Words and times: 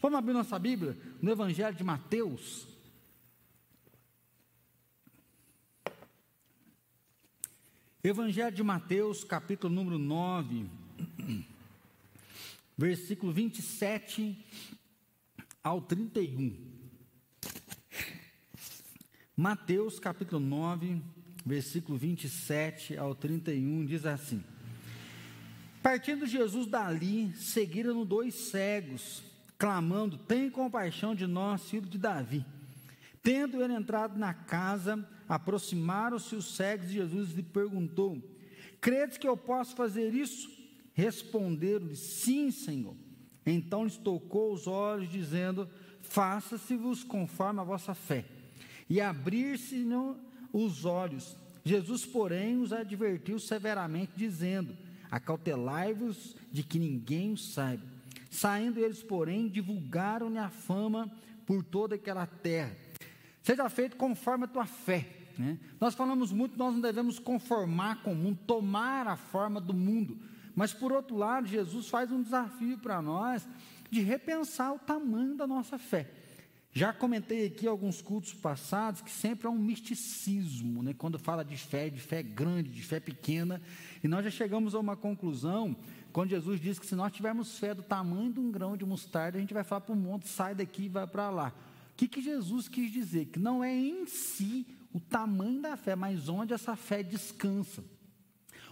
Vamos 0.00 0.18
abrir 0.18 0.32
nossa 0.32 0.58
Bíblia 0.58 0.96
no 1.20 1.30
Evangelho 1.30 1.76
de 1.76 1.84
Mateus. 1.84 2.66
Evangelho 8.02 8.50
de 8.50 8.62
Mateus, 8.62 9.22
capítulo 9.24 9.74
número 9.74 9.98
9, 9.98 10.66
versículo 12.78 13.30
27 13.30 14.42
ao 15.62 15.82
31. 15.82 16.56
Mateus, 19.36 19.98
capítulo 19.98 20.40
9, 20.40 21.02
versículo 21.44 21.98
27 21.98 22.96
ao 22.96 23.14
31, 23.14 23.84
diz 23.84 24.06
assim: 24.06 24.42
Partindo 25.82 26.26
Jesus 26.26 26.66
dali, 26.66 27.36
seguiram 27.36 28.06
dois 28.06 28.34
cegos, 28.34 29.29
clamando: 29.60 30.16
Tem 30.16 30.50
compaixão 30.50 31.14
de 31.14 31.26
nós, 31.26 31.68
filho 31.68 31.86
de 31.86 31.98
Davi. 31.98 32.44
Tendo 33.22 33.62
ele 33.62 33.74
entrado 33.74 34.18
na 34.18 34.32
casa, 34.32 35.06
aproximaram-se 35.28 36.34
os 36.34 36.56
cegos 36.56 36.88
de 36.88 36.94
Jesus 36.94 37.30
e 37.30 37.34
lhe 37.34 37.42
perguntou: 37.42 38.18
Credes 38.80 39.18
que 39.18 39.28
eu 39.28 39.36
posso 39.36 39.76
fazer 39.76 40.14
isso? 40.14 40.50
Responderam-lhe: 40.94 41.94
Sim, 41.94 42.50
Senhor. 42.50 42.96
Então 43.44 43.84
lhes 43.84 43.98
tocou 43.98 44.54
os 44.54 44.66
olhos, 44.66 45.10
dizendo: 45.10 45.68
Faça-se-vos 46.00 47.04
conforme 47.04 47.60
a 47.60 47.64
vossa 47.64 47.94
fé. 47.94 48.24
E 48.88 49.00
abrir-se 49.00 49.86
os 50.52 50.84
olhos. 50.86 51.36
Jesus, 51.62 52.06
porém, 52.06 52.56
os 52.56 52.72
advertiu 52.72 53.38
severamente, 53.38 54.12
dizendo: 54.16 54.74
Acautelai-vos 55.10 56.34
de 56.50 56.62
que 56.62 56.78
ninguém 56.78 57.34
o 57.34 57.36
saiba. 57.36 57.89
Saindo 58.30 58.78
eles, 58.78 59.02
porém, 59.02 59.48
divulgaram-lhe 59.48 60.38
a 60.38 60.48
fama 60.48 61.10
por 61.44 61.64
toda 61.64 61.96
aquela 61.96 62.26
terra. 62.26 62.74
Seja 63.42 63.68
feito 63.68 63.96
conforme 63.96 64.44
a 64.44 64.48
tua 64.48 64.66
fé. 64.66 65.08
Né? 65.36 65.58
Nós 65.80 65.94
falamos 65.94 66.30
muito, 66.30 66.56
nós 66.56 66.72
não 66.72 66.80
devemos 66.80 67.18
conformar 67.18 68.02
com 68.02 68.12
o 68.12 68.16
mundo, 68.16 68.38
tomar 68.46 69.08
a 69.08 69.16
forma 69.16 69.60
do 69.60 69.74
mundo. 69.74 70.16
Mas, 70.54 70.72
por 70.72 70.92
outro 70.92 71.16
lado, 71.16 71.48
Jesus 71.48 71.88
faz 71.88 72.12
um 72.12 72.22
desafio 72.22 72.78
para 72.78 73.02
nós 73.02 73.46
de 73.90 74.00
repensar 74.00 74.72
o 74.72 74.78
tamanho 74.78 75.34
da 75.34 75.46
nossa 75.46 75.76
fé. 75.76 76.08
Já 76.72 76.92
comentei 76.92 77.46
aqui 77.46 77.66
alguns 77.66 78.00
cultos 78.00 78.32
passados 78.32 79.00
que 79.00 79.10
sempre 79.10 79.48
há 79.48 79.50
um 79.50 79.58
misticismo, 79.58 80.84
né? 80.84 80.94
quando 80.96 81.18
fala 81.18 81.44
de 81.44 81.56
fé, 81.56 81.90
de 81.90 81.98
fé 81.98 82.22
grande, 82.22 82.70
de 82.70 82.82
fé 82.82 83.00
pequena, 83.00 83.60
e 84.04 84.06
nós 84.06 84.24
já 84.24 84.30
chegamos 84.30 84.72
a 84.72 84.78
uma 84.78 84.96
conclusão, 84.96 85.76
quando 86.12 86.30
Jesus 86.30 86.60
diz 86.60 86.78
que 86.78 86.86
se 86.86 86.94
nós 86.94 87.12
tivermos 87.12 87.58
fé 87.58 87.74
do 87.74 87.82
tamanho 87.82 88.32
de 88.32 88.40
um 88.40 88.50
grão 88.50 88.76
de 88.76 88.84
mostarda, 88.84 89.38
a 89.38 89.40
gente 89.40 89.54
vai 89.54 89.64
falar 89.64 89.82
para 89.82 89.92
o 89.92 89.96
monte, 89.96 90.28
sai 90.28 90.54
daqui 90.54 90.84
e 90.84 90.88
vai 90.88 91.06
para 91.06 91.30
lá. 91.30 91.54
O 91.92 91.96
que, 91.96 92.08
que 92.08 92.20
Jesus 92.20 92.68
quis 92.68 92.90
dizer? 92.90 93.26
Que 93.26 93.38
não 93.38 93.62
é 93.62 93.74
em 93.74 94.06
si 94.06 94.66
o 94.92 95.00
tamanho 95.00 95.60
da 95.60 95.76
fé, 95.76 95.94
mas 95.94 96.28
onde 96.28 96.52
essa 96.52 96.74
fé 96.76 97.02
descansa 97.02 97.84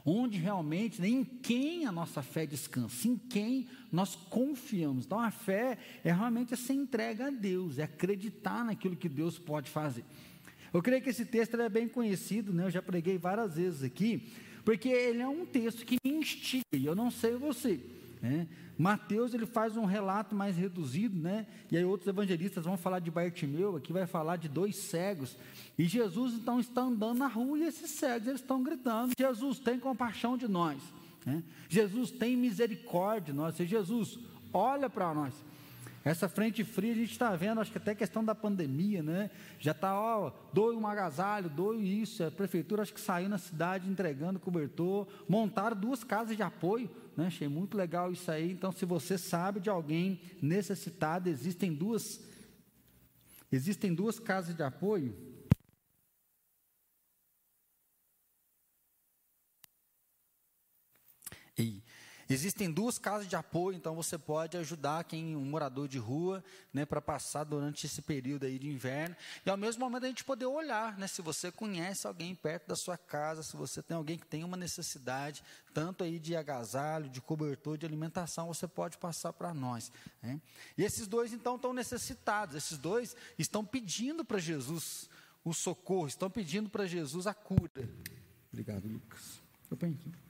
onde 0.04 0.38
realmente, 0.38 1.04
em 1.04 1.24
quem 1.24 1.86
a 1.86 1.92
nossa 1.92 2.22
fé 2.22 2.46
descansa, 2.46 3.06
em 3.06 3.16
quem 3.16 3.68
nós 3.92 4.14
confiamos. 4.14 5.04
Então 5.04 5.18
a 5.18 5.30
fé 5.30 5.78
é 6.02 6.12
realmente 6.12 6.54
essa 6.54 6.72
entrega 6.72 7.26
a 7.26 7.30
Deus, 7.30 7.78
é 7.78 7.82
acreditar 7.82 8.64
naquilo 8.64 8.96
que 8.96 9.08
Deus 9.08 9.38
pode 9.38 9.70
fazer. 9.70 10.04
Eu 10.72 10.82
creio 10.82 11.02
que 11.02 11.10
esse 11.10 11.24
texto 11.24 11.58
é 11.60 11.68
bem 11.68 11.88
conhecido, 11.88 12.52
né? 12.52 12.64
eu 12.64 12.70
já 12.70 12.82
preguei 12.82 13.16
várias 13.16 13.56
vezes 13.56 13.82
aqui, 13.82 14.30
porque 14.68 14.90
ele 14.90 15.22
é 15.22 15.26
um 15.26 15.46
texto 15.46 15.82
que 15.86 15.96
me 16.04 16.12
instiga, 16.12 16.76
e 16.76 16.84
eu 16.84 16.94
não 16.94 17.10
sei 17.10 17.36
você. 17.36 17.80
Né? 18.20 18.46
Mateus 18.76 19.32
ele 19.32 19.46
faz 19.46 19.78
um 19.78 19.86
relato 19.86 20.34
mais 20.34 20.58
reduzido, 20.58 21.18
né? 21.18 21.46
E 21.72 21.76
aí 21.78 21.86
outros 21.86 22.06
evangelistas 22.06 22.66
vão 22.66 22.76
falar 22.76 22.98
de 22.98 23.10
Bartimeu, 23.10 23.76
aqui 23.76 23.94
vai 23.94 24.06
falar 24.06 24.36
de 24.36 24.46
dois 24.46 24.76
cegos. 24.76 25.38
E 25.78 25.86
Jesus 25.86 26.34
então 26.34 26.60
está 26.60 26.82
andando 26.82 27.16
na 27.16 27.28
rua 27.28 27.58
e 27.58 27.62
esses 27.62 27.92
cegos 27.92 28.28
eles 28.28 28.42
estão 28.42 28.62
gritando: 28.62 29.14
Jesus 29.18 29.58
tem 29.58 29.78
compaixão 29.78 30.36
de 30.36 30.46
nós. 30.46 30.82
Né? 31.24 31.42
Jesus 31.66 32.10
tem 32.10 32.36
misericórdia 32.36 33.32
de 33.32 33.38
nós. 33.38 33.56
Jesus 33.56 34.18
olha 34.52 34.90
para 34.90 35.14
nós. 35.14 35.32
Essa 36.04 36.28
frente 36.28 36.64
fria 36.64 36.92
a 36.92 36.96
gente 36.96 37.12
está 37.12 37.34
vendo, 37.36 37.60
acho 37.60 37.70
que 37.72 37.78
até 37.78 37.94
questão 37.94 38.24
da 38.24 38.34
pandemia, 38.34 39.02
né? 39.02 39.30
Já 39.58 39.72
está, 39.72 39.98
ó, 39.98 40.32
doe 40.52 40.74
um 40.74 40.86
agasalho, 40.86 41.50
doe 41.50 42.00
isso. 42.00 42.24
A 42.24 42.30
prefeitura 42.30 42.82
acho 42.82 42.94
que 42.94 43.00
saiu 43.00 43.28
na 43.28 43.38
cidade 43.38 43.88
entregando 43.88 44.38
cobertor, 44.38 45.06
montaram 45.28 45.76
duas 45.76 46.02
casas 46.02 46.36
de 46.36 46.42
apoio 46.42 46.88
né? 47.18 47.26
Achei 47.26 47.48
muito 47.48 47.76
legal 47.76 48.12
isso 48.12 48.30
aí. 48.30 48.52
Então, 48.52 48.70
se 48.70 48.84
você 48.84 49.18
sabe 49.18 49.58
de 49.58 49.68
alguém 49.68 50.20
necessitado, 50.40 51.28
existem 51.28 51.74
duas 51.74 52.20
existem 53.50 53.92
duas 53.92 54.20
casas 54.20 54.54
de 54.54 54.62
apoio. 54.62 55.16
E 61.58 61.82
Existem 62.28 62.70
duas 62.70 62.98
casas 62.98 63.26
de 63.26 63.36
apoio, 63.36 63.76
então 63.76 63.94
você 63.94 64.18
pode 64.18 64.56
ajudar 64.58 65.04
quem 65.04 65.34
um 65.34 65.44
morador 65.44 65.88
de 65.88 65.98
rua, 65.98 66.44
né, 66.72 66.84
para 66.84 67.00
passar 67.00 67.44
durante 67.44 67.86
esse 67.86 68.02
período 68.02 68.44
aí 68.44 68.58
de 68.58 68.68
inverno. 68.68 69.16
E 69.46 69.50
ao 69.50 69.56
mesmo 69.56 69.80
momento 69.80 70.04
a 70.04 70.08
gente 70.08 70.24
poder 70.24 70.44
olhar, 70.44 70.98
né, 70.98 71.06
se 71.06 71.22
você 71.22 71.50
conhece 71.50 72.06
alguém 72.06 72.34
perto 72.34 72.68
da 72.68 72.76
sua 72.76 72.98
casa, 72.98 73.42
se 73.42 73.56
você 73.56 73.82
tem 73.82 73.96
alguém 73.96 74.18
que 74.18 74.26
tem 74.26 74.44
uma 74.44 74.58
necessidade, 74.58 75.42
tanto 75.72 76.04
aí 76.04 76.18
de 76.18 76.36
agasalho, 76.36 77.08
de 77.08 77.20
cobertor, 77.20 77.78
de 77.78 77.86
alimentação, 77.86 78.48
você 78.48 78.68
pode 78.68 78.98
passar 78.98 79.32
para 79.32 79.54
nós. 79.54 79.90
Né? 80.22 80.38
E 80.76 80.84
esses 80.84 81.06
dois 81.06 81.32
então 81.32 81.56
estão 81.56 81.72
necessitados. 81.72 82.54
Esses 82.54 82.76
dois 82.76 83.16
estão 83.38 83.64
pedindo 83.64 84.24
para 84.24 84.38
Jesus 84.38 85.08
o 85.44 85.54
socorro, 85.54 86.08
estão 86.08 86.28
pedindo 86.28 86.68
para 86.68 86.86
Jesus 86.86 87.26
a 87.26 87.32
cura. 87.32 87.88
Obrigado, 88.52 88.86
Lucas. 88.86 89.40
Eu 89.70 89.76
aqui. 89.76 90.27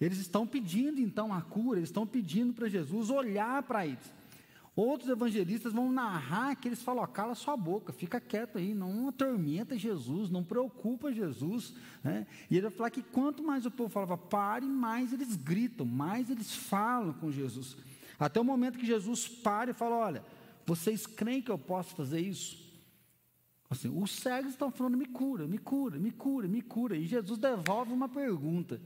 Eles 0.00 0.18
estão 0.18 0.46
pedindo 0.46 1.00
então 1.00 1.32
a 1.32 1.40
cura, 1.40 1.78
eles 1.78 1.88
estão 1.88 2.06
pedindo 2.06 2.52
para 2.52 2.68
Jesus 2.68 3.10
olhar 3.10 3.62
para 3.62 3.86
eles. 3.86 4.14
Outros 4.76 5.08
evangelistas 5.08 5.72
vão 5.72 5.90
narrar 5.90 6.54
que 6.54 6.68
eles 6.68 6.82
falam: 6.82 7.06
cala 7.06 7.34
sua 7.34 7.56
boca, 7.56 7.94
fica 7.94 8.20
quieto 8.20 8.58
aí, 8.58 8.74
não 8.74 9.08
atormenta 9.08 9.78
Jesus, 9.78 10.28
não 10.28 10.44
preocupa 10.44 11.10
Jesus. 11.10 11.72
Né? 12.04 12.26
E 12.50 12.56
ele 12.56 12.68
vai 12.68 12.70
falar 12.70 12.90
que 12.90 13.02
quanto 13.02 13.42
mais 13.42 13.64
o 13.64 13.70
povo 13.70 13.88
falava, 13.88 14.18
pare, 14.18 14.66
mais 14.66 15.14
eles 15.14 15.34
gritam, 15.34 15.86
mais 15.86 16.28
eles 16.28 16.54
falam 16.54 17.14
com 17.14 17.32
Jesus. 17.32 17.74
Até 18.18 18.38
o 18.38 18.44
momento 18.44 18.78
que 18.78 18.84
Jesus 18.84 19.26
para 19.26 19.70
e 19.70 19.74
fala: 19.74 19.96
olha, 19.96 20.24
vocês 20.66 21.06
creem 21.06 21.40
que 21.40 21.50
eu 21.50 21.58
posso 21.58 21.94
fazer 21.94 22.20
isso? 22.20 22.66
Assim, 23.70 23.88
os 23.88 24.10
cegos 24.10 24.52
estão 24.52 24.70
falando: 24.70 24.98
me 24.98 25.06
cura, 25.06 25.46
me 25.46 25.56
cura, 25.56 25.98
me 25.98 26.10
cura, 26.10 26.46
me 26.46 26.60
cura. 26.60 26.98
E 26.98 27.06
Jesus 27.06 27.38
devolve 27.38 27.94
uma 27.94 28.10
pergunta: 28.10 28.78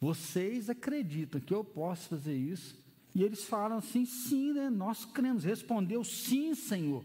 vocês 0.00 0.68
acreditam 0.68 1.40
que 1.40 1.54
eu 1.54 1.64
posso 1.64 2.08
fazer 2.08 2.34
isso? 2.34 2.76
E 3.14 3.22
eles 3.22 3.44
falam 3.44 3.78
assim: 3.78 4.04
sim, 4.04 4.52
né? 4.52 4.68
nós 4.68 5.04
cremos. 5.04 5.44
Respondeu: 5.44 6.04
sim, 6.04 6.54
Senhor. 6.54 7.04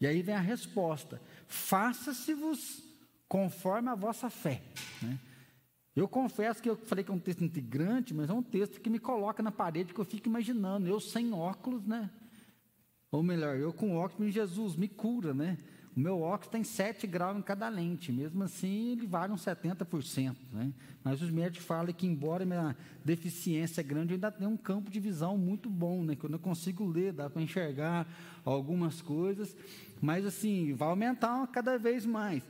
E 0.00 0.06
aí 0.06 0.22
vem 0.22 0.34
a 0.34 0.40
resposta: 0.40 1.20
faça-se-vos 1.48 2.82
conforme 3.28 3.88
a 3.88 3.94
vossa 3.94 4.30
fé. 4.30 4.62
Né? 5.02 5.18
Eu 5.94 6.08
confesso 6.08 6.62
que 6.62 6.70
eu 6.70 6.76
falei 6.76 7.04
que 7.04 7.10
é 7.10 7.14
um 7.14 7.18
texto 7.18 7.42
integrante, 7.42 8.14
mas 8.14 8.30
é 8.30 8.32
um 8.32 8.42
texto 8.42 8.80
que 8.80 8.88
me 8.88 8.98
coloca 8.98 9.42
na 9.42 9.50
parede 9.50 9.92
que 9.92 10.00
eu 10.00 10.04
fico 10.04 10.28
imaginando. 10.28 10.88
Eu 10.88 11.00
sem 11.00 11.32
óculos, 11.32 11.84
né? 11.84 12.08
Ou 13.10 13.22
melhor, 13.22 13.56
eu 13.56 13.72
com 13.72 13.96
óculos, 13.96 14.32
Jesus 14.32 14.76
me 14.76 14.86
cura, 14.86 15.34
né? 15.34 15.58
O 15.96 16.00
meu 16.00 16.20
óculos 16.20 16.52
tem 16.52 16.62
7 16.62 17.06
graus 17.06 17.36
em 17.36 17.42
cada 17.42 17.68
lente, 17.68 18.12
mesmo 18.12 18.44
assim 18.44 18.92
ele 18.92 19.06
vale 19.06 19.32
uns 19.32 19.44
70%. 19.44 20.36
Né? 20.52 20.72
Mas 21.02 21.20
os 21.20 21.30
médicos 21.30 21.66
falam 21.66 21.92
que, 21.92 22.06
embora 22.06 22.44
minha 22.44 22.76
deficiência 23.04 23.80
é 23.80 23.84
grande, 23.84 24.12
eu 24.12 24.14
ainda 24.14 24.30
tenho 24.30 24.50
um 24.50 24.56
campo 24.56 24.88
de 24.88 25.00
visão 25.00 25.36
muito 25.36 25.68
bom, 25.68 26.04
né? 26.04 26.14
que 26.14 26.24
eu 26.24 26.30
não 26.30 26.38
consigo 26.38 26.86
ler, 26.86 27.12
dá 27.12 27.28
para 27.28 27.42
enxergar 27.42 28.06
algumas 28.44 29.02
coisas, 29.02 29.56
mas 30.00 30.24
assim, 30.24 30.72
vai 30.74 30.88
aumentar 30.88 31.46
cada 31.48 31.76
vez 31.76 32.06
mais. 32.06 32.42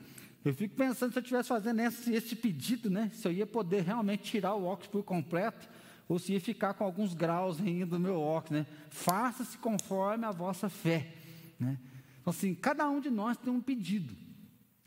Eu 0.44 0.54
fico 0.54 0.74
pensando 0.74 1.12
se 1.12 1.18
eu 1.18 1.22
estivesse 1.22 1.48
fazendo 1.48 1.80
esse, 1.80 2.12
esse 2.12 2.36
pedido, 2.36 2.90
né? 2.90 3.10
se 3.14 3.26
eu 3.26 3.32
ia 3.32 3.46
poder 3.46 3.82
realmente 3.82 4.22
tirar 4.22 4.54
o 4.54 4.64
óculos 4.64 4.88
por 4.88 5.02
completo, 5.02 5.66
ou 6.06 6.18
se 6.18 6.32
ia 6.32 6.40
ficar 6.40 6.74
com 6.74 6.84
alguns 6.84 7.14
graus 7.14 7.60
ainda 7.60 7.86
do 7.86 8.00
meu 8.00 8.20
óculos. 8.20 8.60
Né? 8.60 8.66
Faça-se 8.90 9.56
conforme 9.56 10.26
a 10.26 10.30
vossa 10.30 10.68
fé. 10.68 11.14
Né? 11.58 11.78
Assim, 12.30 12.54
cada 12.54 12.88
um 12.88 13.00
de 13.00 13.10
nós 13.10 13.36
tem 13.36 13.52
um 13.52 13.60
pedido. 13.60 14.16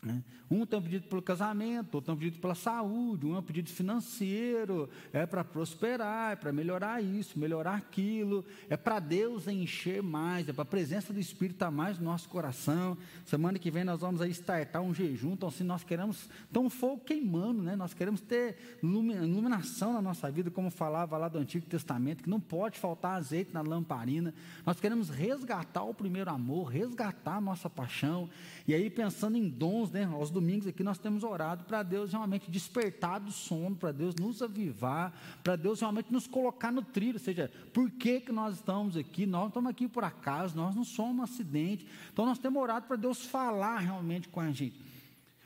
Né? 0.04 0.22
Um 0.50 0.66
tem 0.66 0.78
um 0.78 0.82
pedido 0.82 1.08
pelo 1.08 1.22
casamento, 1.22 1.94
outro 1.94 2.06
tem 2.06 2.14
um 2.14 2.18
pedido 2.18 2.38
pela 2.38 2.54
saúde, 2.54 3.24
um 3.24 3.34
é 3.34 3.38
um 3.38 3.42
pedido 3.42 3.70
financeiro, 3.70 4.90
é 5.12 5.24
para 5.24 5.42
prosperar, 5.42 6.32
é 6.32 6.36
para 6.36 6.52
melhorar 6.52 7.02
isso, 7.02 7.38
melhorar 7.38 7.74
aquilo, 7.74 8.44
é 8.68 8.76
para 8.76 9.00
Deus 9.00 9.48
encher 9.48 10.02
mais, 10.02 10.46
é 10.48 10.52
para 10.52 10.62
a 10.62 10.66
presença 10.66 11.12
do 11.12 11.18
Espírito 11.18 11.56
estar 11.56 11.70
mais 11.70 11.98
no 11.98 12.04
nosso 12.04 12.28
coração. 12.28 12.96
Semana 13.24 13.58
que 13.58 13.70
vem 13.70 13.84
nós 13.84 14.00
vamos 14.00 14.20
aí 14.20 14.30
startar 14.30 14.82
um 14.82 14.92
jejum, 14.92 15.32
então 15.32 15.48
assim, 15.48 15.64
nós 15.64 15.82
queremos 15.82 16.28
ter 16.52 16.58
um 16.58 16.68
fogo 16.68 17.02
queimando, 17.04 17.62
né? 17.62 17.74
nós 17.74 17.94
queremos 17.94 18.20
ter 18.20 18.78
iluminação 18.82 19.94
na 19.94 20.02
nossa 20.02 20.30
vida, 20.30 20.50
como 20.50 20.70
falava 20.70 21.16
lá 21.16 21.28
do 21.28 21.38
Antigo 21.38 21.64
Testamento, 21.64 22.22
que 22.22 22.30
não 22.30 22.40
pode 22.40 22.78
faltar 22.78 23.16
azeite 23.16 23.54
na 23.54 23.62
lamparina, 23.62 24.34
nós 24.66 24.78
queremos 24.78 25.08
resgatar 25.08 25.84
o 25.84 25.94
primeiro 25.94 26.30
amor, 26.30 26.66
resgatar 26.66 27.36
a 27.36 27.40
nossa 27.40 27.70
paixão, 27.70 28.28
e 28.68 28.74
aí 28.74 28.90
pensando 28.90 29.38
em 29.38 29.48
dons, 29.48 29.93
né, 29.94 30.10
aos 30.12 30.28
domingos 30.28 30.66
aqui 30.66 30.82
nós 30.82 30.98
temos 30.98 31.22
orado 31.22 31.62
para 31.62 31.84
Deus 31.84 32.10
realmente 32.10 32.50
despertar 32.50 33.20
do 33.20 33.30
sono, 33.30 33.76
para 33.76 33.92
Deus 33.92 34.16
nos 34.16 34.42
avivar, 34.42 35.14
para 35.40 35.54
Deus 35.54 35.78
realmente 35.78 36.12
nos 36.12 36.26
colocar 36.26 36.72
no 36.72 36.82
trilho, 36.82 37.14
ou 37.14 37.20
seja, 37.20 37.48
por 37.72 37.88
que, 37.88 38.20
que 38.20 38.32
nós 38.32 38.56
estamos 38.56 38.96
aqui? 38.96 39.24
Nós 39.24 39.42
não 39.42 39.48
estamos 39.48 39.70
aqui 39.70 39.86
por 39.86 40.02
acaso, 40.02 40.56
nós 40.56 40.74
não 40.74 40.82
somos 40.82 41.20
um 41.20 41.22
acidente, 41.22 41.86
então 42.12 42.26
nós 42.26 42.40
temos 42.40 42.60
orado 42.60 42.88
para 42.88 42.96
Deus 42.96 43.24
falar 43.24 43.78
realmente 43.78 44.28
com 44.28 44.40
a 44.40 44.50
gente. 44.50 44.82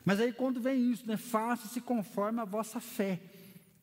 Mas 0.03 0.19
aí 0.19 0.33
quando 0.33 0.59
vem 0.59 0.91
isso, 0.91 1.05
né, 1.05 1.15
faça-se 1.15 1.79
conforme 1.79 2.39
a 2.39 2.45
vossa 2.45 2.79
fé. 2.79 3.19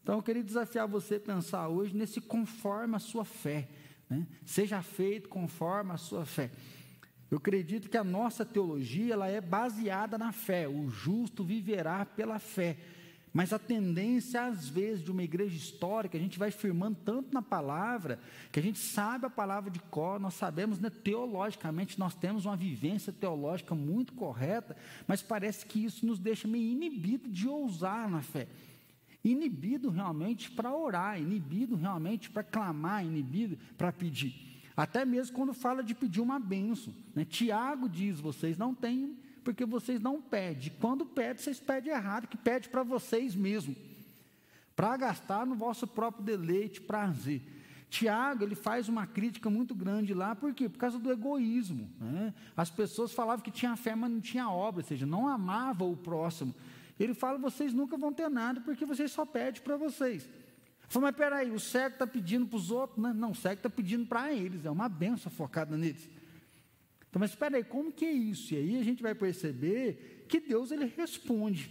Então 0.03 0.17
eu 0.17 0.23
queria 0.23 0.43
desafiar 0.43 0.89
você 0.89 1.15
a 1.15 1.21
pensar 1.21 1.69
hoje 1.69 1.97
nesse 1.97 2.21
conforme 2.21 2.97
a 2.97 2.99
sua 2.99 3.25
fé. 3.25 3.69
Né? 4.11 4.27
Seja 4.45 4.83
feito 4.83 5.29
conforme 5.29 5.93
a 5.93 5.97
sua 5.97 6.25
fé. 6.25 6.51
Eu 7.31 7.39
acredito 7.39 7.89
que 7.89 7.97
a 7.97 8.05
nossa 8.05 8.45
teologia 8.45 9.15
ela 9.15 9.29
é 9.29 9.41
baseada 9.41 10.17
na 10.17 10.33
fé. 10.33 10.69
O 10.69 10.89
justo 10.89 11.43
viverá 11.43 12.05
pela 12.05 12.39
fé. 12.39 12.77
Mas 13.37 13.53
a 13.53 13.59
tendência, 13.59 14.47
às 14.47 14.67
vezes, 14.67 15.05
de 15.05 15.11
uma 15.11 15.23
igreja 15.23 15.55
histórica, 15.55 16.17
a 16.17 16.21
gente 16.21 16.39
vai 16.39 16.51
firmando 16.51 16.97
tanto 17.05 17.35
na 17.35 17.43
palavra, 17.43 18.19
que 18.51 18.59
a 18.59 18.63
gente 18.63 18.79
sabe 18.79 19.27
a 19.27 19.31
palavra 19.31 19.71
de 19.71 19.79
cor, 19.79 20.19
nós 20.19 20.33
sabemos, 20.33 20.79
né, 20.79 20.89
teologicamente, 20.89 21.99
nós 21.99 22.15
temos 22.15 22.47
uma 22.47 22.57
vivência 22.57 23.13
teológica 23.13 23.75
muito 23.75 24.15
correta, 24.15 24.75
mas 25.07 25.21
parece 25.21 25.67
que 25.67 25.85
isso 25.85 26.07
nos 26.07 26.19
deixa 26.19 26.49
meio 26.49 26.73
inibido 26.73 27.29
de 27.29 27.47
ousar 27.47 28.09
na 28.09 28.23
fé. 28.23 28.49
Inibido 29.23 29.91
realmente 29.91 30.51
para 30.51 30.75
orar, 30.75 31.21
inibido 31.21 31.77
realmente 31.77 32.31
para 32.31 32.43
clamar, 32.43 33.05
inibido 33.05 33.59
para 33.77 33.93
pedir. 33.93 34.46
Até 34.77 35.05
mesmo 35.05 35.35
quando 35.35 35.55
fala 35.55 35.83
de 35.83 35.95
pedir 35.95 36.21
uma 36.21 36.39
benção. 36.39 36.93
Né? 37.15 37.25
Tiago 37.25 37.89
diz: 37.89 38.21
vocês 38.21 38.59
não 38.59 38.75
têm, 38.75 39.17
porque 39.43 39.65
vocês 39.65 40.01
não 40.01 40.21
pedem. 40.21 40.71
Quando 40.81 41.07
pedem, 41.07 41.43
vocês 41.43 41.59
pedem 41.59 41.93
errado, 41.93 42.27
que 42.27 42.37
pede 42.37 42.69
para 42.69 42.83
vocês 42.83 43.35
mesmo. 43.35 43.75
Para 44.75 44.97
gastar 44.99 45.47
no 45.47 45.55
vosso 45.55 45.87
próprio 45.87 46.23
deleite, 46.23 46.83
prazer. 46.83 47.41
Tiago, 47.89 48.45
ele 48.45 48.55
faz 48.55 48.89
uma 48.89 49.07
crítica 49.07 49.49
muito 49.49 49.75
grande 49.75 50.13
lá, 50.13 50.35
por 50.35 50.53
quê? 50.53 50.69
Por 50.69 50.77
causa 50.77 50.99
do 50.99 51.11
egoísmo. 51.11 51.89
Né? 51.99 52.35
As 52.55 52.69
pessoas 52.69 53.13
falavam 53.13 53.43
que 53.43 53.51
tinha 53.51 53.75
fé, 53.77 53.95
mas 53.95 54.11
não 54.11 54.21
tinha 54.21 54.51
obra, 54.51 54.83
ou 54.83 54.87
seja, 54.87 55.07
não 55.07 55.27
amava 55.27 55.85
o 55.85 55.97
próximo. 55.97 56.55
Ele 57.01 57.15
fala: 57.15 57.39
vocês 57.39 57.73
nunca 57.73 57.97
vão 57.97 58.13
ter 58.13 58.29
nada, 58.29 58.61
porque 58.61 58.85
vocês 58.85 59.11
só 59.11 59.25
pedem 59.25 59.63
para 59.63 59.77
vocês. 59.79 60.29
Falei, 60.89 61.09
mas 61.09 61.17
peraí, 61.17 61.51
o 61.51 61.59
cego 61.59 61.95
está 61.95 62.07
pedindo 62.07 62.47
para 62.47 62.57
os 62.57 62.71
outros? 62.71 62.99
Não, 62.99 63.13
não 63.13 63.31
o 63.33 63.35
cego 63.35 63.55
está 63.55 63.71
pedindo 63.71 64.07
para 64.07 64.33
eles, 64.33 64.65
é 64.65 64.71
uma 64.71 64.89
benção 64.89 65.31
focada 65.31 65.77
neles. 65.77 66.09
Então, 67.09 67.21
mas 67.21 67.31
espera 67.31 67.57
aí, 67.57 67.65
como 67.65 67.93
que 67.93 68.05
é 68.05 68.13
isso? 68.13 68.55
E 68.55 68.57
aí 68.57 68.79
a 68.79 68.85
gente 68.85 69.03
vai 69.03 69.15
perceber 69.15 70.27
que 70.29 70.39
Deus 70.41 70.71
ele 70.71 70.85
responde. 70.85 71.71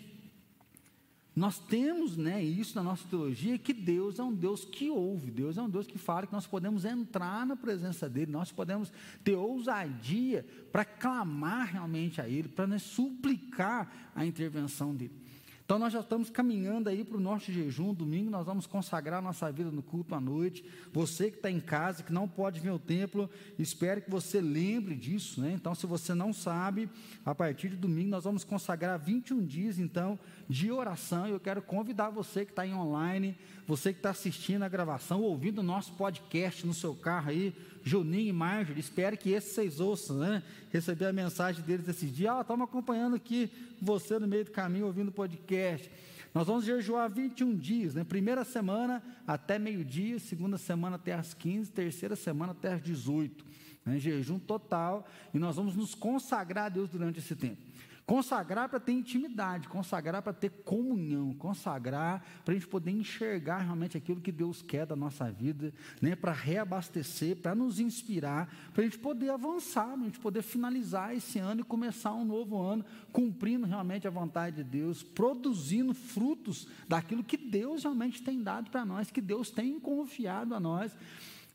Nós 1.35 1.59
temos 1.59 2.15
né, 2.15 2.41
isso 2.41 2.75
na 2.75 2.83
nossa 2.83 3.05
teologia, 3.09 3.57
que 3.57 3.73
Deus 3.73 4.19
é 4.19 4.23
um 4.23 4.33
Deus 4.33 4.63
que 4.63 4.89
ouve, 4.89 5.29
Deus 5.29 5.57
é 5.57 5.61
um 5.61 5.69
Deus 5.69 5.85
que 5.85 5.97
fala 5.97 6.25
que 6.25 6.31
nós 6.31 6.47
podemos 6.47 6.85
entrar 6.85 7.45
na 7.45 7.57
presença 7.57 8.09
dEle, 8.09 8.31
nós 8.31 8.53
podemos 8.53 8.91
ter 9.21 9.35
ousadia 9.35 10.45
para 10.71 10.85
clamar 10.85 11.73
realmente 11.73 12.21
a 12.21 12.29
Ele, 12.29 12.47
para 12.47 12.65
né, 12.65 12.79
suplicar 12.79 14.11
a 14.15 14.25
intervenção 14.25 14.95
dEle. 14.95 15.24
Então 15.65 15.79
nós 15.79 15.91
já 15.91 16.01
estamos 16.01 16.29
caminhando 16.29 16.89
aí 16.89 17.03
para 17.03 17.17
o 17.17 17.19
nosso 17.19 17.51
jejum, 17.51 17.91
domingo 17.91 18.29
nós 18.29 18.45
vamos 18.45 18.67
consagrar 18.67 19.19
nossa 19.19 19.51
vida 19.51 19.71
no 19.71 19.81
culto 19.81 20.13
à 20.13 20.21
noite. 20.21 20.63
Você 20.93 21.31
que 21.31 21.37
está 21.37 21.49
em 21.49 21.59
casa, 21.59 22.03
que 22.03 22.13
não 22.13 22.27
pode 22.27 22.59
vir 22.59 22.69
ao 22.69 22.77
templo, 22.77 23.27
espero 23.57 23.99
que 23.99 24.11
você 24.11 24.39
lembre 24.39 24.93
disso, 24.93 25.41
né? 25.41 25.53
Então, 25.55 25.73
se 25.73 25.87
você 25.87 26.13
não 26.13 26.31
sabe, 26.31 26.87
a 27.25 27.33
partir 27.33 27.69
de 27.69 27.77
domingo 27.77 28.11
nós 28.11 28.25
vamos 28.25 28.43
consagrar 28.43 28.99
21 28.99 29.43
dias, 29.43 29.79
então, 29.79 30.19
de 30.47 30.71
oração. 30.71 31.25
Eu 31.25 31.39
quero 31.39 31.63
convidar 31.63 32.11
você 32.11 32.45
que 32.45 32.51
está 32.51 32.63
online, 32.63 33.35
você 33.65 33.91
que 33.91 33.97
está 33.97 34.11
assistindo 34.11 34.61
a 34.61 34.69
gravação, 34.69 35.23
ouvindo 35.23 35.59
o 35.59 35.63
nosso 35.63 35.93
podcast 35.93 36.67
no 36.67 36.75
seu 36.75 36.93
carro 36.93 37.31
aí, 37.31 37.55
Juninho 37.87 38.29
e 38.29 38.33
Marjorie, 38.33 38.79
espero 38.79 39.15
que 39.15 39.29
esses 39.29 39.53
vocês 39.53 39.79
ouçam, 39.79 40.17
né? 40.17 40.41
Receber 40.73 41.05
a 41.05 41.13
mensagem 41.13 41.63
deles 41.63 41.87
esses 41.87 42.11
dias. 42.11 42.33
Ah, 42.33 42.41
estamos 42.41 42.67
acompanhando 42.67 43.15
aqui 43.15 43.47
você 43.79 44.17
no 44.17 44.27
meio 44.27 44.43
do 44.43 44.49
caminho, 44.49 44.87
ouvindo 44.87 45.09
o 45.09 45.11
podcast. 45.11 45.91
Nós 46.33 46.47
vamos 46.47 46.65
jejuar 46.65 47.07
21 47.11 47.55
dias, 47.55 47.93
né? 47.93 48.03
Primeira 48.03 48.43
semana 48.43 49.03
até 49.27 49.59
meio-dia, 49.59 50.17
segunda 50.17 50.57
semana 50.57 50.95
até 50.95 51.13
as 51.13 51.35
15, 51.35 51.71
terceira 51.71 52.15
semana 52.15 52.53
até 52.53 52.73
as 52.73 52.81
18. 52.81 53.45
Né? 53.85 53.99
Jejum 53.99 54.39
total. 54.39 55.07
E 55.31 55.37
nós 55.37 55.55
vamos 55.55 55.75
nos 55.75 55.93
consagrar 55.93 56.65
a 56.65 56.69
Deus 56.69 56.89
durante 56.89 57.19
esse 57.19 57.35
tempo. 57.35 57.61
Consagrar 58.05 58.69
para 58.69 58.79
ter 58.79 58.91
intimidade, 58.91 59.67
consagrar 59.67 60.21
para 60.21 60.31
ter 60.31 60.51
comunhão, 60.63 61.33
consagrar 61.33 62.23
para 62.45 62.53
a 62.53 62.55
gente 62.55 62.67
poder 62.67 62.91
enxergar 62.91 63.57
realmente 63.57 63.97
aquilo 63.97 64.21
que 64.21 64.31
Deus 64.31 64.61
quer 64.61 64.85
da 64.85 64.95
nossa 64.95 65.31
vida, 65.31 65.73
né, 65.99 66.15
para 66.15 66.31
reabastecer, 66.31 67.37
para 67.37 67.55
nos 67.55 67.79
inspirar, 67.79 68.47
para 68.71 68.83
a 68.83 68.85
gente 68.85 68.99
poder 68.99 69.31
avançar, 69.31 69.87
para 69.87 70.01
a 70.01 70.05
gente 70.05 70.19
poder 70.19 70.43
finalizar 70.43 71.15
esse 71.15 71.39
ano 71.39 71.61
e 71.61 71.63
começar 71.63 72.13
um 72.13 72.23
novo 72.23 72.61
ano, 72.61 72.85
cumprindo 73.11 73.65
realmente 73.65 74.07
a 74.07 74.11
vontade 74.11 74.57
de 74.57 74.63
Deus, 74.63 75.01
produzindo 75.01 75.91
frutos 75.95 76.67
daquilo 76.87 77.23
que 77.23 77.37
Deus 77.37 77.81
realmente 77.81 78.21
tem 78.21 78.43
dado 78.43 78.69
para 78.69 78.85
nós, 78.85 79.09
que 79.09 79.21
Deus 79.21 79.49
tem 79.49 79.79
confiado 79.79 80.53
a 80.53 80.59
nós. 80.59 80.95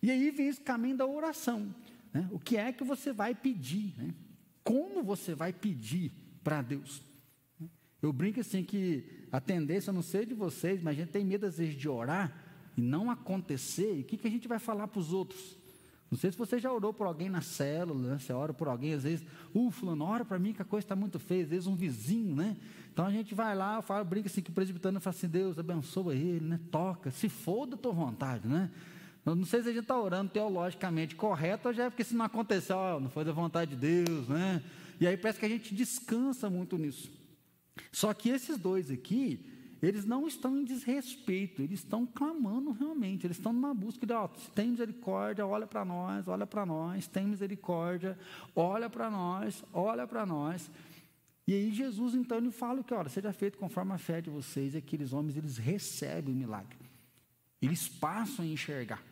E 0.02 0.10
aí 0.10 0.32
vem 0.32 0.48
esse 0.48 0.60
caminho 0.60 0.96
da 0.96 1.06
oração. 1.06 1.72
Né? 2.12 2.28
O 2.32 2.40
que 2.40 2.56
é 2.56 2.72
que 2.72 2.82
você 2.82 3.12
vai 3.12 3.36
pedir? 3.36 3.94
Né? 3.96 4.12
Como 4.64 5.04
você 5.04 5.32
vai 5.32 5.52
pedir? 5.52 6.12
Para 6.42 6.62
Deus. 6.62 7.02
Eu 8.02 8.12
brinco 8.12 8.40
assim 8.40 8.64
que 8.64 9.26
a 9.30 9.40
tendência, 9.40 9.90
eu 9.90 9.94
não 9.94 10.02
sei 10.02 10.24
de 10.24 10.34
vocês, 10.34 10.82
mas 10.82 10.96
a 10.96 11.00
gente 11.00 11.10
tem 11.10 11.24
medo 11.24 11.46
às 11.46 11.58
vezes 11.58 11.74
de 11.74 11.88
orar 11.88 12.34
e 12.76 12.80
não 12.80 13.10
acontecer, 13.10 13.98
e 13.98 14.00
o 14.00 14.04
que, 14.04 14.16
que 14.16 14.26
a 14.26 14.30
gente 14.30 14.48
vai 14.48 14.58
falar 14.58 14.88
para 14.88 15.00
os 15.00 15.12
outros? 15.12 15.58
Não 16.10 16.18
sei 16.18 16.32
se 16.32 16.38
você 16.38 16.58
já 16.58 16.72
orou 16.72 16.92
por 16.92 17.06
alguém 17.06 17.28
na 17.28 17.40
célula, 17.40 18.14
né? 18.14 18.18
você 18.18 18.32
ora 18.32 18.52
por 18.52 18.66
alguém, 18.66 18.94
às 18.94 19.04
vezes, 19.04 19.24
uh, 19.54 19.70
fulano, 19.70 20.04
ora 20.04 20.24
para 20.24 20.38
mim 20.40 20.52
que 20.52 20.60
a 20.60 20.64
coisa 20.64 20.84
está 20.84 20.96
muito 20.96 21.20
feia, 21.20 21.44
às 21.44 21.50
vezes 21.50 21.66
um 21.68 21.76
vizinho, 21.76 22.34
né? 22.34 22.56
Então 22.92 23.06
a 23.06 23.12
gente 23.12 23.32
vai 23.32 23.54
lá, 23.54 23.76
eu 23.76 23.82
falo, 23.82 24.04
brinca 24.04 24.26
assim 24.26 24.42
que 24.42 24.50
o 24.50 24.52
presbiteriano 24.52 25.00
fala 25.00 25.14
assim, 25.14 25.28
Deus 25.28 25.56
abençoa 25.56 26.12
ele, 26.12 26.44
né? 26.44 26.60
Toca, 26.68 27.12
se 27.12 27.28
for 27.28 27.64
da 27.64 27.76
tua 27.76 27.92
vontade, 27.92 28.48
né? 28.48 28.70
Eu 29.24 29.36
não 29.36 29.44
sei 29.44 29.62
se 29.62 29.68
a 29.68 29.72
gente 29.72 29.82
está 29.82 30.00
orando 30.00 30.32
teologicamente 30.32 31.14
correto, 31.14 31.68
ou 31.68 31.74
já 31.74 31.84
é 31.84 31.90
porque 31.90 32.02
se 32.02 32.16
não 32.16 32.24
aconteceu, 32.24 32.76
ó, 32.76 32.98
não 32.98 33.08
foi 33.08 33.24
da 33.24 33.32
vontade 33.32 33.76
de 33.76 34.04
Deus, 34.04 34.28
né? 34.28 34.62
E 35.00 35.06
aí 35.06 35.16
parece 35.16 35.40
que 35.40 35.46
a 35.46 35.48
gente 35.48 35.74
descansa 35.74 36.50
muito 36.50 36.76
nisso. 36.76 37.10
Só 37.90 38.12
que 38.12 38.28
esses 38.28 38.58
dois 38.58 38.90
aqui, 38.90 39.46
eles 39.82 40.04
não 40.04 40.28
estão 40.28 40.58
em 40.58 40.64
desrespeito, 40.64 41.62
eles 41.62 41.80
estão 41.80 42.04
clamando 42.04 42.70
realmente, 42.70 43.26
eles 43.26 43.38
estão 43.38 43.52
numa 43.52 43.72
busca 43.72 44.06
de, 44.06 44.12
ó, 44.12 44.28
tem 44.54 44.68
misericórdia, 44.68 45.46
olha 45.46 45.66
para 45.66 45.84
nós, 45.86 46.28
olha 46.28 46.46
para 46.46 46.66
nós, 46.66 47.06
tem 47.06 47.26
misericórdia, 47.26 48.18
olha 48.54 48.90
para 48.90 49.10
nós, 49.10 49.64
olha 49.72 50.06
para 50.06 50.26
nós. 50.26 50.70
E 51.46 51.54
aí 51.54 51.72
Jesus 51.72 52.14
então 52.14 52.36
ele 52.36 52.50
fala 52.50 52.84
que, 52.84 52.92
olha, 52.92 53.08
seja 53.08 53.32
feito 53.32 53.56
conforme 53.56 53.92
a 53.92 53.98
fé 53.98 54.20
de 54.20 54.28
vocês, 54.28 54.74
e 54.74 54.78
aqueles 54.78 55.14
homens 55.14 55.36
eles 55.36 55.56
recebem 55.56 56.34
o 56.34 56.36
milagre. 56.36 56.78
Eles 57.62 57.88
passam 57.88 58.44
a 58.44 58.48
enxergar. 58.48 59.02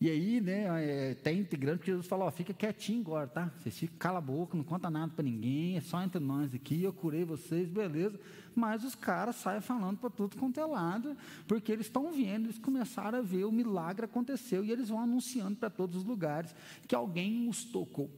E 0.00 0.08
aí, 0.08 0.40
né, 0.40 0.64
é, 0.82 1.14
tem 1.14 1.40
integrante 1.40 1.80
que 1.80 1.90
Jesus 1.90 2.06
falou, 2.06 2.26
ó, 2.26 2.30
fica 2.30 2.54
quietinho 2.54 3.02
agora, 3.02 3.26
tá? 3.26 3.52
Vocês 3.58 3.78
ficam, 3.78 3.98
cala 3.98 4.16
a 4.16 4.22
boca, 4.22 4.56
não 4.56 4.64
conta 4.64 4.88
nada 4.88 5.12
para 5.14 5.22
ninguém, 5.22 5.76
é 5.76 5.82
só 5.82 6.02
entre 6.02 6.18
nós 6.18 6.54
aqui, 6.54 6.82
eu 6.82 6.90
curei 6.90 7.22
vocês, 7.22 7.68
beleza. 7.68 8.18
Mas 8.54 8.82
os 8.82 8.94
caras 8.94 9.36
saem 9.36 9.60
falando 9.60 9.98
para 9.98 10.08
tudo 10.08 10.38
quanto 10.38 10.58
é 10.58 10.64
lado, 10.64 11.14
porque 11.46 11.70
eles 11.70 11.84
estão 11.84 12.10
vendo, 12.12 12.46
eles 12.46 12.56
começaram 12.56 13.18
a 13.18 13.20
ver 13.20 13.44
o 13.44 13.52
milagre 13.52 14.06
aconteceu, 14.06 14.64
e 14.64 14.72
eles 14.72 14.88
vão 14.88 15.00
anunciando 15.00 15.56
para 15.56 15.68
todos 15.68 15.96
os 15.96 16.04
lugares 16.04 16.54
que 16.88 16.94
alguém 16.94 17.46
os 17.46 17.64
tocou. 17.64 18.08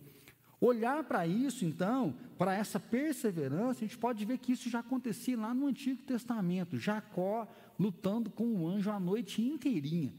Olhar 0.61 1.03
para 1.03 1.27
isso, 1.27 1.65
então, 1.65 2.15
para 2.39 2.55
essa 2.55 2.79
perseverança, 2.79 3.81
a 3.81 3.89
gente 3.89 3.99
pode 3.99 4.25
ver 4.25 4.39
que 4.39 4.53
isso 4.53 4.71
já 4.71 4.79
acontecia 4.79 5.37
lá 5.37 5.53
no 5.53 5.67
Antigo 5.67 6.01
Testamento, 6.05 6.79
Jacó 6.79 7.49
lutando 7.77 8.31
com 8.31 8.47
o 8.55 8.69
anjo 8.69 8.89
a 8.89 9.01
noite 9.01 9.43
inteirinha. 9.43 10.13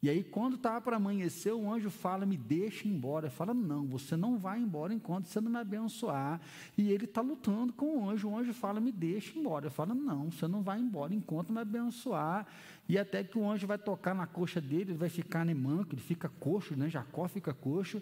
E 0.00 0.08
aí, 0.08 0.22
quando 0.22 0.54
estava 0.54 0.80
para 0.80 0.96
amanhecer, 0.96 1.52
o 1.52 1.72
anjo 1.72 1.90
fala: 1.90 2.24
Me 2.24 2.36
deixa 2.36 2.86
embora. 2.86 3.30
Fala: 3.30 3.52
Não, 3.52 3.84
você 3.86 4.16
não 4.16 4.38
vai 4.38 4.60
embora 4.60 4.94
enquanto 4.94 5.26
você 5.26 5.40
não 5.40 5.50
me 5.50 5.58
abençoar. 5.58 6.40
E 6.76 6.92
ele 6.92 7.04
está 7.04 7.20
lutando 7.20 7.72
com 7.72 7.98
o 7.98 8.08
anjo. 8.08 8.28
O 8.28 8.38
anjo 8.38 8.54
fala: 8.54 8.80
Me 8.80 8.92
deixa 8.92 9.36
embora. 9.36 9.70
Fala: 9.70 9.94
Não, 9.94 10.30
você 10.30 10.46
não 10.46 10.62
vai 10.62 10.78
embora 10.78 11.12
enquanto 11.12 11.52
me 11.52 11.60
abençoar. 11.60 12.46
E 12.88 12.96
até 12.96 13.24
que 13.24 13.36
o 13.36 13.50
anjo 13.50 13.66
vai 13.66 13.76
tocar 13.76 14.14
na 14.14 14.26
coxa 14.26 14.60
dele, 14.60 14.92
ele 14.92 14.98
vai 14.98 15.08
ficar 15.08 15.44
nem 15.44 15.54
manco, 15.54 15.94
ele 15.94 16.00
fica 16.00 16.28
coxo, 16.28 16.76
né? 16.76 16.88
Jacó 16.88 17.26
fica 17.26 17.52
coxo. 17.52 18.00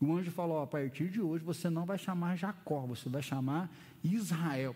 O 0.00 0.12
anjo 0.12 0.32
falou: 0.32 0.60
A 0.60 0.66
partir 0.66 1.08
de 1.08 1.20
hoje 1.20 1.44
você 1.44 1.70
não 1.70 1.86
vai 1.86 1.96
chamar 1.96 2.34
Jacó, 2.34 2.80
você 2.80 3.08
vai 3.08 3.22
chamar 3.22 3.70
Israel. 4.02 4.74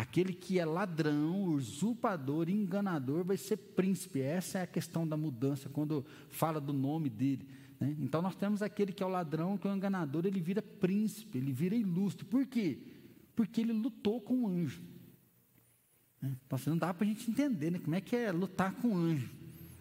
Aquele 0.00 0.32
que 0.32 0.58
é 0.58 0.64
ladrão, 0.64 1.42
usurpador, 1.42 2.48
enganador, 2.48 3.22
vai 3.22 3.36
ser 3.36 3.58
príncipe. 3.58 4.22
Essa 4.22 4.60
é 4.60 4.62
a 4.62 4.66
questão 4.66 5.06
da 5.06 5.14
mudança, 5.14 5.68
quando 5.68 6.06
fala 6.30 6.58
do 6.58 6.72
nome 6.72 7.10
dele. 7.10 7.46
Né? 7.78 7.94
Então 8.00 8.22
nós 8.22 8.34
temos 8.34 8.62
aquele 8.62 8.94
que 8.94 9.02
é 9.02 9.06
o 9.06 9.10
ladrão, 9.10 9.58
que 9.58 9.68
é 9.68 9.70
o 9.70 9.76
enganador, 9.76 10.24
ele 10.24 10.40
vira 10.40 10.62
príncipe, 10.62 11.36
ele 11.36 11.52
vira 11.52 11.74
ilustre. 11.74 12.24
Por 12.24 12.46
quê? 12.46 12.78
Porque 13.36 13.60
ele 13.60 13.74
lutou 13.74 14.22
com 14.22 14.44
o 14.44 14.48
anjo. 14.48 14.80
Né? 16.22 16.34
Então 16.46 16.56
assim, 16.56 16.70
não 16.70 16.78
dá 16.78 16.94
para 16.94 17.04
a 17.04 17.08
gente 17.08 17.30
entender 17.30 17.70
né? 17.70 17.78
como 17.78 17.94
é 17.94 18.00
que 18.00 18.16
é 18.16 18.32
lutar 18.32 18.72
com 18.76 18.88
o 18.88 18.96
anjo. 18.96 19.28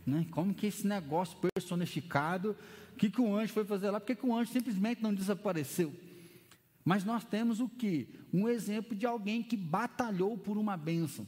Né? 0.06 0.28
Como 0.32 0.54
que 0.54 0.68
esse 0.68 0.86
negócio 0.86 1.38
personificado, 1.56 2.58
o 2.92 2.98
que, 2.98 3.10
que 3.10 3.22
o 3.22 3.34
anjo 3.34 3.54
foi 3.54 3.64
fazer 3.64 3.90
lá? 3.90 4.02
Por 4.02 4.14
que 4.14 4.28
o 4.28 4.36
anjo 4.36 4.52
simplesmente 4.52 5.02
não 5.02 5.14
desapareceu? 5.14 5.94
Mas 6.84 7.04
nós 7.04 7.24
temos 7.24 7.60
o 7.60 7.68
que? 7.68 8.10
Um 8.34 8.48
exemplo 8.48 8.96
de 8.96 9.06
alguém 9.06 9.44
que 9.44 9.58
batalhou 9.58 10.38
por 10.38 10.58
uma 10.58 10.78
bênção. 10.78 11.28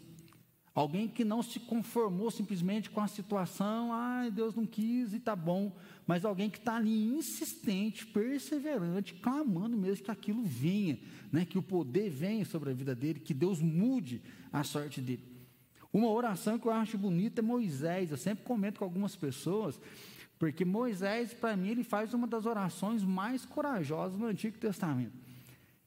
Alguém 0.74 1.05
que 1.05 1.25
não 1.25 1.43
se 1.43 1.60
conformou 1.60 2.31
simplesmente 2.31 2.89
com 2.89 3.01
a 3.01 3.08
situação, 3.08 3.91
ah, 3.91 4.29
Deus 4.29 4.55
não 4.55 4.65
quis 4.65 5.13
e 5.13 5.20
tá 5.20 5.36
bom. 5.36 5.75
Mas 6.08 6.24
alguém 6.24 6.50
que 6.50 6.58
está 6.58 6.77
ali 6.77 7.08
insistente, 7.08 8.08
perseverante, 8.08 9.15
clamando 9.15 9.77
mesmo 9.77 10.05
que 10.05 10.12
aquilo 10.12 10.41
venha, 10.43 10.98
né? 11.29 11.43
que 11.43 11.58
o 11.58 11.62
poder 11.62 12.10
venha 12.10 12.46
sobre 12.46 12.70
a 12.70 12.74
vida 12.74 12.96
dele, 12.96 13.20
que 13.20 13.34
Deus 13.34 13.60
mude 13.60 14.22
a 14.51 14.63
sorte 14.63 15.01
dele. 15.01 15.31
Uma 15.91 16.10
oração 16.10 16.58
que 16.58 16.65
eu 16.65 16.72
acho 16.72 16.98
bonita 16.98 17.41
é 17.41 17.43
Moisés. 17.43 18.10
Eu 18.10 18.17
sempre 18.17 18.46
comento 18.46 18.79
com 18.79 18.86
algumas 18.86 19.13
pessoas, 19.13 19.77
porque 20.39 20.63
Moisés, 20.63 21.34
para 21.34 21.58
mim, 21.58 21.67
ele 21.67 21.84
faz 21.84 22.13
uma 22.13 22.25
das 22.25 22.46
orações 22.46 23.03
mais 23.03 23.46
corajosas 23.46 24.17
no 24.17 24.25
Antigo 24.25 24.58
Testamento. 24.58 25.30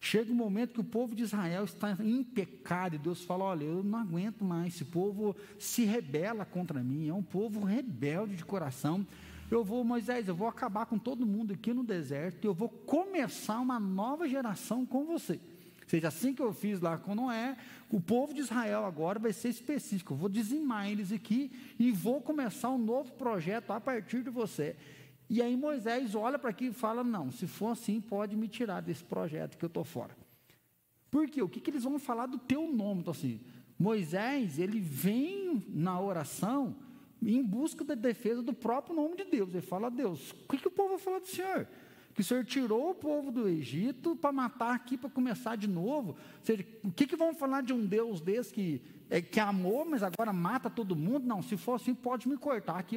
Chega 0.05 0.31
um 0.31 0.37
momento 0.37 0.75
que 0.75 0.81
o 0.83 0.85
povo 0.85 1.15
de 1.15 1.23
Israel 1.23 1.65
está 1.65 1.97
em 1.99 2.23
pecado 2.23 2.95
e 2.95 2.99
Deus 2.99 3.25
fala: 3.25 3.45
Olha, 3.45 3.65
eu 3.65 3.83
não 3.83 3.99
aguento 3.99 4.45
mais, 4.45 4.75
esse 4.75 4.85
povo 4.85 5.35
se 5.59 5.87
rebela 5.87 6.45
contra 6.45 6.83
mim, 6.83 7.09
é 7.09 7.15
um 7.15 7.23
povo 7.23 7.65
rebelde 7.65 8.37
de 8.37 8.45
coração. 8.45 9.07
Eu 9.51 9.65
vou, 9.65 9.83
Moisés, 9.83 10.29
eu 10.29 10.35
vou 10.35 10.47
acabar 10.47 10.85
com 10.85 10.99
todo 10.99 11.25
mundo 11.25 11.55
aqui 11.55 11.73
no 11.73 11.83
deserto 11.83 12.45
e 12.45 12.47
eu 12.47 12.53
vou 12.53 12.69
começar 12.69 13.59
uma 13.59 13.81
nova 13.81 14.29
geração 14.29 14.85
com 14.85 15.07
você. 15.07 15.41
Ou 15.85 15.89
seja, 15.89 16.09
assim 16.09 16.35
que 16.35 16.43
eu 16.43 16.53
fiz 16.53 16.83
lá 16.83 16.99
com 16.99 17.15
Noé, 17.15 17.57
o 17.91 17.99
povo 17.99 18.35
de 18.35 18.41
Israel 18.41 18.85
agora 18.85 19.19
vai 19.19 19.33
ser 19.33 19.49
específico. 19.49 20.13
Eu 20.13 20.19
vou 20.19 20.29
dizimar 20.29 20.87
eles 20.87 21.13
aqui 21.13 21.51
e 21.79 21.91
vou 21.91 22.21
começar 22.21 22.69
um 22.69 22.79
novo 22.79 23.11
projeto 23.13 23.71
a 23.71 23.81
partir 23.81 24.23
de 24.23 24.29
você. 24.29 24.77
E 25.29 25.41
aí 25.41 25.57
Moisés 25.57 26.15
olha 26.15 26.39
para 26.39 26.51
aqui 26.51 26.67
e 26.67 26.73
fala: 26.73 27.03
Não, 27.03 27.31
se 27.31 27.47
for 27.47 27.69
assim, 27.69 28.01
pode 28.01 28.37
me 28.37 28.49
tirar 28.49 28.81
desse 28.81 29.05
projeto 29.05 29.57
que 29.57 29.65
eu 29.65 29.69
estou 29.69 29.85
fora. 29.85 30.17
Por 31.11 31.29
quê? 31.29 31.43
O 31.43 31.49
que, 31.49 31.61
que 31.61 31.71
eles 31.71 31.85
vão 31.85 31.99
falar 31.99 32.27
do 32.27 32.39
teu 32.39 32.71
nome? 32.71 33.01
Então, 33.01 33.13
assim, 33.13 33.41
Moisés, 33.79 34.59
ele 34.59 34.81
vem 34.81 35.65
na 35.69 36.01
oração 36.01 36.77
em 37.23 37.43
busca 37.43 37.85
da 37.85 37.95
defesa 37.95 38.43
do 38.43 38.53
próprio 38.53 38.95
nome 38.95 39.17
de 39.17 39.25
Deus. 39.25 39.51
Ele 39.51 39.61
fala: 39.61 39.91
Deus, 39.91 40.33
o 40.33 40.49
que, 40.49 40.59
que 40.59 40.69
o 40.69 40.71
povo 40.71 40.91
vai 40.91 40.99
falar 40.99 41.19
do 41.21 41.27
Senhor? 41.27 41.69
Que 42.15 42.21
o 42.21 42.25
Senhor 42.25 42.45
tirou 42.45 42.91
o 42.91 42.95
povo 42.95 43.33
do 43.33 43.49
Egito 43.49 44.15
para 44.15 44.31
matar 44.31 44.75
aqui, 44.75 44.97
para 44.97 45.11
começar 45.11 45.57
de 45.57 45.67
novo. 45.67 46.11
Ou 46.11 46.45
seja, 46.45 46.65
o 46.85 46.91
que, 46.91 47.07
que 47.07 47.17
vão 47.17 47.35
falar 47.35 47.63
de 47.63 47.73
um 47.73 47.85
Deus 47.85 48.21
desse 48.21 48.55
que, 48.55 48.81
é, 49.11 49.21
que 49.21 49.41
amou, 49.41 49.85
mas 49.85 50.03
agora 50.03 50.33
mata 50.33 50.71
todo 50.71 50.95
mundo? 50.95 51.27
Não, 51.27 51.43
se 51.43 51.57
for 51.57 51.75
assim, 51.75 51.95
pode 51.95 52.29
me 52.29 52.37
cortar 52.37 52.79
aqui 52.79 52.97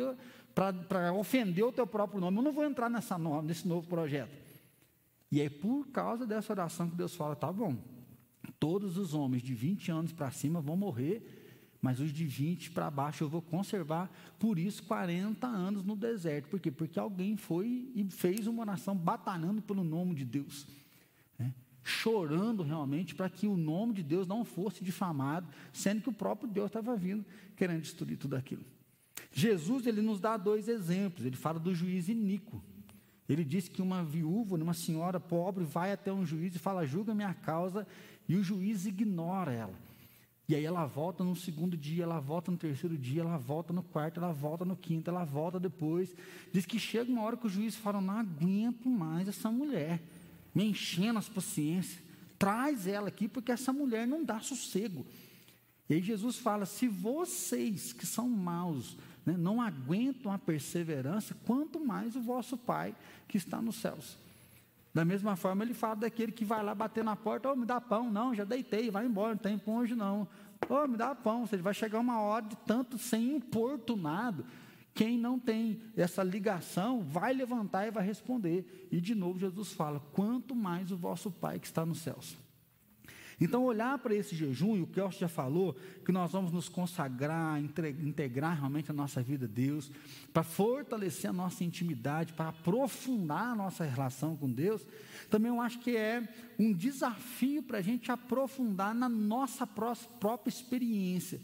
para 0.54 1.14
ofender 1.14 1.66
o 1.66 1.72
teu 1.72 1.88
próprio 1.88 2.22
nome. 2.22 2.38
Eu 2.38 2.44
não 2.44 2.52
vou 2.52 2.64
entrar 2.64 2.90
nessa 2.90 3.18
nesse 3.42 3.68
novo 3.68 3.88
projeto. 3.88 4.38
E 5.32 5.42
é 5.42 5.50
por 5.50 5.88
causa 5.88 6.26
dessa 6.26 6.54
oração 6.54 6.90
que 6.90 6.96
Deus 6.96 7.16
fala: 7.16 7.36
tá 7.36 7.52
bom, 7.52 7.76
todos 8.60 8.98
os 8.98 9.14
homens 9.14 9.42
de 9.42 9.54
20 9.54 9.92
anos 9.92 10.14
para 10.14 10.32
cima 10.32 10.62
vão 10.62 10.78
morrer, 10.78 11.37
mas 11.82 12.00
os 12.00 12.12
de 12.12 12.26
20 12.26 12.72
para 12.72 12.90
baixo 12.90 13.24
eu 13.24 13.30
vou 13.30 13.42
conservar, 13.42 14.12
por 14.40 14.58
isso 14.58 14.84
40 14.84 15.46
anos 15.46 15.84
no 15.84 15.96
deserto. 15.96 16.50
Por 16.50 16.60
quê? 16.60 16.72
Porque 16.72 17.00
alguém 17.00 17.38
foi 17.38 17.92
e 17.94 18.04
fez 18.10 18.48
uma 18.48 18.62
oração 18.62 18.96
batalhando 18.96 19.62
pelo 19.62 19.84
nome 19.84 20.16
de 20.16 20.26
Deus. 20.26 20.68
Né? 21.38 21.54
Chorando 21.84 22.64
realmente 22.64 23.14
para 23.14 23.30
que 23.30 23.48
o 23.48 23.56
nome 23.56 23.94
de 23.94 24.04
Deus 24.04 24.28
não 24.28 24.44
fosse 24.44 24.84
difamado, 24.84 25.48
sendo 25.72 26.02
que 26.02 26.10
o 26.10 26.14
próprio 26.14 26.50
Deus 26.50 26.68
estava 26.68 26.96
vindo 26.96 27.26
querendo 27.56 27.82
destruir 27.82 28.18
tudo 28.18 28.36
aquilo. 28.36 28.66
Jesus 29.32 29.86
ele 29.86 30.02
nos 30.02 30.20
dá 30.20 30.38
dois 30.38 30.68
exemplos. 30.68 31.26
Ele 31.26 31.36
fala 31.36 31.60
do 31.60 31.74
juiz 31.74 32.10
iníquo. 32.10 32.62
Ele 33.30 33.44
diz 33.44 33.68
que 33.68 33.82
uma 33.82 34.04
viúva, 34.04 34.56
uma 34.56 34.74
senhora 34.74 35.20
pobre, 35.20 35.64
vai 35.64 35.92
até 35.92 36.12
um 36.12 36.26
juiz 36.26 36.56
e 36.56 36.60
fala: 36.60 36.86
julga 36.86 37.14
minha 37.14 37.34
causa, 37.34 37.86
e 38.28 38.36
o 38.36 38.44
juiz 38.44 38.86
ignora 38.86 39.52
ela. 39.52 39.87
E 40.50 40.56
aí 40.56 40.64
ela 40.64 40.86
volta 40.86 41.26
no 41.26 41.36
segundo 41.36 41.76
dia, 41.76 42.04
ela 42.04 42.20
volta 42.20 42.50
no 42.50 42.58
terceiro 42.58 42.98
dia, 42.98 43.22
ela 43.22 43.38
volta 43.38 43.74
no 43.74 43.84
quarto, 43.84 44.18
ela 44.18 44.32
volta 44.32 44.64
no 44.64 44.78
quinto, 44.78 45.10
ela 45.10 45.26
volta 45.26 45.60
depois. 45.60 46.16
Diz 46.54 46.66
que 46.66 46.80
chega 46.80 47.12
uma 47.12 47.22
hora 47.24 47.36
que 47.36 47.48
o 47.48 47.50
juiz 47.50 47.76
fala: 47.76 48.00
não 48.00 48.14
aguento 48.14 48.90
mais 48.90 49.28
essa 49.28 49.52
mulher, 49.52 50.02
me 50.56 50.64
enchendo 50.64 51.20
as 51.20 51.28
paciências. 51.28 52.02
Traz 52.40 52.88
ela 52.88 53.10
aqui, 53.10 53.28
porque 53.28 53.52
essa 53.52 53.74
mulher 53.74 54.08
não 54.08 54.24
dá 54.24 54.40
sossego. 54.40 55.06
E 55.90 55.96
aí 55.96 56.02
Jesus 56.02 56.38
fala: 56.38 56.66
se 56.66 56.88
vocês 56.88 57.92
que 57.92 58.06
são 58.06 58.30
maus 58.30 58.96
né, 59.26 59.36
não 59.38 59.62
aguentam 59.62 60.32
a 60.32 60.40
perseverança, 60.40 61.36
quanto 61.46 61.78
mais 61.78 62.16
o 62.16 62.22
vosso 62.22 62.56
Pai 62.56 62.96
que 63.28 63.36
está 63.36 63.62
nos 63.62 63.76
céus. 63.76 64.18
Da 64.98 65.06
mesma 65.06 65.36
forma, 65.36 65.64
ele 65.64 65.76
fala 65.76 65.98
daquele 65.98 66.32
que 66.32 66.44
vai 66.44 66.64
lá 66.64 66.74
bater 66.74 67.04
na 67.04 67.16
porta, 67.16 67.48
ô, 67.48 67.52
oh, 67.52 67.56
me 67.56 67.68
dá 67.68 67.80
pão, 67.80 68.12
não, 68.12 68.34
já 68.34 68.44
deitei, 68.44 68.90
vai 68.90 69.06
embora, 69.06 69.36
não 69.36 69.38
tem 69.38 69.56
pão 69.56 69.78
hoje 69.78 69.94
não. 69.94 70.28
Ô, 70.68 70.74
oh, 70.74 70.88
me 70.88 70.98
dá 70.98 71.14
pão, 71.14 71.42
ou 71.42 71.46
seja, 71.46 71.62
vai 71.62 71.72
chegar 71.76 72.00
uma 72.00 72.20
hora 72.20 72.46
de 72.46 72.56
tanto 72.66 72.98
sem 72.98 73.36
importunado, 73.36 74.44
quem 74.96 75.16
não 75.16 75.38
tem 75.38 75.80
essa 75.96 76.24
ligação 76.24 77.04
vai 77.04 77.32
levantar 77.32 77.86
e 77.86 77.92
vai 77.92 78.04
responder. 78.04 78.88
E 78.92 79.00
de 79.00 79.14
novo 79.14 79.38
Jesus 79.38 79.72
fala: 79.72 80.00
quanto 80.14 80.56
mais 80.56 80.92
o 80.92 80.98
vosso 80.98 81.30
Pai 81.30 81.60
que 81.60 81.68
está 81.68 81.86
nos 81.86 82.00
céus. 82.00 82.36
Então, 83.40 83.64
olhar 83.64 84.00
para 84.00 84.16
esse 84.16 84.36
jejum, 84.36 84.76
e 84.76 84.82
o 84.82 84.88
Kelso 84.88 85.20
já 85.20 85.28
falou, 85.28 85.76
que 86.04 86.12
nós 86.12 86.32
vamos 86.32 86.52
nos 86.52 86.68
consagrar, 86.68 87.62
integrar 87.62 88.58
realmente 88.58 88.90
a 88.90 88.94
nossa 88.94 89.22
vida 89.22 89.46
a 89.46 89.50
Deus, 89.50 89.92
para 90.34 90.42
fortalecer 90.42 91.30
a 91.30 91.34
nossa 91.34 91.64
intimidade, 91.64 92.34
para 92.34 92.50
aprofundar 92.50 93.52
a 93.52 93.56
nossa 93.56 93.84
relação 93.84 94.36
com 94.36 94.52
Deus, 94.52 94.88
também 95.30 95.52
eu 95.52 95.62
acho 95.62 95.80
que 95.80 95.96
é 95.96 96.28
um 96.58 96.74
desafio 96.74 97.62
para 97.62 97.78
a 97.78 97.82
gente 97.82 98.12
aprofundar 98.12 98.96
na 98.96 99.08
nossa 99.08 99.68
própria 99.68 100.50
experiência 100.50 101.40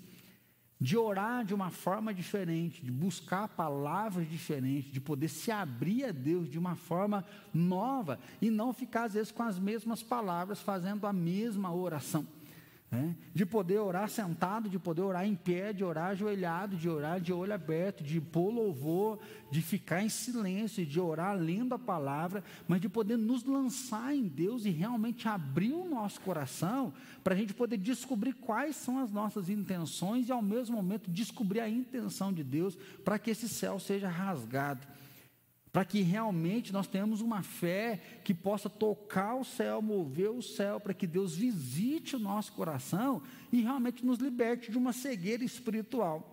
de 0.80 0.98
orar 0.98 1.46
de 1.46 1.54
uma 1.54 1.70
forma 1.70 2.14
diferente, 2.14 2.84
de 2.84 2.92
buscar 2.92 3.48
palavras 3.48 4.30
diferentes, 4.30 4.92
de 4.92 5.00
poder 5.00 5.30
se 5.30 5.52
abrir 5.52 6.06
a 6.06 6.12
Deus 6.12 6.50
de 6.50 6.60
uma 6.60 6.76
forma 6.76 7.26
nova 7.54 8.20
e 8.42 8.50
não 8.50 8.74
ficar 8.74 9.06
às 9.06 9.14
vezes 9.14 9.32
com 9.32 9.44
as 9.44 9.58
mesmas 9.58 10.04
palavras 10.04 10.62
fazendo 10.62 11.08
a 11.08 11.14
mesma 11.14 11.74
oração. 11.74 12.28
Né? 12.94 13.16
De 13.34 13.44
poder 13.44 13.80
orar 13.80 14.08
sentado, 14.08 14.70
de 14.70 14.78
poder 14.78 15.02
orar 15.02 15.26
em 15.26 15.34
pé, 15.34 15.74
de 15.74 15.84
orar 15.84 16.12
ajoelhado, 16.12 16.76
de 16.76 16.88
orar 16.88 17.20
de 17.20 17.34
olho 17.34 17.52
aberto, 17.52 18.04
de 18.04 18.22
pôr 18.22 18.52
louvor, 18.52 19.20
de 19.50 19.64
ficar 19.64 20.04
em 20.04 20.10
silêncio, 20.10 20.86
de 20.86 21.00
orar 21.00 21.36
lendo 21.36 21.74
a 21.74 21.80
palavra, 21.80 22.44
mas 22.68 22.80
de 22.80 22.88
poder 22.88 23.18
nos 23.18 23.44
lançar 23.44 24.16
em 24.16 24.28
Deus 24.28 24.66
e 24.66 24.70
realmente 24.70 25.28
abrir 25.28 25.74
o 25.74 25.90
nosso 25.90 26.22
coração 26.22 26.94
para 27.24 27.34
a 27.34 27.38
gente 27.38 27.54
poder 27.54 27.78
descobrir 27.78 28.34
quais 28.34 28.76
são 28.76 29.00
as 29.00 29.12
nossas 29.12 29.50
intenções 29.50 30.30
e 30.30 30.32
ao 30.32 30.42
mesmo 30.42 30.76
momento 30.76 31.10
descobrir 31.10 31.62
a 31.62 31.70
intenção 31.70 32.32
de 32.32 32.44
Deus 32.44 32.76
para 33.04 33.18
que 33.18 33.32
esse 33.32 33.50
céu 33.50 33.80
seja 33.80 34.08
rasgado 34.08 34.86
para 35.74 35.84
que 35.84 36.02
realmente 36.02 36.72
nós 36.72 36.86
tenhamos 36.86 37.20
uma 37.20 37.42
fé 37.42 38.00
que 38.24 38.32
possa 38.32 38.70
tocar 38.70 39.34
o 39.34 39.44
céu, 39.44 39.82
mover 39.82 40.30
o 40.30 40.42
céu, 40.42 40.80
para 40.80 40.94
que 40.94 41.08
Deus 41.08 41.36
visite 41.36 42.16
o 42.16 42.20
nosso 42.20 42.54
coração 42.54 43.24
e 43.52 43.60
realmente 43.60 44.06
nos 44.06 44.20
liberte 44.20 44.70
de 44.70 44.78
uma 44.78 44.94
cegueira 44.94 45.44
espiritual. 45.44 46.33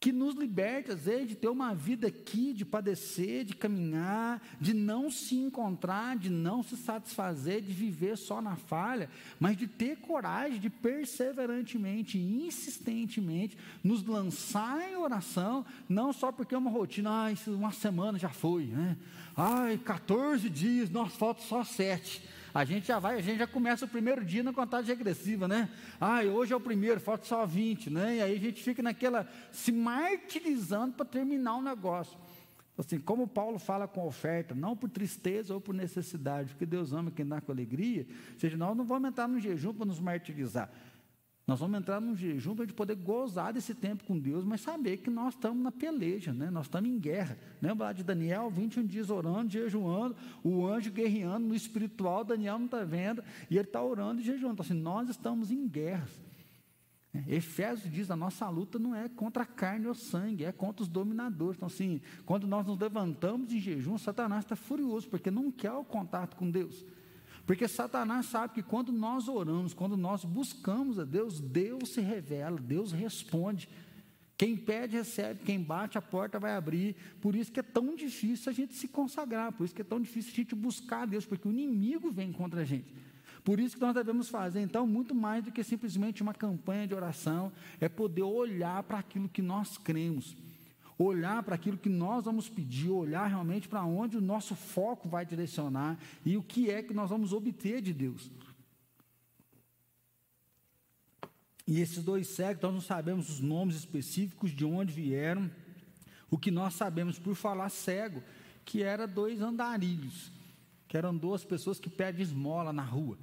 Que 0.00 0.12
nos 0.12 0.34
liberte, 0.34 0.92
às 0.92 1.02
vezes, 1.02 1.28
de 1.28 1.34
ter 1.34 1.48
uma 1.48 1.74
vida 1.74 2.08
aqui, 2.08 2.54
de 2.54 2.64
padecer, 2.64 3.44
de 3.44 3.54
caminhar, 3.54 4.40
de 4.58 4.72
não 4.72 5.10
se 5.10 5.36
encontrar, 5.36 6.16
de 6.16 6.30
não 6.30 6.62
se 6.62 6.74
satisfazer, 6.74 7.60
de 7.60 7.70
viver 7.70 8.16
só 8.16 8.40
na 8.40 8.56
falha, 8.56 9.10
mas 9.38 9.58
de 9.58 9.66
ter 9.66 9.98
coragem 9.98 10.58
de 10.58 10.70
perseverantemente, 10.70 12.16
insistentemente, 12.16 13.58
nos 13.84 14.02
lançar 14.02 14.90
em 14.90 14.96
oração, 14.96 15.66
não 15.86 16.14
só 16.14 16.32
porque 16.32 16.54
é 16.54 16.58
uma 16.58 16.70
rotina, 16.70 17.10
ah, 17.28 17.50
uma 17.50 17.70
semana 17.70 18.18
já 18.18 18.30
foi, 18.30 18.64
né? 18.64 18.96
Ai, 19.36 19.76
14 19.76 20.48
dias, 20.48 20.88
nós 20.88 21.12
falta 21.12 21.42
só 21.42 21.62
sete 21.62 22.22
a 22.52 22.64
gente 22.64 22.86
já 22.86 22.98
vai, 22.98 23.16
a 23.16 23.20
gente 23.22 23.38
já 23.38 23.46
começa 23.46 23.84
o 23.84 23.88
primeiro 23.88 24.24
dia 24.24 24.42
na 24.42 24.52
contagem 24.52 24.94
regressiva, 24.94 25.46
né? 25.46 25.68
Ah, 26.00 26.22
hoje 26.22 26.52
é 26.52 26.56
o 26.56 26.60
primeiro, 26.60 27.00
falta 27.00 27.24
só 27.24 27.46
20, 27.46 27.90
né? 27.90 28.16
E 28.16 28.22
aí 28.22 28.36
a 28.36 28.40
gente 28.40 28.62
fica 28.62 28.82
naquela, 28.82 29.28
se 29.52 29.70
martirizando 29.70 30.94
para 30.94 31.06
terminar 31.06 31.56
o 31.56 31.62
negócio. 31.62 32.18
Assim, 32.76 32.98
como 32.98 33.28
Paulo 33.28 33.58
fala 33.58 33.86
com 33.86 34.06
oferta, 34.06 34.54
não 34.54 34.74
por 34.74 34.88
tristeza 34.88 35.52
ou 35.52 35.60
por 35.60 35.74
necessidade, 35.74 36.50
porque 36.50 36.64
Deus 36.64 36.92
ama 36.92 37.10
quem 37.10 37.26
dá 37.26 37.40
com 37.40 37.52
alegria, 37.52 38.06
ou 38.32 38.40
seja, 38.40 38.56
nós 38.56 38.74
não 38.74 38.84
vamos 38.84 39.10
entrar 39.10 39.28
no 39.28 39.38
jejum 39.38 39.74
para 39.74 39.84
nos 39.84 40.00
martirizar. 40.00 40.70
Nós 41.50 41.58
vamos 41.58 41.80
entrar 41.80 42.00
num 42.00 42.14
jejum 42.14 42.54
para 42.54 42.62
a 42.62 42.66
gente 42.68 42.76
poder 42.76 42.94
gozar 42.94 43.52
desse 43.52 43.74
tempo 43.74 44.04
com 44.04 44.16
Deus, 44.16 44.44
mas 44.44 44.60
saber 44.60 44.98
que 44.98 45.10
nós 45.10 45.34
estamos 45.34 45.60
na 45.60 45.72
peleja, 45.72 46.32
né? 46.32 46.48
nós 46.48 46.66
estamos 46.66 46.88
em 46.88 46.96
guerra. 46.96 47.36
Lembra 47.60 47.86
lá 47.86 47.92
de 47.92 48.04
Daniel, 48.04 48.48
21 48.48 48.86
dias 48.86 49.10
orando, 49.10 49.50
jejuando, 49.50 50.14
o 50.44 50.64
anjo 50.64 50.92
guerreando 50.92 51.48
no 51.48 51.54
espiritual, 51.56 52.22
Daniel 52.22 52.56
não 52.56 52.66
está 52.66 52.84
vendo, 52.84 53.24
e 53.50 53.58
ele 53.58 53.66
está 53.66 53.82
orando 53.82 54.20
e 54.20 54.24
jejuando. 54.24 54.52
Então, 54.52 54.64
assim, 54.64 54.80
nós 54.80 55.08
estamos 55.08 55.50
em 55.50 55.66
guerra. 55.66 56.06
É, 57.12 57.34
Efésios 57.34 57.92
diz: 57.92 58.12
a 58.12 58.16
nossa 58.16 58.48
luta 58.48 58.78
não 58.78 58.94
é 58.94 59.08
contra 59.08 59.42
a 59.42 59.46
carne 59.46 59.88
ou 59.88 59.94
sangue, 59.94 60.44
é 60.44 60.52
contra 60.52 60.84
os 60.84 60.88
dominadores. 60.88 61.56
Então, 61.56 61.66
assim, 61.66 62.00
quando 62.24 62.46
nós 62.46 62.64
nos 62.64 62.78
levantamos 62.78 63.52
em 63.52 63.58
jejum, 63.58 63.98
Satanás 63.98 64.44
está 64.44 64.54
furioso, 64.54 65.08
porque 65.08 65.32
não 65.32 65.50
quer 65.50 65.72
o 65.72 65.82
contato 65.82 66.36
com 66.36 66.48
Deus. 66.48 66.84
Porque 67.50 67.66
Satanás 67.66 68.26
sabe 68.26 68.54
que 68.54 68.62
quando 68.62 68.92
nós 68.92 69.26
oramos, 69.26 69.74
quando 69.74 69.96
nós 69.96 70.24
buscamos 70.24 71.00
a 71.00 71.04
Deus, 71.04 71.40
Deus 71.40 71.88
se 71.88 72.00
revela, 72.00 72.56
Deus 72.56 72.92
responde. 72.92 73.68
Quem 74.38 74.56
pede, 74.56 74.96
recebe, 74.96 75.40
quem 75.44 75.60
bate, 75.60 75.98
a 75.98 76.00
porta 76.00 76.38
vai 76.38 76.54
abrir. 76.54 76.94
Por 77.20 77.34
isso 77.34 77.50
que 77.50 77.58
é 77.58 77.62
tão 77.64 77.96
difícil 77.96 78.50
a 78.50 78.54
gente 78.54 78.74
se 78.74 78.86
consagrar, 78.86 79.50
por 79.50 79.64
isso 79.64 79.74
que 79.74 79.82
é 79.82 79.84
tão 79.84 80.00
difícil 80.00 80.30
a 80.32 80.36
gente 80.36 80.54
buscar 80.54 81.02
a 81.02 81.06
Deus, 81.06 81.26
porque 81.26 81.48
o 81.48 81.50
inimigo 81.50 82.08
vem 82.12 82.30
contra 82.30 82.60
a 82.60 82.64
gente. 82.64 82.94
Por 83.42 83.58
isso 83.58 83.74
que 83.74 83.82
nós 83.82 83.96
devemos 83.96 84.28
fazer, 84.28 84.60
então, 84.60 84.86
muito 84.86 85.12
mais 85.12 85.42
do 85.42 85.50
que 85.50 85.64
simplesmente 85.64 86.22
uma 86.22 86.32
campanha 86.32 86.86
de 86.86 86.94
oração, 86.94 87.50
é 87.80 87.88
poder 87.88 88.22
olhar 88.22 88.80
para 88.84 89.00
aquilo 89.00 89.28
que 89.28 89.42
nós 89.42 89.76
cremos 89.76 90.36
olhar 91.04 91.42
para 91.42 91.54
aquilo 91.54 91.78
que 91.78 91.88
nós 91.88 92.24
vamos 92.24 92.48
pedir, 92.48 92.90
olhar 92.90 93.26
realmente 93.26 93.68
para 93.68 93.84
onde 93.84 94.18
o 94.18 94.20
nosso 94.20 94.54
foco 94.54 95.08
vai 95.08 95.24
direcionar 95.24 95.98
e 96.24 96.36
o 96.36 96.42
que 96.42 96.70
é 96.70 96.82
que 96.82 96.92
nós 96.92 97.08
vamos 97.08 97.32
obter 97.32 97.80
de 97.80 97.92
Deus. 97.92 98.30
E 101.66 101.80
esses 101.80 102.02
dois 102.02 102.26
cegos, 102.28 102.62
nós 102.62 102.74
não 102.74 102.80
sabemos 102.80 103.30
os 103.30 103.40
nomes 103.40 103.76
específicos 103.76 104.50
de 104.50 104.64
onde 104.64 104.92
vieram. 104.92 105.50
O 106.30 106.36
que 106.36 106.50
nós 106.50 106.74
sabemos 106.74 107.18
por 107.18 107.34
falar 107.34 107.68
cego, 107.68 108.22
que 108.64 108.82
era 108.82 109.06
dois 109.06 109.40
andarilhos, 109.40 110.32
que 110.88 110.96
eram 110.96 111.16
duas 111.16 111.44
pessoas 111.44 111.78
que 111.78 111.88
pedem 111.88 112.22
esmola 112.22 112.72
na 112.72 112.82
rua. 112.82 113.16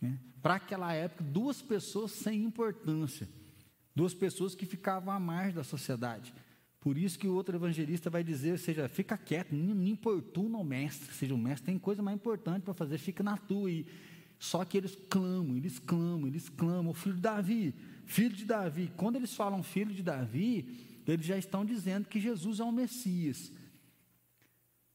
Né? 0.00 0.18
Para 0.42 0.54
aquela 0.54 0.92
época, 0.94 1.22
duas 1.22 1.60
pessoas 1.60 2.12
sem 2.12 2.42
importância, 2.42 3.28
duas 3.94 4.14
pessoas 4.14 4.54
que 4.54 4.64
ficavam 4.64 5.12
à 5.12 5.20
margem 5.20 5.54
da 5.54 5.64
sociedade. 5.64 6.32
Por 6.80 6.96
isso 6.96 7.18
que 7.18 7.28
o 7.28 7.34
outro 7.34 7.54
evangelista 7.54 8.08
vai 8.08 8.24
dizer, 8.24 8.58
seja, 8.58 8.88
fica 8.88 9.16
quieto, 9.18 9.52
não, 9.54 9.86
importuna 9.86 10.56
o 10.56 10.64
mestre, 10.64 11.12
seja, 11.12 11.34
o 11.34 11.38
mestre 11.38 11.66
tem 11.66 11.78
coisa 11.78 12.02
mais 12.02 12.16
importante 12.16 12.62
para 12.62 12.72
fazer, 12.72 12.96
fica 12.96 13.22
na 13.22 13.36
tua. 13.36 13.70
E, 13.70 13.86
só 14.38 14.64
que 14.64 14.78
eles 14.78 14.96
clamam, 15.10 15.58
eles 15.58 15.78
clamam, 15.78 16.26
eles 16.26 16.48
clamam, 16.48 16.94
filho 16.94 17.16
de 17.16 17.20
Davi, 17.20 17.74
filho 18.06 18.34
de 18.34 18.46
Davi. 18.46 18.90
Quando 18.96 19.16
eles 19.16 19.34
falam 19.34 19.62
filho 19.62 19.94
de 19.94 20.02
Davi, 20.02 21.02
eles 21.06 21.26
já 21.26 21.36
estão 21.36 21.66
dizendo 21.66 22.08
que 22.08 22.18
Jesus 22.18 22.60
é 22.60 22.64
o 22.64 22.72
Messias. 22.72 23.52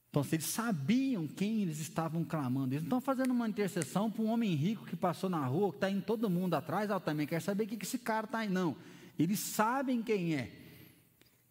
Então, 0.10 0.24
se 0.24 0.38
eles 0.38 0.46
sabiam 0.46 1.28
quem 1.28 1.62
eles 1.62 1.80
estavam 1.80 2.24
clamando, 2.24 2.74
eles 2.74 2.82
não 2.82 2.98
estão 2.98 3.02
fazendo 3.02 3.32
uma 3.32 3.48
intercessão 3.48 4.10
para 4.10 4.24
um 4.24 4.30
homem 4.30 4.56
rico 4.56 4.86
que 4.86 4.96
passou 4.96 5.30
na 5.30 5.46
rua, 5.46 5.70
que 5.70 5.78
está 5.78 5.92
em 5.92 6.02
todo 6.02 6.30
mundo 6.32 6.56
atrás, 6.56 6.90
ah, 6.90 7.00
também 7.00 7.28
quer 7.28 7.42
saber 7.42 7.66
o 7.66 7.68
que 7.68 7.86
esse 7.86 8.00
cara 8.00 8.26
está 8.26 8.40
aí. 8.40 8.50
Não, 8.50 8.76
eles 9.20 9.40
sabem 9.40 10.02
quem 10.02 10.34
é. 10.34 10.65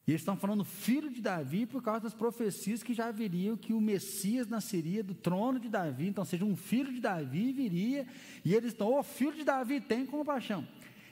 E 0.07 0.11
eles 0.11 0.21
estão 0.21 0.37
falando 0.37 0.65
filho 0.65 1.11
de 1.11 1.23
Davi 1.23 1.65
por 1.65 1.83
causa 1.83 2.01
das 2.01 2.15
profecias 2.15 2.83
que 2.83 2.93
já 2.93 3.11
viriam 3.11 3.57
que 3.57 3.73
o 3.73 3.81
Messias 3.81 4.47
nasceria 4.47 5.03
do 5.03 5.15
trono 5.15 5.59
de 5.59 5.69
Davi. 5.69 6.07
Então, 6.07 6.25
seja 6.25 6.45
um 6.45 6.55
filho 6.55 6.93
de 6.93 7.01
Davi 7.01 7.53
viria. 7.53 8.07
E 8.45 8.55
eles 8.55 8.73
estão, 8.73 8.89
ô 8.89 8.99
oh, 8.99 9.03
filho 9.03 9.33
de 9.33 9.45
Davi, 9.45 9.81
tem 9.81 10.05
compaixão. 10.05 10.67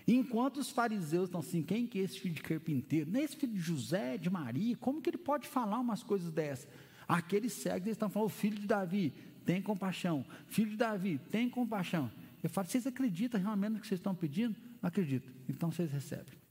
Enquanto 0.07 0.59
os 0.59 0.71
fariseus 0.71 1.25
estão 1.25 1.41
assim, 1.41 1.63
quem 1.63 1.87
que 1.87 2.01
é 2.01 2.03
esse 2.03 2.21
filho 2.21 2.35
de 2.35 2.43
carpinteiro? 2.43 3.17
É 3.17 3.23
esse 3.23 3.37
filho 3.37 3.55
de 3.55 3.61
José, 3.61 4.19
de 4.19 4.29
Maria? 4.29 4.77
Como 4.77 5.01
que 5.01 5.09
ele 5.09 5.19
pode 5.19 5.49
falar 5.49 5.79
umas 5.79 6.03
coisas 6.03 6.31
dessas? 6.31 6.69
Aqueles 7.09 7.53
cegos 7.55 7.89
estão 7.89 8.11
falando, 8.11 8.29
filho 8.29 8.59
de 8.59 8.67
Davi, 8.67 9.15
tem 9.45 9.63
compaixão. 9.63 10.25
Filho 10.49 10.71
de 10.71 10.77
Davi, 10.77 11.19
tem 11.31 11.49
compaixão. 11.49 12.11
Eu 12.43 12.51
falo, 12.51 12.67
vocês 12.67 12.87
acreditam 12.87 13.41
realmente 13.41 13.73
no 13.73 13.81
que 13.81 13.87
vocês 13.87 13.99
estão 13.99 14.15
pedindo? 14.15 14.57
Acredito. 14.83 15.33
Então 15.49 15.71
vocês 15.71 15.91
recebem. 15.91 16.42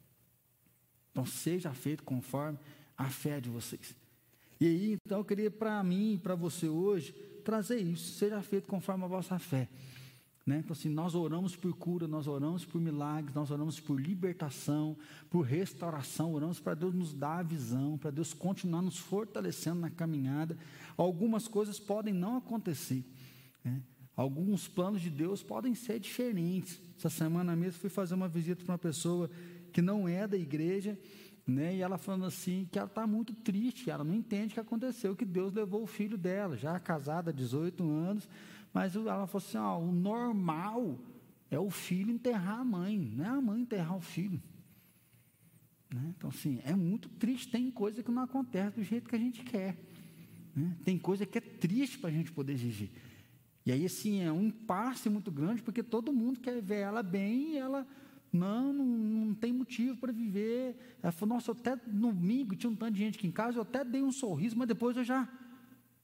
Então, 1.12 1.26
seja 1.26 1.74
feito 1.74 2.04
conforme 2.04 2.58
a 2.98 3.10
fé 3.10 3.40
de 3.40 3.50
vocês. 3.50 3.96
E 4.60 4.66
aí, 4.66 4.98
então, 5.06 5.20
eu 5.20 5.26
queria 5.26 5.52
para 5.52 5.84
mim 5.84 6.14
e 6.14 6.18
para 6.18 6.36
você 6.36 6.68
hoje 6.68 7.14
trazer 7.44 7.78
isso. 7.78 8.14
Seja 8.14 8.42
feito 8.42 8.68
conforme 8.68 9.04
a 9.04 9.08
vossa 9.08 9.38
fé. 9.40 9.68
Né? 10.46 10.60
Então, 10.60 10.74
assim, 10.74 10.90
nós 10.90 11.14
oramos 11.14 11.56
por 11.56 11.74
cura, 11.76 12.08
nós 12.08 12.28
oramos 12.28 12.66
por 12.66 12.82
milagres, 12.82 13.36
nós 13.36 13.52
oramos 13.52 13.80
por 13.80 14.00
libertação, 14.00 14.98
por 15.30 15.42
restauração, 15.42 16.34
oramos 16.34 16.60
para 16.60 16.74
Deus 16.74 16.94
nos 16.94 17.14
dar 17.14 17.40
a 17.40 17.44
visão, 17.44 17.98
para 17.98 18.10
Deus 18.10 18.34
continuar 18.34 18.82
nos 18.82 18.98
fortalecendo 18.98 19.82
na 19.82 19.90
caminhada. 19.90 20.58
Algumas 20.98 21.48
coisas 21.48 21.80
podem 21.80 22.14
não 22.14 22.38
acontecer. 22.38 23.06
Né? 23.64 23.82
Alguns 24.16 24.68
planos 24.68 25.02
de 25.02 25.10
Deus 25.10 25.44
podem 25.44 25.76
ser 25.76 26.00
diferentes. 26.00 26.80
Essa 26.98 27.10
semana 27.10 27.56
mesmo 27.56 27.80
fui 27.80 27.90
fazer 27.90 28.16
uma 28.16 28.28
visita 28.28 28.64
para 28.64 28.74
uma 28.74 28.78
pessoa 28.78 29.30
que 29.72 29.82
não 29.82 30.08
é 30.08 30.28
da 30.28 30.38
igreja, 30.38 30.98
né? 31.46 31.76
E 31.76 31.82
ela 31.82 31.98
falando 31.98 32.26
assim 32.26 32.68
que 32.72 32.78
ela 32.78 32.88
está 32.88 33.06
muito 33.08 33.34
triste, 33.34 33.90
ela 33.90 34.04
não 34.04 34.14
entende 34.14 34.52
o 34.52 34.54
que 34.56 34.60
aconteceu, 34.60 35.16
que 35.16 35.26
Deus 35.26 35.54
levou 35.54 35.84
o 35.84 35.88
filho 35.88 36.18
dela, 36.18 36.58
já 36.58 36.80
casada 36.80 37.32
há 37.32 37.34
18 37.34 37.84
anos, 37.84 38.30
mas 38.74 38.96
ela 38.96 39.28
falou 39.28 39.46
assim: 39.46 39.58
ó, 39.58 39.80
o 39.80 39.92
normal 39.92 41.00
é 41.50 41.60
o 41.60 41.70
filho 41.70 42.12
enterrar 42.12 42.60
a 42.60 42.64
mãe, 42.64 42.98
não 43.16 43.26
é 43.26 43.30
a 43.30 43.42
mãe 43.42 43.62
enterrar 43.62 43.98
o 43.98 44.02
filho. 44.02 44.42
Né? 45.94 46.14
Então, 46.18 46.30
assim, 46.30 46.62
é 46.64 46.74
muito 46.74 47.10
triste. 47.10 47.50
Tem 47.50 47.70
coisa 47.70 48.02
que 48.02 48.10
não 48.10 48.24
acontece 48.24 48.78
do 48.78 48.84
jeito 48.84 49.10
que 49.10 49.16
a 49.16 49.20
gente 49.20 49.44
quer. 49.44 49.78
Né? 50.56 50.76
Tem 50.86 50.98
coisa 50.98 51.26
que 51.26 51.38
é 51.38 51.42
triste 51.42 52.00
para 52.00 52.10
a 52.10 52.14
gente 52.14 52.32
poder 52.32 52.56
viver. 52.56 52.92
E 53.66 53.72
aí, 53.72 53.86
assim, 53.86 54.22
é 54.22 54.32
um 54.32 54.44
impasse 54.44 55.10
muito 55.10 55.30
grande, 55.30 55.62
porque 55.62 55.84
todo 55.84 56.14
mundo 56.14 56.40
quer 56.40 56.62
ver 56.62 56.80
ela 56.80 57.04
bem 57.04 57.54
e 57.54 57.58
ela 57.58 57.86
não, 58.32 58.72
não, 58.72 58.86
não 58.86 59.34
tem 59.34 59.52
motivo 59.52 59.98
para 59.98 60.12
viver. 60.12 60.76
Ela 61.04 61.12
falou, 61.12 61.36
nossa, 61.36 61.52
até 61.52 61.76
domingo 61.76 62.56
tinha 62.56 62.70
um 62.70 62.76
tanto 62.76 62.94
de 62.94 63.00
gente 63.00 63.18
aqui 63.18 63.28
em 63.28 63.32
casa, 63.32 63.58
eu 63.58 63.64
até 63.64 63.84
dei 63.84 64.02
um 64.02 64.12
sorriso, 64.12 64.58
mas 64.58 64.68
depois 64.68 64.96
eu 64.96 65.04
já. 65.04 65.28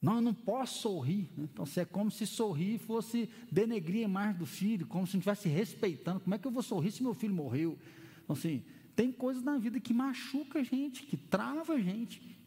Não, 0.02 0.16
eu 0.16 0.22
não 0.22 0.34
posso 0.34 0.82
sorrir. 0.82 1.30
Então, 1.38 1.66
é 1.76 1.86
como 1.86 2.12
se 2.12 2.28
sorrir 2.28 2.78
fosse 2.80 3.30
denegrir 3.52 4.02
a 4.02 4.10
imagem 4.10 4.38
do 4.38 4.46
filho, 4.46 4.86
como 4.86 5.08
se 5.08 5.14
não 5.14 5.20
estivesse 5.20 5.50
respeitando. 5.50 6.20
Como 6.20 6.36
é 6.36 6.38
que 6.38 6.46
eu 6.46 6.52
vou 6.52 6.62
sorrir 6.62 6.92
se 6.92 7.02
meu 7.02 7.14
filho 7.14 7.34
morreu? 7.34 7.78
Então, 8.24 8.36
assim, 8.36 8.64
tem 8.96 9.12
coisas 9.12 9.42
na 9.42 9.58
vida 9.58 9.80
que 9.80 9.94
machuca 9.94 10.60
a 10.60 10.64
gente, 10.64 11.04
que 11.04 11.18
trava 11.18 11.74
a 11.74 11.80
gente. 11.80 12.38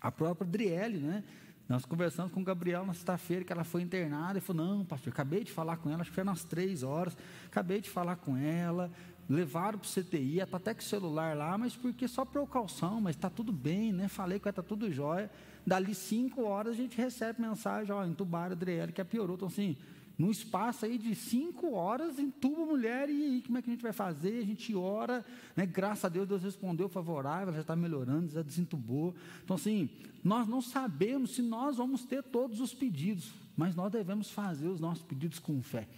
A 0.00 0.10
própria 0.10 0.46
Adriele, 0.46 0.98
né? 0.98 1.24
Nós 1.68 1.84
conversamos 1.84 2.30
com 2.32 2.40
o 2.40 2.44
Gabriel 2.44 2.86
na 2.86 2.94
sexta-feira, 2.94 3.44
que 3.44 3.52
ela 3.52 3.64
foi 3.64 3.82
internada, 3.82 4.38
e 4.38 4.40
falou, 4.40 4.64
não, 4.64 4.84
pastor, 4.84 5.12
acabei 5.12 5.42
de 5.42 5.50
falar 5.50 5.78
com 5.78 5.90
ela, 5.90 6.00
acho 6.02 6.10
que 6.10 6.14
foi 6.14 6.22
nas 6.22 6.44
três 6.44 6.84
horas, 6.84 7.16
acabei 7.46 7.80
de 7.80 7.90
falar 7.90 8.16
com 8.16 8.36
ela, 8.36 8.90
levaram 9.28 9.78
para 9.78 9.86
o 9.86 9.90
CTI, 9.90 10.40
está 10.40 10.56
até 10.56 10.72
com 10.72 10.80
o 10.80 10.84
celular 10.84 11.36
lá, 11.36 11.58
mas 11.58 11.76
porque 11.76 12.06
só 12.06 12.24
precaução, 12.24 13.00
mas 13.00 13.16
está 13.16 13.28
tudo 13.28 13.52
bem, 13.52 13.92
né? 13.92 14.08
Falei 14.08 14.38
que 14.38 14.48
está 14.48 14.62
tudo 14.62 14.90
jóia. 14.90 15.30
Dali 15.66 15.94
cinco 15.94 16.44
horas 16.44 16.74
a 16.74 16.76
gente 16.76 16.96
recebe 16.96 17.40
mensagem, 17.42 17.92
ó, 17.92 18.04
entubaram 18.04 18.52
Adriele, 18.52 18.92
que 18.92 19.02
piorou. 19.04 19.34
Então, 19.34 19.48
assim, 19.48 19.76
num 20.16 20.30
espaço 20.30 20.86
aí 20.86 20.96
de 20.96 21.14
cinco 21.14 21.72
horas, 21.72 22.18
entuba 22.18 22.62
a 22.62 22.66
mulher, 22.66 23.10
e 23.10 23.24
aí 23.24 23.42
como 23.42 23.58
é 23.58 23.62
que 23.62 23.68
a 23.68 23.72
gente 23.72 23.82
vai 23.82 23.92
fazer? 23.92 24.38
A 24.38 24.46
gente 24.46 24.74
ora, 24.74 25.24
né? 25.54 25.66
Graças 25.66 26.04
a 26.04 26.08
Deus, 26.08 26.28
Deus 26.28 26.42
respondeu 26.42 26.88
favorável, 26.88 27.52
já 27.52 27.60
está 27.60 27.74
melhorando, 27.76 28.28
já 28.28 28.42
desentubou. 28.42 29.14
Então, 29.44 29.56
assim, 29.56 29.90
nós 30.22 30.46
não 30.46 30.62
sabemos 30.62 31.34
se 31.34 31.42
nós 31.42 31.76
vamos 31.76 32.04
ter 32.04 32.22
todos 32.22 32.60
os 32.60 32.72
pedidos, 32.72 33.32
mas 33.56 33.74
nós 33.74 33.90
devemos 33.90 34.30
fazer 34.30 34.68
os 34.68 34.80
nossos 34.80 35.02
pedidos 35.02 35.38
com 35.38 35.60
fé. 35.62 35.88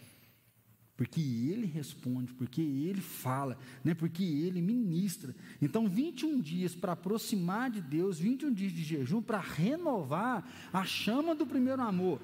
Porque 0.99 1.21
Ele 1.21 1.65
responde, 1.65 2.35
porque 2.35 2.61
Ele 2.61 3.01
fala, 3.01 3.57
né? 3.85 3.95
porque 3.95 4.25
Ele 4.25 4.61
ministra. 4.61 5.33
Então, 5.63 5.89
21 5.89 6.41
dias 6.41 6.75
para 6.75 6.95
aproximar 6.95 7.71
de 7.71 7.81
Deus, 7.81 8.19
21 8.19 8.53
dias 8.53 8.73
de 8.73 8.83
jejum 8.83 9.23
para 9.23 9.39
renovar 9.39 10.45
a 10.73 10.85
chama 10.85 11.37
do 11.37 11.47
primeiro 11.47 11.81
amor. 11.83 12.21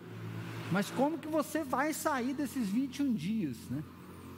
Mas 0.73 0.91
como 0.91 1.17
que 1.19 1.29
você 1.29 1.63
vai 1.63 1.95
sair 1.95 2.35
desses 2.35 2.69
21 2.69 3.15
dias? 3.15 3.57
Né? 3.71 3.85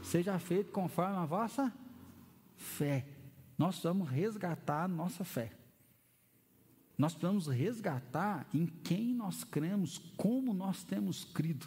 Seja 0.03 0.39
feito 0.39 0.71
conforme 0.71 1.17
a 1.17 1.25
vossa 1.25 1.73
fé. 2.59 3.07
Nós 3.57 3.83
vamos 3.83 4.07
resgatar 4.07 4.85
a 4.85 4.89
nossa 4.89 5.25
fé. 5.25 5.51
Nós 6.99 7.15
precisamos 7.15 7.47
resgatar 7.47 8.47
em 8.53 8.67
quem 8.67 9.15
nós 9.15 9.45
cremos, 9.45 9.97
como 10.19 10.53
nós 10.53 10.85
temos 10.85 11.25
crido. 11.25 11.67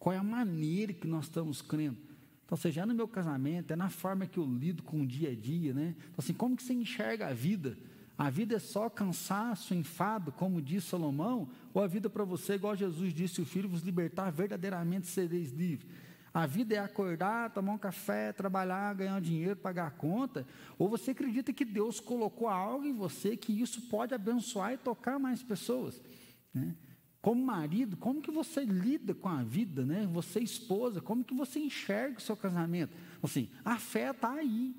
Qual 0.00 0.14
é 0.14 0.18
a 0.18 0.24
maneira 0.24 0.94
que 0.94 1.06
nós 1.06 1.26
estamos 1.26 1.60
crendo? 1.60 1.98
Então, 2.46 2.56
seja 2.56 2.86
no 2.86 2.94
meu 2.94 3.06
casamento, 3.06 3.70
é 3.70 3.76
na 3.76 3.90
forma 3.90 4.26
que 4.26 4.38
eu 4.38 4.46
lido 4.46 4.82
com 4.82 5.02
o 5.02 5.06
dia 5.06 5.30
a 5.30 5.34
dia, 5.34 5.74
né? 5.74 5.94
Então, 5.98 6.14
assim, 6.16 6.32
como 6.32 6.56
que 6.56 6.62
você 6.62 6.72
enxerga 6.72 7.28
a 7.28 7.34
vida? 7.34 7.76
A 8.16 8.30
vida 8.30 8.56
é 8.56 8.58
só 8.58 8.88
cansaço, 8.88 9.74
enfado, 9.74 10.32
como 10.32 10.60
diz 10.60 10.84
Salomão? 10.84 11.50
Ou 11.74 11.82
a 11.82 11.86
vida 11.86 12.08
para 12.08 12.24
você, 12.24 12.54
igual 12.54 12.74
Jesus 12.74 13.12
disse, 13.12 13.42
o 13.42 13.44
Filho 13.44 13.68
vos 13.68 13.82
libertar, 13.82 14.30
verdadeiramente 14.30 15.06
sereis 15.06 15.52
livres? 15.52 15.86
A 16.32 16.46
vida 16.46 16.74
é 16.74 16.78
acordar, 16.78 17.50
tomar 17.50 17.72
um 17.72 17.78
café, 17.78 18.32
trabalhar, 18.32 18.94
ganhar 18.94 19.20
dinheiro, 19.20 19.56
pagar 19.56 19.88
a 19.88 19.90
conta? 19.90 20.46
Ou 20.78 20.88
você 20.88 21.10
acredita 21.10 21.52
que 21.52 21.64
Deus 21.64 22.00
colocou 22.00 22.48
algo 22.48 22.86
em 22.86 22.94
você 22.94 23.36
que 23.36 23.52
isso 23.52 23.82
pode 23.82 24.14
abençoar 24.14 24.72
e 24.72 24.78
tocar 24.78 25.18
mais 25.18 25.42
pessoas? 25.42 26.00
Né? 26.54 26.74
Como 27.20 27.44
marido, 27.44 27.96
como 27.96 28.22
que 28.22 28.30
você 28.30 28.64
lida 28.64 29.14
com 29.14 29.28
a 29.28 29.42
vida, 29.42 29.84
né? 29.84 30.08
Você 30.12 30.40
esposa, 30.40 31.00
como 31.00 31.22
que 31.22 31.34
você 31.34 31.58
enxerga 31.58 32.18
o 32.18 32.20
seu 32.20 32.36
casamento? 32.36 32.92
Assim, 33.22 33.48
a 33.64 33.78
fé 33.78 34.10
está 34.10 34.32
aí. 34.32 34.74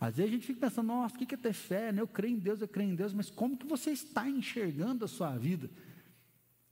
Às 0.00 0.16
vezes 0.16 0.32
a 0.32 0.34
gente 0.34 0.46
fica 0.46 0.60
pensando, 0.60 0.88
nossa, 0.88 1.14
o 1.14 1.18
que 1.18 1.34
é 1.34 1.38
ter 1.38 1.52
fé? 1.52 1.92
Né? 1.92 2.02
Eu 2.02 2.08
creio 2.08 2.36
em 2.36 2.38
Deus, 2.38 2.60
eu 2.60 2.68
creio 2.68 2.90
em 2.90 2.94
Deus, 2.94 3.14
mas 3.14 3.30
como 3.30 3.56
que 3.56 3.66
você 3.66 3.92
está 3.92 4.28
enxergando 4.28 5.04
a 5.04 5.08
sua 5.08 5.36
vida? 5.36 5.70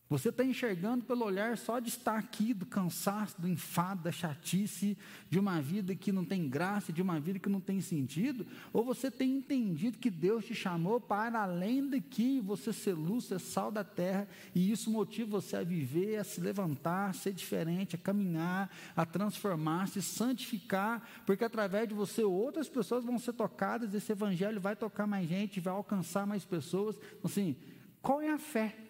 Você 0.07 0.29
está 0.29 0.45
enxergando 0.45 1.03
pelo 1.03 1.25
olhar 1.25 1.57
só 1.57 1.81
de 1.81 1.89
estar 1.89 2.19
aqui, 2.19 2.53
do 2.53 2.67
cansaço, 2.67 3.41
do 3.41 3.49
enfado, 3.49 4.03
da 4.03 4.13
chatice, 4.13 4.99
de 5.31 5.39
uma 5.39 5.63
vida 5.63 5.95
que 5.97 6.13
não 6.13 6.27
tem 6.27 6.47
graça, 6.47 6.93
de 6.93 7.01
uma 7.01 7.19
vida 7.19 7.39
que 7.39 7.49
não 7.49 7.61
tem 7.61 7.81
sentido? 7.81 8.47
Ou 8.71 8.85
você 8.85 9.11
tem 9.11 9.39
entendido 9.39 9.97
que 9.97 10.11
Deus 10.11 10.45
te 10.45 10.55
chamou 10.55 11.01
para 11.01 11.41
além 11.41 11.89
de 11.89 12.03
que 12.03 12.39
você 12.39 12.71
ser 12.71 12.93
luz, 12.93 13.25
ser 13.25 13.41
sal 13.41 13.73
da 13.73 13.83
terra, 13.83 14.29
e 14.55 14.71
isso 14.71 14.91
motiva 14.91 15.41
você 15.41 15.57
a 15.57 15.65
viver, 15.65 16.17
a 16.17 16.25
se 16.25 16.39
levantar, 16.39 17.09
a 17.09 17.13
ser 17.15 17.33
diferente, 17.33 17.97
a 17.97 17.99
caminhar, 17.99 18.71
a 18.95 19.07
transformar, 19.07 19.89
se 19.89 20.03
santificar, 20.03 21.03
porque 21.25 21.45
através 21.45 21.89
de 21.89 21.95
você 21.95 22.23
outras 22.23 22.69
pessoas 22.69 23.07
vão 23.07 23.19
ser 23.19 23.33
tocadas, 23.33 23.95
esse 23.95 24.13
evangelho 24.13 24.61
vai 24.61 24.77
tocar 24.77 25.07
mais 25.07 25.27
gente, 25.27 25.61
vai 25.61 25.73
alcançar 25.73 26.27
mais 26.27 26.45
pessoas. 26.45 27.01
Assim, 27.25 27.57
qual 28.03 28.21
é 28.21 28.31
a 28.31 28.39
fé? 28.39 28.84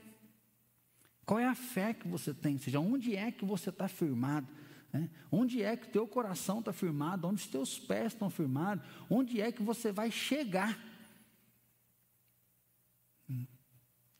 Qual 1.25 1.39
é 1.39 1.47
a 1.47 1.55
fé 1.55 1.95
que 1.95 2.07
você 2.07 2.35
tem? 2.35 2.55
Ou 2.55 2.61
seja, 2.61 2.81
onde 2.81 3.17
é 3.17 3.31
que 3.31 3.45
você 3.45 3.71
está 3.71 3.89
firmado? 3.89 4.47
Né? 4.93 5.11
Onde 5.31 5.63
é 5.63 5.77
que 5.77 5.89
o 5.89 5.91
teu 5.91 6.07
coração 6.07 6.61
está 6.61 6.73
firmado? 6.73 7.27
Onde 7.27 7.41
os 7.41 7.47
teus 7.47 7.79
pés 7.79 8.13
estão 8.13 8.31
firmados? 8.31 8.85
Onde 9.09 9.41
é 9.41 9.51
que 9.51 9.63
você 9.63 9.91
vai 9.91 10.11
chegar? 10.11 10.79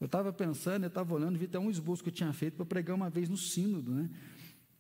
Eu 0.01 0.07
estava 0.07 0.33
pensando, 0.33 0.85
eu 0.85 0.89
estava 0.89 1.15
olhando, 1.15 1.39
vi 1.39 1.47
até 1.47 1.59
um 1.59 1.71
esboço 1.71 2.03
que 2.03 2.11
eu 2.11 2.13
tinha 2.13 2.33
feito 2.33 2.57
para 2.57 2.67
pregar 2.67 2.95
uma 2.95 3.09
vez 3.09 3.29
no 3.29 3.37
sínodo, 3.37 3.91
né? 3.91 4.11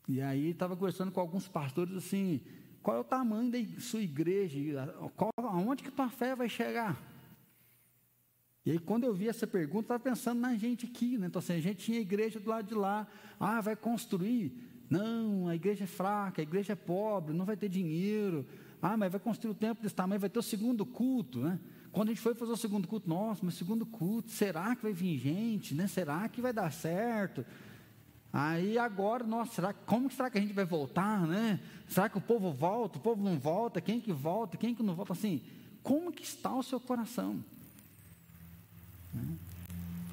E 0.06 0.20
aí 0.20 0.50
estava 0.50 0.76
conversando 0.76 1.10
com 1.10 1.18
alguns 1.18 1.48
pastores 1.48 1.96
assim, 1.96 2.42
qual 2.82 2.98
é 2.98 3.00
o 3.00 3.04
tamanho 3.04 3.50
da 3.50 3.80
sua 3.80 4.00
igreja? 4.00 4.58
Qual, 5.16 5.30
aonde 5.38 5.82
que 5.82 5.90
tua 5.90 6.10
fé 6.10 6.36
vai 6.36 6.48
chegar? 6.48 7.00
E 8.66 8.70
aí, 8.70 8.78
quando 8.78 9.04
eu 9.04 9.12
vi 9.12 9.28
essa 9.28 9.46
pergunta, 9.46 9.82
estava 9.82 10.00
pensando 10.00 10.40
na 10.40 10.54
gente 10.56 10.86
aqui, 10.86 11.18
né? 11.18 11.26
Então, 11.26 11.38
assim, 11.38 11.52
a 11.52 11.60
gente 11.60 11.84
tinha 11.84 12.00
igreja 12.00 12.40
do 12.40 12.48
lado 12.48 12.66
de 12.66 12.74
lá. 12.74 13.06
Ah, 13.38 13.60
vai 13.60 13.76
construir? 13.76 14.52
Não, 14.88 15.48
a 15.48 15.54
igreja 15.54 15.84
é 15.84 15.86
fraca, 15.86 16.40
a 16.40 16.44
igreja 16.44 16.72
é 16.72 16.76
pobre, 16.76 17.34
não 17.34 17.44
vai 17.44 17.56
ter 17.56 17.68
dinheiro. 17.68 18.46
Ah, 18.80 18.96
mas 18.96 19.10
vai 19.10 19.20
construir 19.20 19.50
o 19.50 19.54
templo 19.54 19.82
desse 19.82 19.94
tamanho, 19.94 20.20
vai 20.20 20.30
ter 20.30 20.38
o 20.38 20.42
segundo 20.42 20.84
culto, 20.86 21.40
né? 21.40 21.58
Quando 21.92 22.08
a 22.08 22.12
gente 22.12 22.22
foi 22.22 22.34
fazer 22.34 22.52
o 22.52 22.56
segundo 22.56 22.88
culto, 22.88 23.08
nossa, 23.08 23.40
mas 23.44 23.54
segundo 23.54 23.86
culto, 23.86 24.30
será 24.30 24.74
que 24.74 24.82
vai 24.82 24.92
vir 24.92 25.18
gente, 25.18 25.74
né? 25.74 25.86
Será 25.86 26.28
que 26.28 26.40
vai 26.40 26.52
dar 26.52 26.72
certo? 26.72 27.44
Aí 28.32 28.76
agora, 28.78 29.24
nossa, 29.24 29.52
será, 29.52 29.72
como 29.72 30.10
será 30.10 30.28
que 30.28 30.38
a 30.38 30.40
gente 30.40 30.52
vai 30.52 30.64
voltar, 30.64 31.26
né? 31.26 31.60
Será 31.86 32.08
que 32.08 32.18
o 32.18 32.20
povo 32.20 32.50
volta, 32.52 32.98
o 32.98 33.00
povo 33.00 33.22
não 33.22 33.38
volta? 33.38 33.80
Quem 33.80 34.00
que 34.00 34.12
volta, 34.12 34.56
quem 34.56 34.74
que 34.74 34.82
não 34.82 34.94
volta? 34.94 35.12
Assim, 35.12 35.40
como 35.82 36.10
que 36.10 36.24
está 36.24 36.52
o 36.54 36.62
seu 36.62 36.80
coração? 36.80 37.44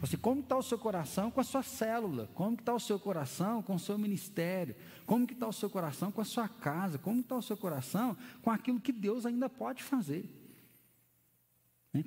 Assim, 0.02 0.18
como 0.18 0.42
está 0.42 0.58
o 0.58 0.64
seu 0.64 0.80
coração 0.80 1.30
com 1.30 1.40
a 1.40 1.44
sua 1.44 1.62
célula? 1.62 2.28
Como 2.34 2.56
está 2.56 2.74
o 2.74 2.80
seu 2.80 3.00
coração 3.00 3.62
com 3.62 3.76
o 3.76 3.80
seu 3.80 3.98
ministério? 3.98 4.76
Como 5.06 5.26
está 5.26 5.48
o 5.48 5.54
seu 5.54 5.70
coração 5.70 6.12
com 6.12 6.22
a 6.22 6.26
sua 6.26 6.48
casa? 6.48 6.98
Como 6.98 7.22
está 7.22 7.36
o 7.36 7.42
seu 7.42 7.56
coração 7.56 8.18
com 8.42 8.50
aquilo 8.50 8.80
que 8.80 8.92
Deus 8.92 9.26
ainda 9.28 9.48
pode 9.48 9.84
fazer? 9.84 10.38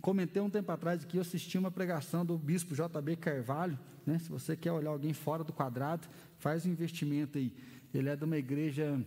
Comentei 0.00 0.40
um 0.40 0.50
tempo 0.50 0.72
atrás 0.72 1.04
que 1.04 1.18
eu 1.18 1.20
assisti 1.20 1.58
uma 1.58 1.70
pregação 1.70 2.24
do 2.24 2.38
bispo 2.38 2.74
JB 2.74 3.16
Carvalho. 3.16 3.78
Né? 4.04 4.18
Se 4.18 4.30
você 4.30 4.56
quer 4.56 4.72
olhar 4.72 4.90
alguém 4.90 5.12
fora 5.12 5.44
do 5.44 5.52
quadrado, 5.52 6.08
faz 6.38 6.66
um 6.66 6.70
investimento 6.70 7.38
aí. 7.38 7.54
Ele 7.92 8.08
é 8.08 8.16
de 8.16 8.24
uma 8.24 8.36
igreja. 8.36 8.98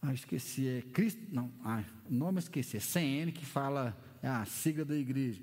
Ah, 0.00 0.12
esqueci, 0.12 0.68
é 0.68 0.82
Cristo. 0.92 1.22
Não, 1.32 1.50
ah, 1.64 1.82
nome 2.08 2.36
eu 2.36 2.40
esqueci, 2.40 2.76
é 2.76 2.80
CN, 2.80 3.32
que 3.32 3.44
fala 3.44 3.96
é 4.22 4.28
a 4.28 4.44
sigla 4.44 4.84
da 4.84 4.94
igreja. 4.94 5.42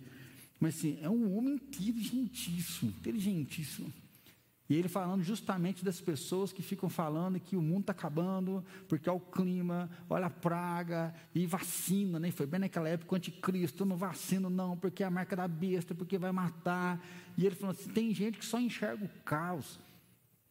Mas 0.62 0.78
assim, 0.78 1.00
é 1.02 1.10
um 1.10 1.36
homem 1.36 1.56
inteligentíssimo, 1.56 2.92
inteligentíssimo. 2.92 3.92
E 4.70 4.76
ele 4.76 4.88
falando 4.88 5.24
justamente 5.24 5.84
das 5.84 6.00
pessoas 6.00 6.54
que 6.54 6.62
ficam 6.62 6.88
falando 6.88 7.40
que 7.40 7.58
o 7.58 7.62
mundo 7.62 7.82
está 7.82 7.92
acabando, 7.92 8.64
porque 8.88 9.10
é 9.10 9.12
o 9.12 9.20
clima, 9.20 9.90
olha 10.08 10.28
a 10.28 10.30
praga, 10.30 11.14
e 11.36 11.48
vacina, 11.48 12.20
né? 12.20 12.32
Foi 12.32 12.46
bem 12.46 12.60
naquela 12.60 12.88
época, 12.88 13.12
o 13.12 13.18
anticristo, 13.18 13.84
não 13.84 13.98
vacina 13.98 14.50
não, 14.50 14.78
porque 14.78 15.04
é 15.04 15.08
a 15.08 15.12
marca 15.12 15.36
da 15.36 15.48
besta, 15.48 15.96
porque 15.96 16.18
vai 16.18 16.32
matar. 16.32 17.04
E 17.36 17.46
ele 17.46 17.56
falou 17.56 17.72
assim, 17.72 17.90
tem 17.90 18.14
gente 18.14 18.38
que 18.38 18.46
só 18.46 18.60
enxerga 18.60 19.04
o 19.04 19.10
caos. 19.26 19.80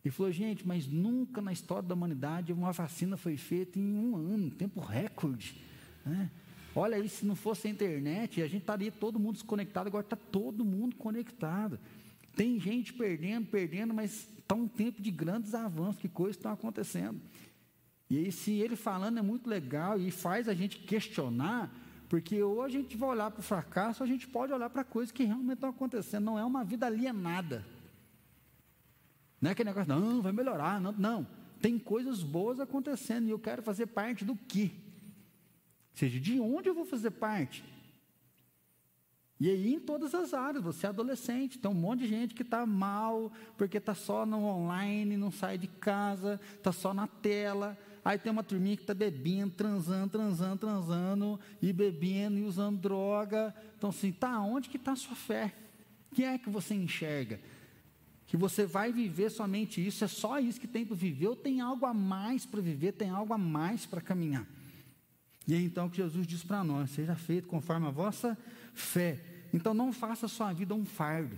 Ele 0.04 0.12
falou, 0.12 0.32
gente, 0.32 0.66
mas 0.66 0.88
nunca 0.88 1.40
na 1.40 1.52
história 1.52 1.88
da 1.88 1.94
humanidade 1.94 2.52
uma 2.52 2.72
vacina 2.72 3.16
foi 3.16 3.36
feita 3.36 3.78
em 3.78 3.94
um 3.94 4.16
ano, 4.16 4.50
tempo 4.50 4.80
recorde. 4.80 5.54
Né? 6.04 6.30
Olha 6.74 6.96
aí, 6.96 7.08
se 7.08 7.26
não 7.26 7.34
fosse 7.34 7.66
a 7.66 7.70
internet, 7.70 8.40
a 8.42 8.46
gente 8.46 8.62
estaria 8.62 8.92
todo 8.92 9.18
mundo 9.18 9.34
desconectado, 9.34 9.88
agora 9.88 10.04
está 10.04 10.16
todo 10.16 10.64
mundo 10.64 10.94
conectado. 10.96 11.78
Tem 12.36 12.60
gente 12.60 12.92
perdendo, 12.92 13.46
perdendo, 13.46 13.92
mas 13.92 14.28
está 14.38 14.54
um 14.54 14.68
tempo 14.68 15.02
de 15.02 15.10
grandes 15.10 15.54
avanços, 15.54 16.00
que 16.00 16.08
coisas 16.08 16.36
estão 16.36 16.52
acontecendo. 16.52 17.20
E 18.08 18.18
aí, 18.18 18.32
se 18.32 18.52
ele 18.52 18.76
falando 18.76 19.18
é 19.18 19.22
muito 19.22 19.48
legal 19.48 19.98
e 19.98 20.10
faz 20.10 20.48
a 20.48 20.54
gente 20.54 20.78
questionar, 20.78 21.72
porque 22.08 22.42
ou 22.42 22.62
a 22.62 22.68
gente 22.68 22.96
vai 22.96 23.10
olhar 23.10 23.30
para 23.30 23.40
o 23.40 23.42
fracasso, 23.42 24.02
ou 24.02 24.04
a 24.04 24.08
gente 24.08 24.26
pode 24.26 24.52
olhar 24.52 24.70
para 24.70 24.82
coisas 24.84 25.12
que 25.12 25.24
realmente 25.24 25.54
estão 25.54 25.70
acontecendo. 25.70 26.24
Não 26.24 26.38
é 26.38 26.44
uma 26.44 26.64
vida 26.64 26.86
alienada. 26.86 27.64
Não 29.40 29.48
é 29.48 29.52
aquele 29.52 29.70
negócio, 29.70 29.88
não, 29.88 30.20
vai 30.20 30.32
melhorar. 30.32 30.80
Não, 30.80 30.92
não. 30.92 31.26
Tem 31.60 31.78
coisas 31.78 32.22
boas 32.22 32.58
acontecendo 32.58 33.26
e 33.26 33.30
eu 33.30 33.38
quero 33.38 33.62
fazer 33.62 33.86
parte 33.86 34.24
do 34.24 34.34
que? 34.34 34.72
Seja, 35.94 36.20
de 36.20 36.40
onde 36.40 36.68
eu 36.68 36.74
vou 36.74 36.84
fazer 36.84 37.10
parte? 37.10 37.64
E 39.40 39.48
aí 39.48 39.72
em 39.72 39.80
todas 39.80 40.14
as 40.14 40.34
áreas, 40.34 40.62
você 40.62 40.84
é 40.84 40.90
adolescente, 40.90 41.58
tem 41.58 41.70
um 41.70 41.74
monte 41.74 42.00
de 42.00 42.08
gente 42.08 42.34
que 42.34 42.42
está 42.42 42.66
mal, 42.66 43.32
porque 43.56 43.78
está 43.78 43.94
só 43.94 44.26
no 44.26 44.44
online, 44.44 45.16
não 45.16 45.30
sai 45.30 45.56
de 45.56 45.66
casa, 45.66 46.38
está 46.54 46.70
só 46.70 46.92
na 46.92 47.06
tela. 47.06 47.76
Aí 48.04 48.18
tem 48.18 48.30
uma 48.30 48.44
turminha 48.44 48.76
que 48.76 48.82
está 48.82 48.92
bebendo, 48.92 49.54
transando, 49.54 50.10
transando, 50.10 50.58
transando, 50.58 51.40
e 51.60 51.72
bebendo 51.72 52.36
e 52.36 52.42
usando 52.42 52.78
droga. 52.78 53.54
Então 53.78 53.88
assim, 53.88 54.12
tá, 54.12 54.38
onde 54.40 54.68
que 54.68 54.76
está 54.76 54.92
a 54.92 54.96
sua 54.96 55.16
fé? 55.16 55.54
Que 56.12 56.22
é 56.22 56.36
que 56.36 56.50
você 56.50 56.74
enxerga? 56.74 57.40
Que 58.26 58.36
você 58.36 58.66
vai 58.66 58.92
viver 58.92 59.30
somente 59.30 59.84
isso, 59.84 60.04
é 60.04 60.08
só 60.08 60.38
isso 60.38 60.60
que 60.60 60.68
tem 60.68 60.84
para 60.84 60.94
viver, 60.94 61.28
ou 61.28 61.36
tem 61.36 61.62
algo 61.62 61.86
a 61.86 61.94
mais 61.94 62.44
para 62.44 62.60
viver, 62.60 62.92
tem 62.92 63.08
algo 63.08 63.32
a 63.32 63.38
mais 63.38 63.86
para 63.86 64.02
caminhar? 64.02 64.46
E 65.46 65.54
é 65.54 65.60
então 65.60 65.88
que 65.88 65.96
Jesus 65.96 66.26
diz 66.26 66.42
para 66.42 66.62
nós: 66.62 66.90
seja 66.90 67.14
feito 67.14 67.48
conforme 67.48 67.86
a 67.86 67.90
vossa 67.90 68.36
fé. 68.74 69.18
Então 69.52 69.74
não 69.74 69.92
faça 69.92 70.26
a 70.26 70.28
sua 70.28 70.52
vida 70.52 70.74
um 70.74 70.84
fardo. 70.84 71.36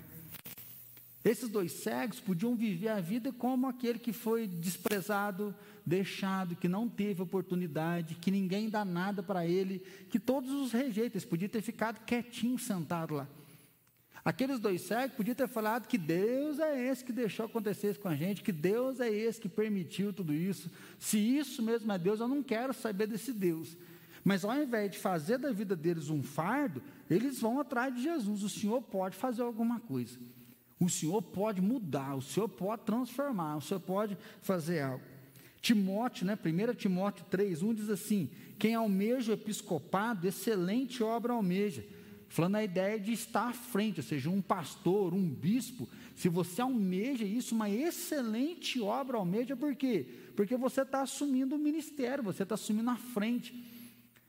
Esses 1.25 1.49
dois 1.49 1.73
cegos 1.73 2.19
podiam 2.19 2.57
viver 2.57 2.88
a 2.88 3.01
vida 3.01 3.33
como 3.33 3.69
aquele 3.69 3.99
que 3.99 4.12
foi 4.12 4.47
desprezado, 4.47 5.55
deixado, 5.87 6.57
que 6.57 6.67
não 6.67 6.88
teve 6.88 7.23
oportunidade, 7.23 8.17
que 8.17 8.31
ninguém 8.31 8.69
dá 8.69 8.85
nada 8.85 9.23
para 9.23 9.47
ele, 9.47 9.79
que 10.11 10.19
todos 10.19 10.51
os 10.51 10.73
rejeitam. 10.73 11.12
Eles 11.15 11.25
podiam 11.25 11.49
ter 11.49 11.62
ficado 11.62 12.05
quietinho 12.05 12.59
sentado 12.59 13.15
lá. 13.15 13.29
Aqueles 14.25 14.59
dois 14.59 14.83
cegos 14.83 15.17
podiam 15.17 15.35
ter 15.35 15.49
falado 15.49 15.87
que 15.87 15.99
Deus 15.99 16.59
é 16.59 16.88
esse 16.88 17.05
que 17.05 17.12
deixou 17.12 17.47
acontecer 17.47 17.91
isso 17.91 18.01
com 18.01 18.09
a 18.09 18.15
gente, 18.15 18.43
que 18.43 18.53
Deus 18.53 19.01
é 19.01 19.11
esse 19.11 19.41
que 19.41 19.49
permitiu 19.49 20.12
tudo 20.12 20.33
isso. 20.33 20.71
Se 20.99 21.19
isso 21.19 21.62
mesmo 21.62 21.91
é 21.91 21.99
Deus, 21.99 22.21
eu 22.21 22.29
não 22.29 22.43
quero 22.43 22.73
saber 22.73 23.07
desse 23.07 23.33
Deus. 23.33 23.77
Mas 24.25 24.45
ao 24.45 24.55
invés 24.57 24.91
de 24.91 24.99
fazer 24.99 25.39
da 25.39 25.53
vida 25.53 25.75
deles 25.75 26.09
um 26.09 26.23
fardo, 26.23 26.83
eles 27.11 27.41
vão 27.41 27.61
atrás 27.61 27.95
de 27.95 28.03
Jesus. 28.03 28.43
O 28.43 28.49
Senhor 28.49 28.81
pode 28.83 29.17
fazer 29.17 29.43
alguma 29.43 29.81
coisa. 29.81 30.19
O 30.79 30.89
Senhor 30.89 31.23
pode 31.23 31.61
mudar, 31.61 32.17
o 32.17 32.23
Senhor 32.23 32.49
pode 32.49 32.83
transformar, 32.83 33.57
o 33.57 33.61
Senhor 33.61 33.81
pode 33.81 34.17
fazer 34.41 34.81
algo. 34.81 35.05
Timóteo, 35.61 36.27
né, 36.27 36.37
1 36.37 36.75
Timóteo 36.75 37.25
3, 37.31 37.63
1 37.63 37.75
diz 37.75 37.89
assim: 37.89 38.29
quem 38.59 38.75
almeja 38.75 39.31
o 39.31 39.35
episcopado, 39.35 40.27
excelente 40.27 41.03
obra 41.03 41.33
almeja 41.33 41.85
falando 42.33 42.57
a 42.57 42.65
ideia 42.65 42.99
de 42.99 43.13
estar 43.13 43.51
à 43.51 43.53
frente, 43.53 44.01
ou 44.01 44.03
seja, 44.03 44.31
um 44.31 44.41
pastor, 44.41 45.13
um 45.13 45.29
bispo, 45.29 45.87
se 46.17 46.31
você 46.31 46.63
almeja 46.63 47.27
isso, 47.27 47.55
uma 47.55 47.69
excelente 47.69 48.81
obra 48.81 49.19
almeja, 49.19 49.55
por 49.55 49.77
quê? 49.77 50.07
Porque 50.35 50.57
você 50.57 50.81
está 50.81 51.03
assumindo 51.03 51.55
o 51.55 51.59
ministério, 51.59 52.25
você 52.25 52.43
está 52.43 52.55
assumindo 52.55 52.89
a 52.89 52.97
frente. 52.97 53.53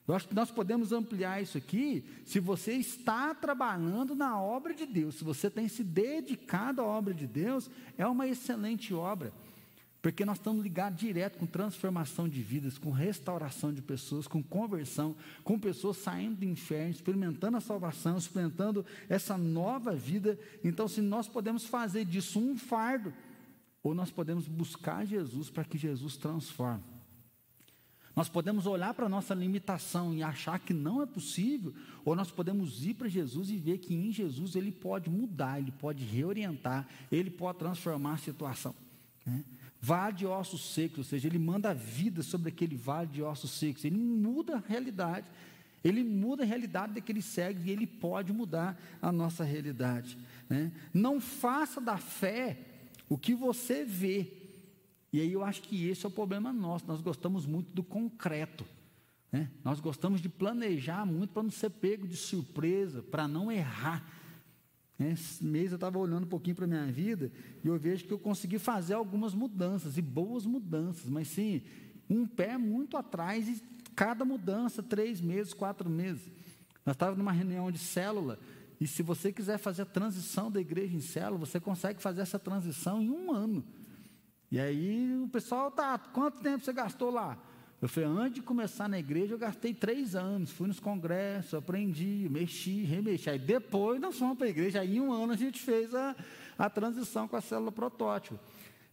Eu 0.07 0.13
acho 0.13 0.27
que 0.27 0.35
nós 0.35 0.51
podemos 0.51 0.91
ampliar 0.91 1.41
isso 1.41 1.57
aqui, 1.57 2.03
se 2.25 2.39
você 2.39 2.73
está 2.73 3.33
trabalhando 3.33 4.13
na 4.13 4.39
obra 4.39 4.73
de 4.73 4.85
Deus, 4.85 5.15
se 5.15 5.23
você 5.23 5.49
tem 5.49 5.69
se 5.69 5.83
dedicado 5.83 6.81
à 6.81 6.85
obra 6.85 7.13
de 7.13 7.25
Deus, 7.25 7.69
é 7.97 8.05
uma 8.05 8.27
excelente 8.27 8.93
obra. 8.93 9.31
Porque 10.01 10.25
nós 10.25 10.37
estamos 10.37 10.61
ligados 10.61 10.99
direto 10.99 11.37
com 11.39 11.45
transformação 11.45 12.27
de 12.27 12.41
vidas, 12.41 12.77
com 12.77 12.91
restauração 12.91 13.73
de 13.73 13.81
pessoas, 13.81 14.27
com 14.27 14.43
conversão, 14.43 15.15
com 15.45 15.57
pessoas 15.57 15.95
saindo 15.95 16.39
do 16.39 16.45
inferno, 16.45 16.91
experimentando 16.91 17.55
a 17.55 17.61
salvação, 17.61 18.17
experimentando 18.17 18.85
essa 19.07 19.37
nova 19.37 19.95
vida. 19.95 20.37
Então, 20.61 20.89
se 20.89 20.99
nós 20.99 21.29
podemos 21.29 21.65
fazer 21.65 22.03
disso 22.03 22.37
um 22.37 22.57
fardo, 22.57 23.13
ou 23.81 23.95
nós 23.95 24.11
podemos 24.11 24.45
buscar 24.45 25.05
Jesus 25.05 25.49
para 25.49 25.63
que 25.63 25.77
Jesus 25.77 26.17
transforme. 26.17 26.92
Nós 28.15 28.29
podemos 28.29 28.65
olhar 28.67 28.93
para 28.93 29.07
a 29.07 29.09
nossa 29.09 29.33
limitação 29.33 30.13
e 30.13 30.21
achar 30.21 30.59
que 30.59 30.73
não 30.73 31.01
é 31.01 31.05
possível, 31.05 31.73
ou 32.05 32.15
nós 32.15 32.29
podemos 32.29 32.85
ir 32.85 32.93
para 32.93 33.07
Jesus 33.07 33.49
e 33.49 33.57
ver 33.57 33.79
que 33.79 33.95
em 33.95 34.11
Jesus 34.11 34.55
Ele 34.55 34.71
pode 34.71 35.09
mudar, 35.09 35.59
Ele 35.59 35.71
pode 35.71 36.03
reorientar, 36.03 36.87
Ele 37.11 37.29
pode 37.29 37.59
transformar 37.59 38.13
a 38.13 38.17
situação. 38.17 38.75
Né? 39.25 39.43
vale 39.83 40.15
de 40.15 40.25
ossos 40.25 40.73
secos, 40.73 40.99
ou 40.99 41.03
seja, 41.03 41.27
ele 41.27 41.37
manda 41.37 41.73
vida 41.73 42.23
sobre 42.23 42.47
aquele 42.47 42.73
vale 42.73 43.07
de 43.07 43.21
ossos 43.21 43.51
secos, 43.51 43.83
ele 43.83 43.97
muda 43.97 44.55
a 44.55 44.63
realidade, 44.65 45.27
ele 45.83 46.05
muda 46.05 46.43
a 46.43 46.45
realidade 46.45 46.93
daquele 46.93 47.21
cego 47.21 47.59
e 47.65 47.69
ele 47.69 47.85
pode 47.85 48.31
mudar 48.31 48.81
a 49.01 49.11
nossa 49.11 49.43
realidade. 49.43 50.17
Né? 50.49 50.71
Não 50.93 51.19
faça 51.19 51.81
da 51.81 51.97
fé 51.97 52.59
o 53.09 53.17
que 53.17 53.35
você 53.35 53.83
vê. 53.83 54.31
E 55.13 55.21
aí 55.21 55.31
eu 55.31 55.43
acho 55.43 55.61
que 55.61 55.87
esse 55.87 56.03
é 56.03 56.09
o 56.09 56.11
problema 56.11 56.51
nosso, 56.51 56.87
nós 56.87 56.99
gostamos 56.99 57.45
muito 57.45 57.71
do 57.71 57.83
concreto. 57.83 58.65
Né? 59.31 59.47
Nós 59.63 59.79
gostamos 59.79 60.19
de 60.19 60.27
planejar 60.27 61.05
muito 61.05 61.31
para 61.31 61.43
não 61.43 61.51
ser 61.51 61.69
pego 61.69 62.07
de 62.07 62.17
surpresa, 62.17 63.03
para 63.03 63.27
não 63.27 63.51
errar. 63.51 64.03
Esse 64.99 65.43
mês 65.43 65.71
eu 65.71 65.75
estava 65.75 65.99
olhando 65.99 66.23
um 66.23 66.29
pouquinho 66.29 66.55
para 66.55 66.65
a 66.65 66.67
minha 66.67 66.85
vida 66.87 67.31
e 67.63 67.67
eu 67.67 67.77
vejo 67.77 68.05
que 68.05 68.11
eu 68.11 68.17
consegui 68.17 68.57
fazer 68.57 68.95
algumas 68.95 69.35
mudanças, 69.35 69.97
e 69.97 70.01
boas 70.01 70.47
mudanças, 70.47 71.07
mas 71.07 71.27
sim, 71.27 71.61
um 72.09 72.25
pé 72.25 72.57
muito 72.57 72.97
atrás 72.97 73.47
e 73.47 73.61
cada 73.95 74.25
mudança, 74.25 74.81
três 74.81 75.21
meses, 75.21 75.53
quatro 75.53 75.89
meses. 75.89 76.31
Nós 76.83 76.95
estávamos 76.95 77.19
numa 77.19 77.31
reunião 77.31 77.71
de 77.71 77.77
célula, 77.77 78.39
e 78.79 78.87
se 78.87 79.03
você 79.03 79.31
quiser 79.31 79.59
fazer 79.59 79.83
a 79.83 79.85
transição 79.85 80.51
da 80.51 80.59
igreja 80.59 80.95
em 80.95 81.01
célula, 81.01 81.45
você 81.45 81.59
consegue 81.59 82.01
fazer 82.01 82.21
essa 82.21 82.39
transição 82.39 83.01
em 83.01 83.09
um 83.09 83.31
ano. 83.31 83.63
E 84.53 84.59
aí 84.59 85.19
o 85.19 85.27
pessoal, 85.29 85.71
tá, 85.71 85.97
quanto 85.97 86.39
tempo 86.39 86.63
você 86.63 86.71
gastou 86.71 87.09
lá? 87.09 87.35
Eu 87.81 87.89
falei, 87.89 88.07
antes 88.07 88.35
de 88.35 88.43
começar 88.43 88.87
na 88.87 88.99
igreja, 88.99 89.33
eu 89.33 89.39
gastei 89.39 89.73
três 89.73 90.15
anos, 90.15 90.51
fui 90.51 90.67
nos 90.67 90.79
congressos, 90.79 91.55
aprendi, 91.55 92.27
mexi, 92.29 92.83
remexi. 92.83 93.31
Aí 93.31 93.39
depois 93.39 93.99
nós 93.99 94.15
fomos 94.15 94.37
para 94.37 94.45
a 94.45 94.49
igreja, 94.51 94.81
aí 94.81 94.97
em 94.97 95.01
um 95.01 95.11
ano 95.11 95.33
a 95.33 95.35
gente 95.35 95.59
fez 95.59 95.95
a, 95.95 96.15
a 96.55 96.69
transição 96.69 97.27
com 97.27 97.35
a 97.35 97.41
célula 97.41 97.71
protótipo. 97.71 98.39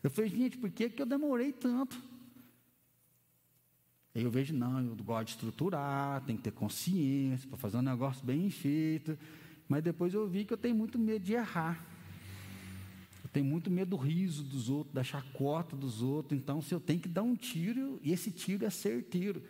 Eu 0.03 0.09
falei, 0.09 0.31
gente, 0.31 0.57
por 0.57 0.70
que, 0.70 0.88
que 0.88 1.03
eu 1.03 1.05
demorei 1.05 1.53
tanto? 1.53 1.94
Aí 4.14 4.23
eu 4.23 4.31
vejo, 4.31 4.55
não, 4.55 4.81
eu 4.81 4.96
gosto 5.05 5.27
de 5.27 5.33
estruturar, 5.33 6.25
tem 6.25 6.38
que 6.38 6.42
ter 6.42 6.53
consciência 6.53 7.46
para 7.46 7.59
fazer 7.59 7.77
um 7.77 7.83
negócio 7.83 8.25
bem 8.25 8.49
feito. 8.49 9.18
Mas 9.68 9.83
depois 9.83 10.14
eu 10.14 10.27
vi 10.27 10.46
que 10.46 10.55
eu 10.55 10.59
tenho 10.59 10.75
muito 10.75 10.99
medo 10.99 11.23
de 11.23 11.35
errar 11.35 11.89
tenho 13.33 13.47
muito 13.47 13.71
medo 13.71 13.90
do 13.90 13.97
riso 13.97 14.43
dos 14.43 14.69
outros, 14.69 14.95
da 14.95 15.05
chacota 15.05 15.77
dos 15.77 16.03
outros. 16.03 16.38
Então, 16.38 16.61
se 16.61 16.75
eu 16.75 16.81
tenho 16.81 17.01
que 17.01 17.09
dar 17.09 17.23
um 17.23 17.37
tiro, 17.37 18.01
e 18.03 18.12
esse 18.12 18.31
tiro 18.31 18.64
é 18.64 18.71
certeiro. 18.71 19.43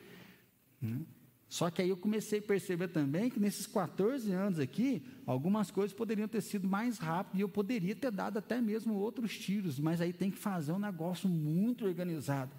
Né? 0.81 1.01
Só 1.49 1.69
que 1.69 1.83
aí 1.83 1.89
eu 1.89 1.97
comecei 1.97 2.39
a 2.39 2.43
perceber 2.43 2.89
também 2.89 3.29
que 3.29 3.41
nesses 3.41 3.67
14 3.67 4.31
anos 4.31 4.61
aqui, 4.61 5.03
algumas 5.27 5.69
coisas 5.69 5.93
poderiam 5.93 6.29
ter 6.29 6.41
sido 6.43 6.69
mais 6.69 6.99
rápido 6.99 7.39
e 7.39 7.41
eu 7.41 7.49
poderia 7.49 7.97
ter 7.97 8.13
dado 8.13 8.39
até 8.39 8.61
mesmo 8.61 8.95
outros 8.95 9.37
tiros, 9.37 9.81
mas 9.81 10.01
aí 10.01 10.13
tem 10.13 10.31
que 10.31 10.39
fazer 10.39 10.71
um 10.71 10.79
negócio 10.79 11.29
muito 11.29 11.85
organizado. 11.85 12.53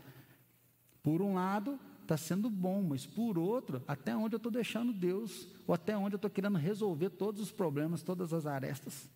Por 1.01 1.21
um 1.21 1.35
lado, 1.35 1.79
está 2.01 2.17
sendo 2.17 2.49
bom, 2.49 2.83
mas 2.83 3.05
por 3.05 3.37
outro, 3.37 3.81
até 3.87 4.13
onde 4.13 4.35
eu 4.35 4.37
estou 4.37 4.51
deixando 4.51 4.91
Deus, 4.91 5.47
ou 5.65 5.73
até 5.73 5.95
onde 5.95 6.15
eu 6.15 6.17
estou 6.17 6.29
querendo 6.29 6.57
resolver 6.57 7.11
todos 7.11 7.41
os 7.41 7.51
problemas, 7.51 8.03
todas 8.03 8.33
as 8.33 8.45
arestas. 8.45 9.09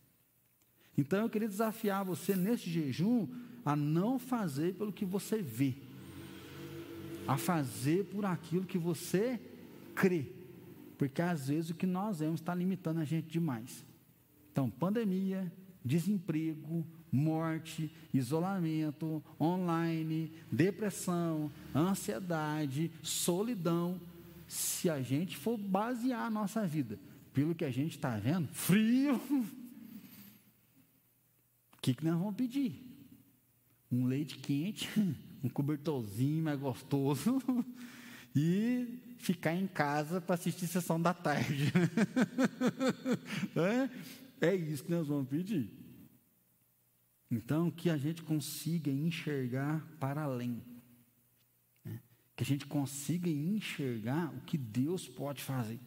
Então 0.98 1.20
eu 1.22 1.30
queria 1.30 1.48
desafiar 1.48 2.06
você 2.06 2.36
nesse 2.36 2.70
jejum 2.70 3.28
a 3.66 3.76
não 3.76 4.20
fazer 4.20 4.76
pelo 4.76 4.94
que 4.94 5.06
você 5.06 5.42
vê, 5.42 5.74
a 7.28 7.38
fazer 7.38 8.06
por 8.06 8.26
aquilo 8.26 8.66
que 8.66 8.78
você 8.78 9.40
crê, 9.94 10.28
porque 10.98 11.22
às 11.22 11.48
vezes 11.48 11.72
o 11.72 11.76
que 11.76 11.86
nós 11.88 12.20
vemos 12.20 12.40
está 12.40 12.54
limitando 12.54 13.00
a 13.00 13.06
gente 13.06 13.28
demais. 13.28 13.84
Então, 14.52 14.70
pandemia, 14.70 15.52
desemprego, 15.84 16.86
morte, 17.12 17.92
isolamento, 18.14 19.24
online, 19.40 20.32
depressão, 20.52 21.52
ansiedade, 21.74 22.92
solidão. 23.02 24.00
Se 24.48 24.90
a 24.90 25.02
gente 25.02 25.36
for 25.36 25.58
basear 25.58 26.28
a 26.28 26.30
nossa 26.30 26.66
vida 26.66 27.00
pelo 27.34 27.56
que 27.56 27.66
a 27.66 27.72
gente 27.72 27.98
está 27.98 28.18
vendo, 28.18 28.48
frio, 28.48 29.20
que, 31.86 31.94
que 31.94 32.04
nós 32.04 32.18
vamos 32.18 32.34
pedir? 32.34 32.84
Um 33.92 34.08
leite 34.08 34.40
quente, 34.40 34.90
um 35.44 35.48
cobertorzinho 35.48 36.44
mais 36.44 36.60
gostoso 36.60 37.40
e 38.36 39.16
ficar 39.20 39.54
em 39.54 39.68
casa 39.68 40.20
para 40.20 40.34
assistir 40.34 40.66
sessão 40.66 41.00
da 41.00 41.14
tarde. 41.14 41.72
é, 44.42 44.48
é 44.48 44.56
isso 44.56 44.84
que 44.84 44.90
nós 44.90 45.08
vamos 45.08 45.30
pedir. 45.30 45.70
Então, 47.30 47.70
que 47.70 47.92
a 47.92 47.98
gente 47.98 48.24
consiga 48.24 48.90
enxergar 48.90 49.86
para 50.00 50.24
além. 50.24 50.64
Né? 51.84 52.02
Que 52.36 52.44
a 52.44 52.48
gente 52.48 52.66
consiga 52.66 53.30
enxergar 53.30 54.34
o 54.34 54.42
que 54.42 54.58
Deus 54.58 55.08
pode 55.08 55.44
fazer. 55.44 55.80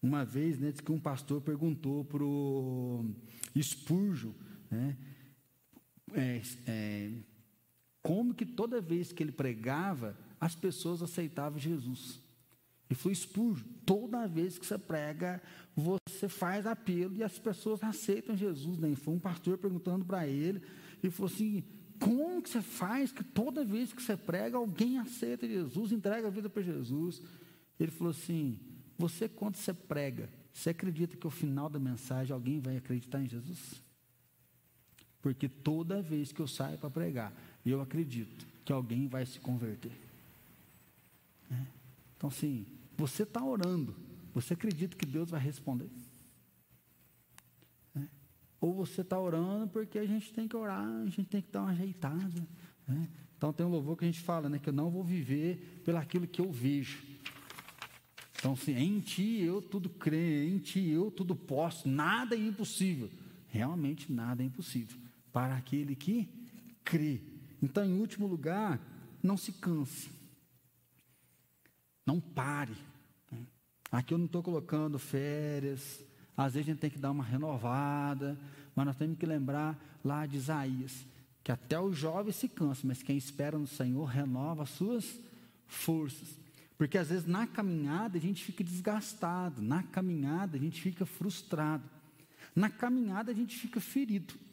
Uma 0.00 0.24
vez, 0.24 0.58
né, 0.58 0.72
que 0.72 0.92
um 0.92 1.00
pastor 1.00 1.42
perguntou 1.42 2.02
para 2.04 2.24
o 2.24 3.14
Spurgeon 3.60 4.32
né? 4.70 4.96
É, 6.14 6.42
é, 6.66 7.12
como 8.02 8.34
que 8.34 8.46
toda 8.46 8.80
vez 8.80 9.12
que 9.12 9.22
ele 9.22 9.32
pregava, 9.32 10.16
as 10.40 10.54
pessoas 10.54 11.02
aceitavam 11.02 11.58
Jesus. 11.58 12.20
E 12.88 12.94
foi 12.94 13.12
expulso. 13.12 13.64
Toda 13.84 14.28
vez 14.28 14.58
que 14.58 14.66
você 14.66 14.78
prega, 14.78 15.42
você 15.74 16.28
faz 16.28 16.66
apelo 16.66 17.16
e 17.16 17.22
as 17.22 17.38
pessoas 17.38 17.82
aceitam 17.82 18.36
Jesus. 18.36 18.78
Né? 18.78 18.94
foi 18.94 19.14
um 19.14 19.18
pastor 19.18 19.58
perguntando 19.58 20.04
para 20.04 20.26
ele, 20.26 20.62
e 21.02 21.10
falou 21.10 21.32
assim: 21.32 21.64
como 21.98 22.42
que 22.42 22.50
você 22.50 22.62
faz 22.62 23.12
que 23.12 23.24
toda 23.24 23.64
vez 23.64 23.92
que 23.92 24.02
você 24.02 24.16
prega, 24.16 24.56
alguém 24.56 24.98
aceita 24.98 25.46
Jesus, 25.46 25.92
entrega 25.92 26.28
a 26.28 26.30
vida 26.30 26.48
para 26.48 26.62
Jesus? 26.62 27.22
Ele 27.78 27.90
falou 27.90 28.10
assim: 28.10 28.58
você, 28.96 29.28
quando 29.28 29.56
você 29.56 29.74
prega, 29.74 30.28
você 30.52 30.70
acredita 30.70 31.16
que 31.16 31.26
ao 31.26 31.30
final 31.30 31.68
da 31.68 31.78
mensagem 31.78 32.32
alguém 32.32 32.60
vai 32.60 32.76
acreditar 32.76 33.20
em 33.20 33.28
Jesus? 33.28 33.82
Porque 35.26 35.48
toda 35.48 36.00
vez 36.00 36.30
que 36.30 36.38
eu 36.38 36.46
saio 36.46 36.78
para 36.78 36.88
pregar, 36.88 37.32
eu 37.64 37.80
acredito 37.80 38.46
que 38.64 38.72
alguém 38.72 39.08
vai 39.08 39.26
se 39.26 39.40
converter. 39.40 39.90
É. 41.50 41.66
Então, 42.16 42.28
assim, 42.28 42.64
você 42.96 43.24
está 43.24 43.44
orando, 43.44 43.92
você 44.32 44.54
acredita 44.54 44.96
que 44.96 45.04
Deus 45.04 45.28
vai 45.28 45.40
responder? 45.40 45.90
É. 47.96 48.02
Ou 48.60 48.72
você 48.72 49.00
está 49.00 49.18
orando 49.18 49.66
porque 49.66 49.98
a 49.98 50.06
gente 50.06 50.32
tem 50.32 50.46
que 50.46 50.54
orar, 50.54 50.86
a 50.86 51.06
gente 51.06 51.24
tem 51.24 51.42
que 51.42 51.50
dar 51.50 51.62
uma 51.62 51.72
ajeitada. 51.72 52.46
Né? 52.86 53.08
Então 53.36 53.52
tem 53.52 53.66
um 53.66 53.70
louvor 53.70 53.96
que 53.96 54.04
a 54.04 54.08
gente 54.08 54.20
fala, 54.20 54.48
né? 54.48 54.60
Que 54.60 54.68
eu 54.68 54.72
não 54.72 54.90
vou 54.90 55.02
viver 55.02 55.82
pelo 55.84 55.98
aquilo 55.98 56.28
que 56.28 56.40
eu 56.40 56.52
vejo. 56.52 57.02
Então, 58.38 58.52
assim, 58.52 58.76
em 58.76 59.00
ti 59.00 59.40
eu 59.40 59.60
tudo 59.60 59.88
creio, 59.88 60.54
em 60.54 60.60
ti 60.60 60.88
eu 60.88 61.10
tudo 61.10 61.34
posso, 61.34 61.88
nada 61.88 62.36
é 62.36 62.38
impossível. 62.38 63.10
Realmente 63.48 64.12
nada 64.12 64.40
é 64.40 64.46
impossível 64.46 65.04
para 65.36 65.54
aquele 65.54 65.94
que 65.94 66.26
crê. 66.82 67.20
Então, 67.62 67.84
em 67.84 68.00
último 68.00 68.26
lugar, 68.26 68.80
não 69.22 69.36
se 69.36 69.52
canse. 69.52 70.08
Não 72.06 72.18
pare. 72.18 72.74
Aqui 73.92 74.14
eu 74.14 74.18
não 74.18 74.24
estou 74.24 74.42
colocando 74.42 74.98
férias. 74.98 76.02
Às 76.34 76.54
vezes 76.54 76.66
a 76.66 76.72
gente 76.72 76.80
tem 76.80 76.88
que 76.88 76.98
dar 76.98 77.10
uma 77.10 77.22
renovada. 77.22 78.38
Mas 78.74 78.86
nós 78.86 78.96
temos 78.96 79.18
que 79.18 79.26
lembrar 79.26 79.78
lá 80.02 80.24
de 80.24 80.38
Isaías, 80.38 81.04
que 81.44 81.52
até 81.52 81.78
o 81.78 81.92
jovem 81.92 82.32
se 82.32 82.48
cansa, 82.48 82.86
mas 82.86 83.02
quem 83.02 83.18
espera 83.18 83.58
no 83.58 83.66
Senhor 83.66 84.06
renova 84.06 84.62
as 84.62 84.70
suas 84.70 85.20
forças. 85.66 86.40
Porque 86.78 86.96
às 86.96 87.10
vezes 87.10 87.26
na 87.26 87.46
caminhada 87.46 88.16
a 88.16 88.20
gente 88.22 88.42
fica 88.42 88.64
desgastado, 88.64 89.60
na 89.60 89.82
caminhada 89.82 90.56
a 90.56 90.60
gente 90.60 90.80
fica 90.80 91.04
frustrado, 91.04 91.84
na 92.54 92.70
caminhada 92.70 93.32
a 93.32 93.34
gente 93.34 93.54
fica 93.54 93.82
ferido. 93.82 94.45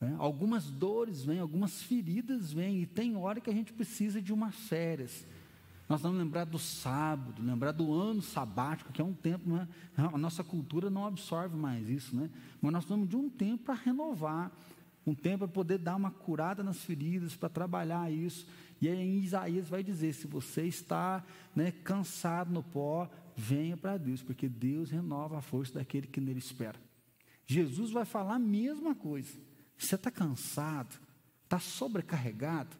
É, 0.00 0.12
algumas 0.18 0.70
dores 0.70 1.24
vêm, 1.24 1.38
algumas 1.38 1.82
feridas 1.82 2.52
vêm, 2.52 2.82
e 2.82 2.86
tem 2.86 3.16
hora 3.16 3.40
que 3.40 3.48
a 3.48 3.52
gente 3.52 3.72
precisa 3.72 4.20
de 4.20 4.32
umas 4.32 4.54
férias. 4.54 5.26
Nós 5.88 6.02
vamos 6.02 6.18
lembrar 6.18 6.44
do 6.44 6.58
sábado, 6.58 7.40
lembrar 7.42 7.72
do 7.72 7.92
ano 7.94 8.20
sabático, 8.20 8.92
que 8.92 9.00
é 9.00 9.04
um 9.04 9.14
tempo, 9.14 9.48
né? 9.48 9.68
a 9.96 10.18
nossa 10.18 10.42
cultura 10.42 10.90
não 10.90 11.06
absorve 11.06 11.56
mais 11.56 11.88
isso, 11.88 12.14
né? 12.14 12.28
mas 12.60 12.72
nós 12.72 12.84
precisamos 12.84 13.08
de 13.08 13.16
um 13.16 13.30
tempo 13.30 13.64
para 13.64 13.74
renovar, 13.74 14.50
um 15.06 15.14
tempo 15.14 15.38
para 15.38 15.48
poder 15.48 15.78
dar 15.78 15.94
uma 15.94 16.10
curada 16.10 16.62
nas 16.64 16.78
feridas, 16.84 17.36
para 17.36 17.48
trabalhar 17.48 18.10
isso. 18.10 18.46
E 18.80 18.88
aí 18.88 18.98
em 18.98 19.22
Isaías 19.22 19.68
vai 19.68 19.82
dizer: 19.84 20.12
se 20.12 20.26
você 20.26 20.62
está 20.64 21.24
né, 21.54 21.70
cansado 21.70 22.52
no 22.52 22.64
pó, 22.64 23.08
venha 23.36 23.76
para 23.76 23.96
Deus, 23.96 24.22
porque 24.22 24.48
Deus 24.48 24.90
renova 24.90 25.38
a 25.38 25.42
força 25.42 25.74
daquele 25.74 26.08
que 26.08 26.20
nele 26.20 26.40
espera. 26.40 26.78
Jesus 27.46 27.92
vai 27.92 28.04
falar 28.04 28.34
a 28.34 28.40
mesma 28.40 28.94
coisa. 28.94 29.45
Você 29.76 29.94
está 29.94 30.10
cansado, 30.10 30.98
está 31.44 31.58
sobrecarregado, 31.58 32.76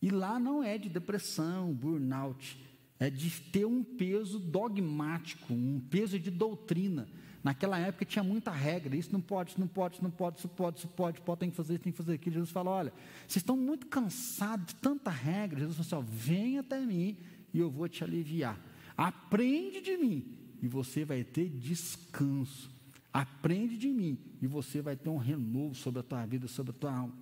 e 0.00 0.10
lá 0.10 0.38
não 0.38 0.62
é 0.62 0.76
de 0.76 0.88
depressão, 0.88 1.72
burnout, 1.72 2.58
é 2.98 3.08
de 3.08 3.30
ter 3.30 3.64
um 3.64 3.82
peso 3.84 4.38
dogmático, 4.38 5.52
um 5.52 5.80
peso 5.80 6.18
de 6.18 6.30
doutrina. 6.30 7.08
Naquela 7.42 7.78
época 7.78 8.04
tinha 8.04 8.22
muita 8.22 8.50
regra, 8.50 8.94
isso 8.96 9.12
não 9.12 9.20
pode, 9.20 9.50
isso 9.50 9.60
não 9.60 9.66
pode, 9.66 9.94
isso 9.94 10.02
não 10.04 10.10
pode, 10.10 10.38
isso 10.38 10.48
pode, 10.48 10.78
isso 10.78 10.88
pode, 10.88 11.20
pode, 11.20 11.40
tem 11.40 11.50
que 11.50 11.56
fazer 11.56 11.74
isso, 11.74 11.82
tem 11.82 11.92
que 11.92 11.96
fazer 11.96 12.14
aquilo. 12.14 12.34
Jesus 12.34 12.50
fala: 12.50 12.70
olha, 12.70 12.92
vocês 13.26 13.42
estão 13.42 13.56
muito 13.56 13.86
cansados 13.86 14.66
de 14.66 14.74
tanta 14.76 15.10
regra. 15.10 15.60
Jesus 15.60 15.88
falou 15.88 16.04
assim: 16.04 16.12
ó, 16.12 16.16
vem 16.16 16.58
até 16.58 16.80
mim 16.80 17.16
e 17.52 17.58
eu 17.58 17.70
vou 17.70 17.88
te 17.88 18.04
aliviar. 18.04 18.60
Aprende 18.96 19.80
de 19.80 19.96
mim 19.96 20.38
e 20.62 20.68
você 20.68 21.04
vai 21.04 21.24
ter 21.24 21.48
descanso. 21.48 22.71
Aprende 23.12 23.76
de 23.76 23.88
mim 23.88 24.18
e 24.40 24.46
você 24.46 24.80
vai 24.80 24.96
ter 24.96 25.10
um 25.10 25.18
renovo 25.18 25.74
sobre 25.74 26.00
a 26.00 26.02
tua 26.02 26.24
vida, 26.24 26.48
sobre 26.48 26.70
a 26.70 26.74
tua 26.74 26.94
alma. 26.94 27.14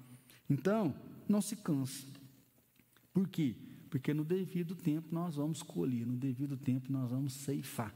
Então, 0.48 0.94
não 1.28 1.40
se 1.40 1.56
canse. 1.56 2.06
Por 3.12 3.28
quê? 3.28 3.56
Porque 3.88 4.14
no 4.14 4.24
devido 4.24 4.74
tempo 4.74 5.08
nós 5.10 5.34
vamos 5.34 5.62
colher, 5.62 6.06
no 6.06 6.16
devido 6.16 6.56
tempo 6.56 6.92
nós 6.92 7.10
vamos 7.10 7.32
ceifar. 7.32 7.92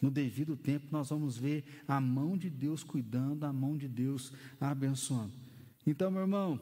No 0.00 0.10
devido 0.10 0.56
tempo 0.56 0.86
nós 0.90 1.08
vamos 1.08 1.38
ver 1.38 1.64
a 1.88 2.00
mão 2.00 2.36
de 2.36 2.50
Deus 2.50 2.84
cuidando, 2.84 3.44
a 3.44 3.52
mão 3.52 3.76
de 3.76 3.88
Deus 3.88 4.32
abençoando. 4.60 5.32
Então, 5.86 6.10
meu 6.10 6.20
irmão, 6.20 6.60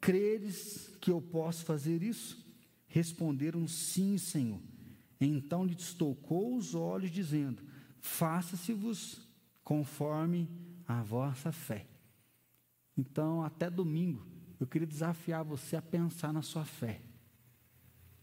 creres 0.00 0.90
que 1.00 1.10
eu 1.10 1.20
posso 1.20 1.64
fazer 1.64 2.02
isso? 2.02 2.44
Responderam 2.86 3.66
sim, 3.66 4.18
Senhor. 4.18 4.60
Então 5.20 5.64
lhe 5.64 5.74
tocou 5.74 6.56
os 6.56 6.74
olhos, 6.74 7.10
dizendo: 7.10 7.62
Faça-se-vos 8.00 9.25
conforme 9.66 10.48
a 10.86 11.02
vossa 11.02 11.50
fé. 11.50 11.84
Então, 12.96 13.42
até 13.42 13.68
domingo, 13.68 14.24
eu 14.60 14.66
queria 14.66 14.86
desafiar 14.86 15.42
você 15.42 15.74
a 15.74 15.82
pensar 15.82 16.32
na 16.32 16.40
sua 16.40 16.64
fé. 16.64 17.00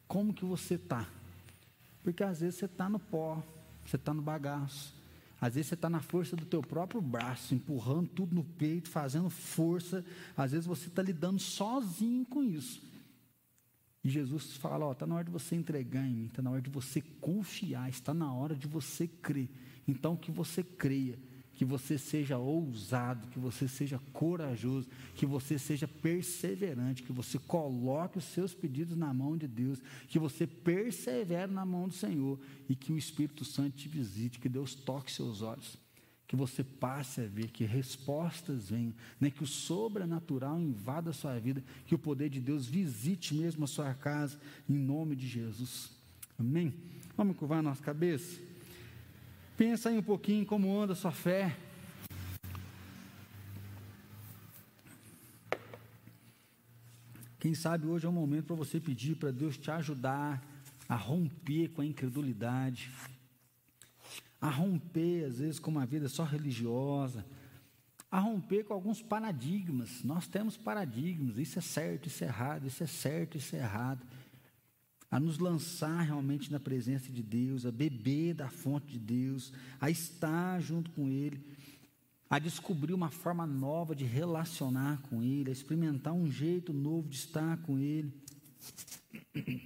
Como 0.08 0.34
que 0.34 0.46
você 0.46 0.76
está? 0.76 1.06
Porque 2.02 2.24
às 2.24 2.40
vezes 2.40 2.60
você 2.60 2.66
está 2.66 2.88
no 2.88 2.98
pó, 2.98 3.44
você 3.86 3.98
está 3.98 4.14
no 4.14 4.22
bagaço. 4.22 4.96
Às 5.42 5.56
vezes 5.56 5.68
você 5.68 5.74
está 5.74 5.90
na 5.90 6.00
força 6.00 6.34
do 6.38 6.46
teu 6.46 6.62
próprio 6.62 7.02
braço, 7.02 7.54
empurrando 7.54 8.08
tudo 8.08 8.34
no 8.34 8.46
peito, 8.46 8.88
fazendo 8.88 9.30
força. 9.30 10.06
Às 10.38 10.54
vezes 10.54 10.66
você 10.66 10.88
está 10.88 11.02
lidando 11.02 11.42
sozinho 11.42 12.26
com 12.26 12.42
isso. 12.42 12.82
E 14.02 14.10
Jesus 14.10 14.56
fala: 14.56 14.90
está 14.94 15.06
na 15.06 15.16
hora 15.16 15.26
de 15.26 15.32
você 15.32 15.58
entregar 15.58 16.06
em 16.06 16.14
mim, 16.14 16.26
está 16.28 16.42
na 16.42 16.52
hora 16.52 16.62
de 16.62 16.70
você 16.70 17.02
confiar, 17.02 17.90
está 17.90 18.14
na 18.14 18.34
hora 18.34 18.56
de 18.56 18.66
você 18.66 19.10
crer. 19.10 19.50
Então 19.86 20.16
que 20.16 20.32
você 20.32 20.64
creia 20.64 21.20
que 21.63 21.65
você 21.65 21.97
seja 21.97 22.38
ousado, 22.38 23.30
que 23.30 23.39
você 23.39 23.69
seja 23.69 23.97
corajoso, 24.12 24.86
que 25.15 25.26
você 25.26 25.58
seja 25.58 25.88
perseverante, 25.88 27.04
que 27.04 27.13
você 27.13 27.39
coloque 27.39 28.17
os 28.17 28.26
seus 28.26 28.54
pedidos 28.54 28.97
na 28.97 29.13
mão 29.13 29.38
de 29.38 29.47
Deus, 29.47 29.82
que 30.10 30.19
você 30.19 30.45
persevere 30.45 31.49
na 31.49 31.65
mão 31.65 31.88
do 31.88 31.93
Senhor 31.93 32.38
e 32.67 32.76
que 32.76 32.91
o 32.91 32.97
Espírito 32.97 33.45
Santo 33.45 33.78
te 33.78 33.88
visite, 33.88 34.39
que 34.39 34.49
Deus 34.49 34.76
toque 34.76 35.10
seus 35.10 35.41
olhos, 35.41 35.78
que 36.28 36.36
você 36.36 36.65
passe 36.65 37.21
a 37.21 37.28
ver, 37.28 37.49
que 37.49 37.63
respostas 37.63 38.69
venham, 38.69 38.93
né, 39.17 39.32
que 39.32 39.43
o 39.43 39.47
sobrenatural 39.47 40.60
invada 40.60 41.12
a 41.12 41.13
sua 41.13 41.39
vida, 41.39 41.63
que 41.86 41.95
o 41.95 41.99
poder 41.99 42.28
de 42.30 42.41
Deus 42.41 42.65
visite 42.65 43.34
mesmo 43.36 43.63
a 43.63 43.67
sua 43.67 43.93
casa, 43.93 44.38
em 44.69 44.76
nome 44.76 45.15
de 45.15 45.30
Jesus. 45.30 45.91
Amém? 46.38 46.73
Vamos 47.15 47.38
curvar 47.38 47.60
a 47.60 47.63
nossa 47.63 47.82
cabeça? 47.82 48.53
Pensa 49.56 49.89
aí 49.89 49.98
um 50.00 50.04
pouquinho 50.04 50.46
como 50.46 50.76
anda 50.76 50.94
a 50.94 50.96
sua 50.96 51.12
fé. 51.12 51.56
Quem 57.39 57.54
sabe 57.54 57.86
hoje 57.86 58.06
é 58.06 58.10
um 58.10 58.13
momento 58.13 58.46
para 58.48 58.56
você 58.56 58.80
pedir 58.80 59.16
para 59.16 59.30
Deus 59.30 59.56
te 59.56 59.70
ajudar 59.70 60.44
a 60.89 60.96
romper 60.96 61.70
com 61.70 61.82
a 61.82 61.86
incredulidade, 61.86 62.89
a 64.42 64.50
romper, 64.50 65.26
às 65.26 65.38
vezes, 65.38 65.60
com 65.60 65.70
uma 65.70 65.86
vida 65.86 66.10
só 66.10 66.24
religiosa, 66.24 67.24
a 68.10 68.20
romper 68.20 68.63
com 68.63 68.74
alguns 68.74 69.04
paradigmas. 69.04 70.04
Nós 70.04 70.28
temos 70.28 70.58
paradigmas, 70.58 71.38
isso 71.38 71.60
é 71.60 71.62
certo, 71.62 72.08
isso 72.08 72.24
é 72.24 72.28
errado, 72.28 72.66
isso 72.66 72.84
é 72.84 72.88
certo, 72.88 73.38
isso 73.38 73.56
é 73.56 73.60
errado 73.60 74.04
a 75.13 75.19
nos 75.19 75.38
lançar 75.38 76.02
realmente 76.02 76.52
na 76.52 76.60
presença 76.60 77.12
de 77.12 77.21
Deus, 77.21 77.67
a 77.67 77.71
beber 77.71 78.34
da 78.34 78.49
fonte 78.49 78.93
de 78.93 78.97
Deus, 78.97 79.54
a 79.80 79.91
estar 79.91 80.60
junto 80.60 80.89
com 80.89 81.08
Ele, 81.08 81.39
a 82.28 82.39
descobrir 82.39 82.95
uma 82.95 83.12
forma 83.12 83.45
nova 83.45 83.95
de 83.95 84.06
relacionar 84.06 85.04
com 85.04 85.21
Ele, 85.21 85.52
a 85.52 85.54
experimentar 85.54 86.13
um 86.13 86.32
jeito 86.32 86.73
novo 86.73 87.08
de 87.08 87.15
estar 87.15 87.58
com 87.58 87.78
Ele. 87.78 88.12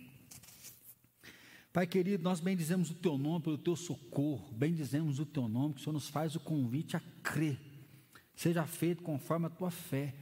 Pai 1.71 1.87
querido, 1.87 2.25
nós 2.25 2.41
bendizemos 2.41 2.91
o 2.91 2.95
Teu 2.95 3.17
nome 3.17 3.45
pelo 3.45 3.57
Teu 3.57 3.77
socorro, 3.77 4.51
bendizemos 4.51 5.17
o 5.17 5.25
Teu 5.25 5.47
nome, 5.47 5.75
que 5.75 5.79
o 5.79 5.83
Senhor 5.85 5.93
nos 5.93 6.09
faz 6.09 6.35
o 6.35 6.41
convite 6.41 6.97
a 6.97 7.01
crer, 7.23 7.57
seja 8.35 8.67
feito 8.67 9.01
conforme 9.01 9.45
a 9.45 9.49
Tua 9.49 9.71
fé. 9.71 10.13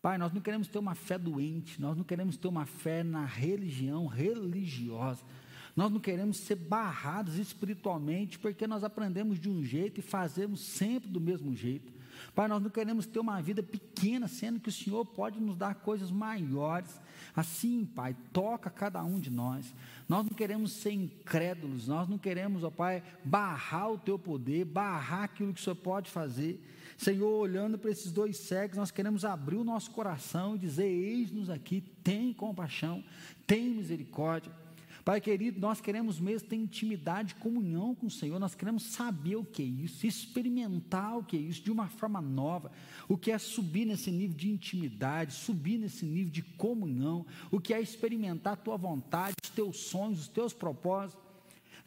Pai, 0.00 0.16
nós 0.16 0.32
não 0.32 0.40
queremos 0.40 0.68
ter 0.68 0.78
uma 0.78 0.94
fé 0.94 1.18
doente, 1.18 1.80
nós 1.80 1.96
não 1.96 2.04
queremos 2.04 2.36
ter 2.36 2.48
uma 2.48 2.66
fé 2.66 3.02
na 3.02 3.24
religião 3.24 4.06
religiosa. 4.06 5.22
Nós 5.74 5.92
não 5.92 6.00
queremos 6.00 6.38
ser 6.38 6.56
barrados 6.56 7.38
espiritualmente 7.38 8.38
porque 8.38 8.66
nós 8.66 8.82
aprendemos 8.82 9.38
de 9.38 9.48
um 9.48 9.62
jeito 9.62 10.00
e 10.00 10.02
fazemos 10.02 10.60
sempre 10.60 11.08
do 11.08 11.20
mesmo 11.20 11.54
jeito. 11.54 11.92
Pai, 12.34 12.48
nós 12.48 12.62
não 12.62 12.70
queremos 12.70 13.06
ter 13.06 13.20
uma 13.20 13.40
vida 13.40 13.62
pequena, 13.62 14.26
sendo 14.26 14.60
que 14.60 14.68
o 14.68 14.72
Senhor 14.72 15.04
pode 15.04 15.40
nos 15.40 15.56
dar 15.56 15.76
coisas 15.76 16.10
maiores. 16.10 17.00
Assim, 17.34 17.84
Pai, 17.84 18.16
toca 18.32 18.70
cada 18.70 19.02
um 19.04 19.20
de 19.20 19.30
nós. 19.30 19.72
Nós 20.08 20.24
não 20.24 20.32
queremos 20.32 20.72
ser 20.72 20.92
incrédulos, 20.92 21.86
nós 21.86 22.08
não 22.08 22.18
queremos, 22.18 22.64
ó 22.64 22.70
Pai, 22.70 23.02
barrar 23.24 23.92
o 23.92 23.98
teu 23.98 24.18
poder, 24.18 24.64
barrar 24.64 25.24
aquilo 25.24 25.54
que 25.54 25.60
o 25.60 25.62
Senhor 25.62 25.76
pode 25.76 26.10
fazer. 26.10 26.60
Senhor, 26.98 27.30
olhando 27.30 27.78
para 27.78 27.92
esses 27.92 28.10
dois 28.10 28.36
cegos, 28.36 28.76
nós 28.76 28.90
queremos 28.90 29.24
abrir 29.24 29.54
o 29.56 29.62
nosso 29.62 29.92
coração 29.92 30.56
e 30.56 30.58
dizer: 30.58 30.88
Eis-nos 30.88 31.48
aqui, 31.48 31.80
tem 32.02 32.32
compaixão, 32.32 33.04
tem 33.46 33.70
misericórdia. 33.70 34.52
Pai 35.04 35.20
querido, 35.20 35.60
nós 35.60 35.80
queremos 35.80 36.18
mesmo 36.18 36.48
ter 36.48 36.56
intimidade, 36.56 37.36
comunhão 37.36 37.94
com 37.94 38.08
o 38.08 38.10
Senhor, 38.10 38.38
nós 38.40 38.56
queremos 38.56 38.82
saber 38.82 39.36
o 39.36 39.44
que 39.44 39.62
é 39.62 39.64
isso, 39.64 40.06
experimentar 40.06 41.16
o 41.16 41.24
que 41.24 41.36
é 41.36 41.40
isso 41.40 41.62
de 41.62 41.70
uma 41.70 41.86
forma 41.86 42.20
nova, 42.20 42.70
o 43.08 43.16
que 43.16 43.30
é 43.30 43.38
subir 43.38 43.86
nesse 43.86 44.10
nível 44.10 44.36
de 44.36 44.50
intimidade, 44.50 45.32
subir 45.32 45.78
nesse 45.78 46.04
nível 46.04 46.32
de 46.32 46.42
comunhão, 46.42 47.24
o 47.48 47.60
que 47.60 47.72
é 47.72 47.80
experimentar 47.80 48.54
a 48.54 48.56
tua 48.56 48.76
vontade, 48.76 49.36
os 49.42 49.50
teus 49.50 49.78
sonhos, 49.78 50.22
os 50.22 50.28
teus 50.28 50.52
propósitos. 50.52 51.27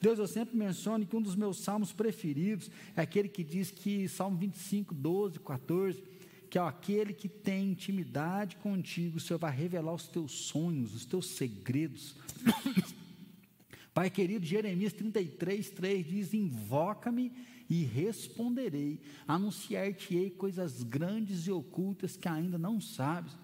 Deus, 0.02 0.18
eu 0.18 0.28
sempre 0.28 0.58
menciono 0.58 1.06
que 1.06 1.16
um 1.16 1.22
dos 1.22 1.36
meus 1.36 1.60
salmos 1.60 1.94
preferidos 1.94 2.72
é 2.96 3.02
aquele 3.02 3.30
que 3.30 3.44
diz 3.44 3.70
que, 3.70 4.10
Salmo 4.10 4.36
25, 4.36 4.96
12, 4.96 5.40
14, 5.40 6.04
que 6.50 6.58
é 6.58 6.62
aquele 6.62 7.14
que 7.14 7.30
tem 7.30 7.70
intimidade 7.70 8.56
contigo, 8.58 9.18
o 9.18 9.20
Senhor 9.20 9.38
vai 9.38 9.56
revelar 9.56 9.94
os 9.94 10.08
teus 10.08 10.32
sonhos, 10.32 10.96
os 10.96 11.06
teus 11.06 11.28
segredos. 11.28 12.16
Pai 13.94 14.10
querido, 14.10 14.44
Jeremias 14.44 14.92
33, 14.94 15.70
3 15.70 16.08
diz: 16.08 16.34
Invoca-me 16.34 17.32
e 17.70 17.84
responderei, 17.84 19.00
anunciar-te-ei 19.28 20.32
coisas 20.32 20.82
grandes 20.82 21.46
e 21.46 21.52
ocultas 21.52 22.18
que 22.18 22.28
ainda 22.28 22.58
não 22.58 22.82
sabes. 22.82 23.38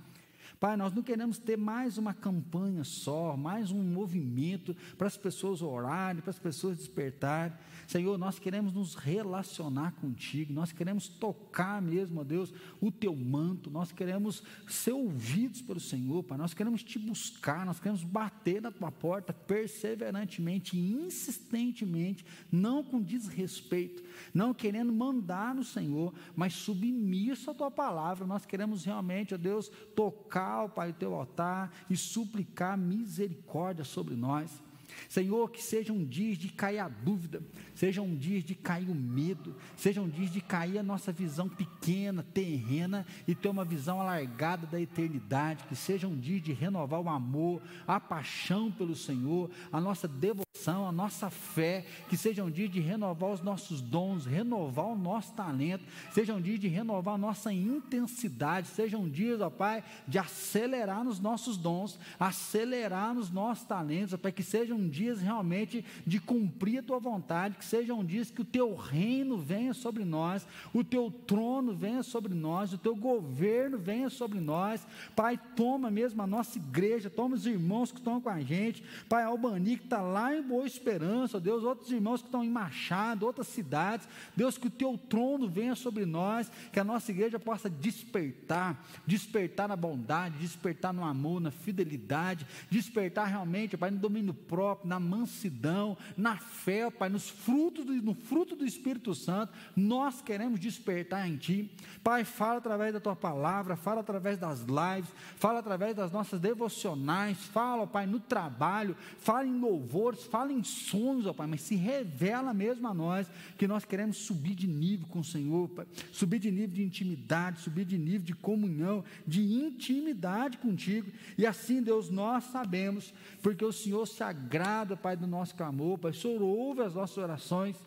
Pai, 0.60 0.76
nós 0.76 0.91
não 0.91 1.04
queremos 1.04 1.38
ter 1.38 1.56
mais 1.56 1.98
uma 2.00 2.13
campanha 2.13 2.84
só, 2.84 3.38
mais 3.38 3.72
um 3.72 3.84
movimento 3.84 4.76
para 4.98 5.06
as 5.06 5.15
pessoas 5.15 5.62
orarem, 5.62 6.22
para 6.22 6.32
as 6.32 6.39
pessoas 6.39 6.78
despertarem. 6.78 7.56
Senhor, 7.86 8.17
nós 8.17 8.39
queremos 8.39 8.74
nos 8.74 8.95
relacionar 8.95 9.91
contigo, 9.93 10.51
nós 10.51 10.72
queremos 10.72 11.08
tocar 11.08 11.82
mesmo, 11.82 12.22
ó 12.22 12.24
Deus, 12.24 12.51
o 12.82 12.91
teu 12.91 13.16
manto, 13.16 13.70
nós 13.70 13.91
queremos 13.91 14.43
ser 14.68 14.93
ouvidos 14.93 15.62
pelo 15.62 15.80
Senhor, 15.80 16.24
Pai, 16.24 16.38
nós 16.38 16.53
queremos 16.53 16.84
te 16.84 16.97
buscar, 16.97 17.66
nós 17.66 17.80
queremos 17.80 18.03
bater 18.03 18.62
na 18.62 18.72
tua 18.72 18.91
porta 18.91 19.32
perseverantemente 19.32 20.76
e 20.76 20.91
insistentemente, 20.91 22.26
não 22.51 22.84
com 22.84 23.01
desrespeito, 23.01 24.03
não 24.34 24.53
querendo 24.53 24.91
mandar 24.91 25.53
no 25.53 25.64
Senhor, 25.64 26.14
mas 26.36 26.53
submisso 26.53 27.51
à 27.51 27.53
tua 27.53 27.70
palavra. 27.70 28.26
Nós 28.26 28.45
queremos 28.45 28.84
realmente, 28.84 29.34
ó 29.34 29.38
Deus, 29.38 29.70
tocar, 29.95 30.47
ó 30.56 30.68
Pai, 30.68 30.91
o 30.91 30.93
teu 30.93 31.14
altar 31.14 31.72
e 31.89 31.98
suplicar 31.98 32.78
misericórdia 32.78 33.84
sobre 33.84 34.16
nós. 34.16 34.64
Senhor, 35.10 35.50
que 35.52 35.64
sejam 35.64 36.04
dias 36.04 36.38
de 36.38 36.50
cair 36.50 36.80
a 36.80 36.88
dúvida, 36.88 37.41
sejam 37.74 38.16
dias 38.16 38.43
de 38.43 38.56
cair 38.56 38.89
o 38.89 38.95
medo, 38.95 39.56
sejam 39.76 40.08
dias 40.08 40.32
de 40.32 40.41
cair 40.41 40.80
a 40.80 40.84
nossa 40.84 41.12
visão 41.12 41.48
pequena, 41.48 42.24
terrena 42.34 43.06
e 43.28 43.36
ter 43.36 43.50
uma 43.50 43.66
visão 43.66 44.02
alargada 44.02 44.68
da 44.68 44.80
eternidade, 44.80 45.64
que 45.66 45.76
sejam 45.76 46.16
dias 46.16 46.41
de 46.41 46.54
renovar 46.54 47.02
o 47.02 47.10
amor, 47.10 47.62
a 47.88 48.00
paixão 48.00 48.72
pelo 48.72 48.95
Senhor, 48.95 49.50
a 49.72 49.80
nossa 49.80 50.08
devoção, 50.08 50.88
a 50.88 50.91
nossa 50.91 51.30
fé, 51.30 51.86
que 52.10 52.18
sejam 52.18 52.50
dias 52.50 52.72
de 52.72 52.80
renovar 52.80 53.32
os 53.32 53.41
nossos 53.41 53.82
dons, 53.82 54.26
renovar 54.26 54.88
o 54.88 54.98
nosso 54.98 55.34
talento, 55.34 55.84
sejam 56.12 56.41
dias 56.41 56.60
de 56.60 56.68
renovar 56.68 57.16
a 57.16 57.18
nossa 57.18 57.54
intensidade, 57.54 58.68
sejam 58.68 59.08
dias, 59.08 59.39
ó 59.41 59.50
Pai, 59.50 59.84
de 60.08 60.18
acelerar 60.18 61.04
nos 61.04 61.20
nossos 61.20 61.58
dons, 61.58 62.00
acelerar 62.20 63.14
nos 63.14 63.30
nossos 63.30 63.66
talentos, 63.66 64.20
Pai, 64.20 64.32
que 64.32 64.43
sejam 64.43 64.86
dias 64.88 65.21
realmente 65.21 65.83
de 66.05 66.19
cumprir 66.19 66.79
a 66.79 66.83
tua 66.83 66.99
vontade, 66.99 67.57
que 67.57 67.65
sejam 67.65 68.03
dias 68.03 68.31
que 68.31 68.41
o 68.41 68.45
teu 68.45 68.75
reino 68.75 69.38
venha 69.38 69.73
sobre 69.73 70.03
nós, 70.05 70.47
o 70.73 70.83
teu 70.83 71.11
trono 71.11 71.73
venha 71.75 72.03
sobre 72.03 72.33
nós, 72.33 72.73
o 72.73 72.77
teu 72.77 72.95
governo 72.95 73.77
venha 73.77 74.09
sobre 74.09 74.39
nós. 74.39 74.85
Pai, 75.15 75.39
toma 75.55 75.91
mesmo 75.91 76.21
a 76.21 76.27
nossa 76.27 76.57
igreja, 76.57 77.09
toma 77.09 77.35
os 77.35 77.45
irmãos 77.45 77.91
que 77.91 77.99
estão 77.99 78.21
com 78.21 78.29
a 78.29 78.39
gente, 78.39 78.83
Pai 79.09 79.23
Albani 79.23 79.77
que 79.77 79.83
está 79.83 80.01
lá 80.01 80.35
em 80.35 80.41
Boa 80.41 80.65
Esperança, 80.65 81.39
Deus, 81.39 81.63
outros 81.63 81.91
irmãos 81.91 82.21
que 82.21 82.27
estão 82.27 82.43
em 82.43 82.49
Machado, 82.49 83.25
outras 83.25 83.47
cidades, 83.47 84.07
Deus, 84.35 84.57
que 84.57 84.67
o 84.67 84.71
teu 84.71 84.97
trono 84.97 85.49
venha 85.49 85.75
sobre 85.75 86.05
nós, 86.05 86.51
que 86.71 86.79
a 86.79 86.83
nossa 86.83 87.11
igreja 87.11 87.39
possa 87.39 87.69
despertar, 87.69 88.85
despertar 89.05 89.67
na 89.67 89.75
bondade, 89.75 90.38
despertar 90.38 90.93
no 90.93 91.03
amor, 91.03 91.41
na 91.41 91.51
fidelidade, 91.51 92.45
despertar 92.69 93.25
realmente, 93.25 93.75
Pai, 93.75 93.91
no 93.91 93.99
domínio 93.99 94.33
próprio 94.33 94.76
próprio, 94.78 94.88
na 94.88 94.99
mansidão, 94.99 95.97
na 96.15 96.38
fé, 96.38 96.89
Pai, 96.89 97.09
nos 97.09 97.30
frutos 97.30 97.86
do, 97.86 97.93
no 97.93 98.13
fruto 98.13 98.55
do 98.55 98.65
Espírito 98.65 99.13
Santo, 99.15 99.53
nós 99.75 100.21
queremos 100.21 100.59
despertar 100.59 101.28
em 101.28 101.38
Ti. 101.38 101.71
Pai, 102.03 102.23
fala 102.23 102.57
através 102.57 102.93
da 102.93 102.99
Tua 102.99 103.15
palavra, 103.15 103.75
fala 103.75 104.01
através 104.01 104.38
das 104.38 104.61
lives, 104.61 105.09
fala 105.38 105.59
através 105.59 105.95
das 105.95 106.11
nossas 106.11 106.39
devocionais, 106.39 107.38
fala, 107.38 107.88
Pai, 107.88 108.05
no 108.05 108.19
trabalho, 108.19 108.95
fala 109.19 109.45
em 109.45 109.59
louvores, 109.59 110.23
fala 110.23 110.51
em 110.51 110.63
sonhos, 110.63 111.25
ó 111.25 111.34
Pai, 111.34 111.47
mas 111.47 111.61
se 111.61 111.75
revela 111.75 112.53
mesmo 112.53 112.88
a 112.88 112.93
nós 112.93 113.28
que 113.57 113.67
nós 113.67 113.86
queremos 113.86 114.17
subir 114.17 114.55
de 114.55 114.67
nível 114.67 115.07
com 115.07 115.19
o 115.19 115.23
Senhor, 115.23 115.69
Pai, 115.69 115.86
subir 116.11 116.39
de 116.39 116.51
nível 116.51 116.75
de 116.75 116.84
intimidade, 116.84 117.61
subir 117.61 117.86
de 117.86 117.97
nível 117.97 118.25
de 118.25 118.34
comunhão, 118.34 119.03
de 119.25 119.41
intimidade 119.41 120.57
contigo, 120.57 121.11
e 121.38 121.45
assim, 121.45 121.82
Deus, 121.82 122.09
nós 122.09 122.45
sabemos, 122.45 123.13
porque 123.41 123.63
o 123.63 123.71
Senhor 123.71 124.05
se 124.05 124.23
agrada 124.23 124.66
agrada, 124.68 124.97
Pai, 124.97 125.15
do 125.15 125.26
nosso 125.26 125.55
clamor, 125.55 125.97
Pai. 125.97 126.11
O 126.11 126.13
Senhor 126.13 126.41
ouve 126.41 126.82
as 126.82 126.93
nossas 126.93 127.18
orações. 127.18 127.78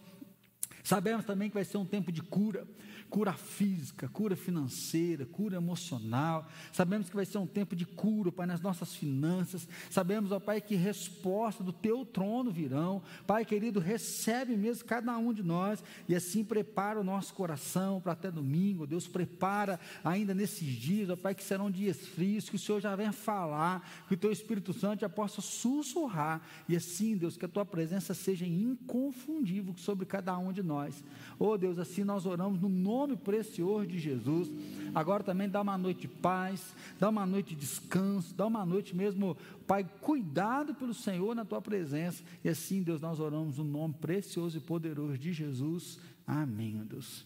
Sabemos 0.83 1.27
também 1.27 1.51
que 1.51 1.55
vai 1.55 1.65
ser 1.65 1.77
um 1.77 1.85
tempo 1.85 2.11
de 2.11 2.23
cura 2.23 2.67
cura 3.11 3.33
física, 3.33 4.09
cura 4.09 4.37
financeira, 4.37 5.27
cura 5.27 5.57
emocional. 5.57 6.49
Sabemos 6.73 7.11
que 7.11 7.17
vai 7.17 7.27
ser 7.27 7.39
um 7.39 7.47
tempo 7.47 7.75
de 7.75 7.85
cura, 7.85 8.31
Pai, 8.31 8.47
nas 8.47 8.61
nossas 8.61 8.95
finanças. 8.95 9.69
Sabemos, 9.91 10.31
ó 10.31 10.39
Pai, 10.39 10.61
que 10.61 10.77
resposta 10.77 11.65
do 11.65 11.73
teu 11.73 12.07
trono 12.07 12.53
virão. 12.53 13.03
Pai 13.27 13.45
querido, 13.45 13.81
recebe 13.81 14.57
mesmo 14.57 14.85
cada 14.85 15.19
um 15.19 15.33
de 15.33 15.43
nós 15.43 15.83
e 16.09 16.15
assim 16.15 16.45
prepara 16.45 17.01
o 17.01 17.05
nosso 17.05 17.35
coração 17.35 18.01
para 18.01 18.13
até 18.13 18.31
domingo. 18.31 18.87
Deus 18.87 19.09
prepara 19.09 19.81
ainda 20.05 20.33
nesses 20.33 20.69
dias, 20.69 21.11
ó 21.11 21.17
Pai, 21.17 21.35
que 21.35 21.43
serão 21.43 21.71
dias 21.71 21.99
frios, 21.99 22.49
que 22.49 22.57
o 22.57 22.59
Senhor 22.59 22.81
já 22.81 22.95
venha 22.95 23.13
falar, 23.13 24.05
que 24.07 24.15
o 24.15 24.17
teu 24.17 24.31
Espírito 24.31 24.73
Santo 24.73 25.01
já 25.01 25.09
possa 25.09 25.41
sussurrar 25.41 26.41
e 26.69 26.77
assim, 26.77 27.17
Deus, 27.17 27.37
que 27.37 27.45
a 27.45 27.49
tua 27.49 27.67
presença 27.67 28.15
seja 28.15 28.47
inconfundível 28.47 29.75
sobre 29.77 30.07
cada 30.07 30.39
um 30.39 30.53
de 30.53 30.63
nós. 30.63 31.03
Oh 31.39 31.59
Deus, 31.59 31.77
assim 31.79 32.05
nós 32.05 32.25
oramos 32.25 32.61
no 32.61 32.69
nome 32.69 33.00
nome 33.01 33.17
precioso 33.17 33.87
de 33.87 33.99
Jesus. 33.99 34.51
Agora 34.95 35.23
também 35.23 35.49
dá 35.49 35.61
uma 35.61 35.79
noite 35.79 36.03
de 36.03 36.09
paz, 36.09 36.75
dá 36.99 37.09
uma 37.09 37.25
noite 37.25 37.55
de 37.55 37.61
descanso, 37.61 38.35
dá 38.35 38.47
uma 38.47 38.67
noite 38.67 38.95
mesmo, 38.95 39.37
Pai, 39.67 39.89
cuidado 40.01 40.75
pelo 40.75 40.93
Senhor 40.93 41.35
na 41.35 41.45
tua 41.45 41.63
presença. 41.63 42.23
E 42.45 42.49
assim, 42.49 42.83
Deus, 42.83 43.01
nós 43.01 43.21
oramos 43.21 43.59
no 43.59 43.65
nome 43.65 43.95
precioso 43.95 44.59
e 44.59 44.61
poderoso 44.61 45.17
de 45.17 45.33
Jesus. 45.33 45.99
Amém, 46.27 46.83
Deus. 46.85 47.25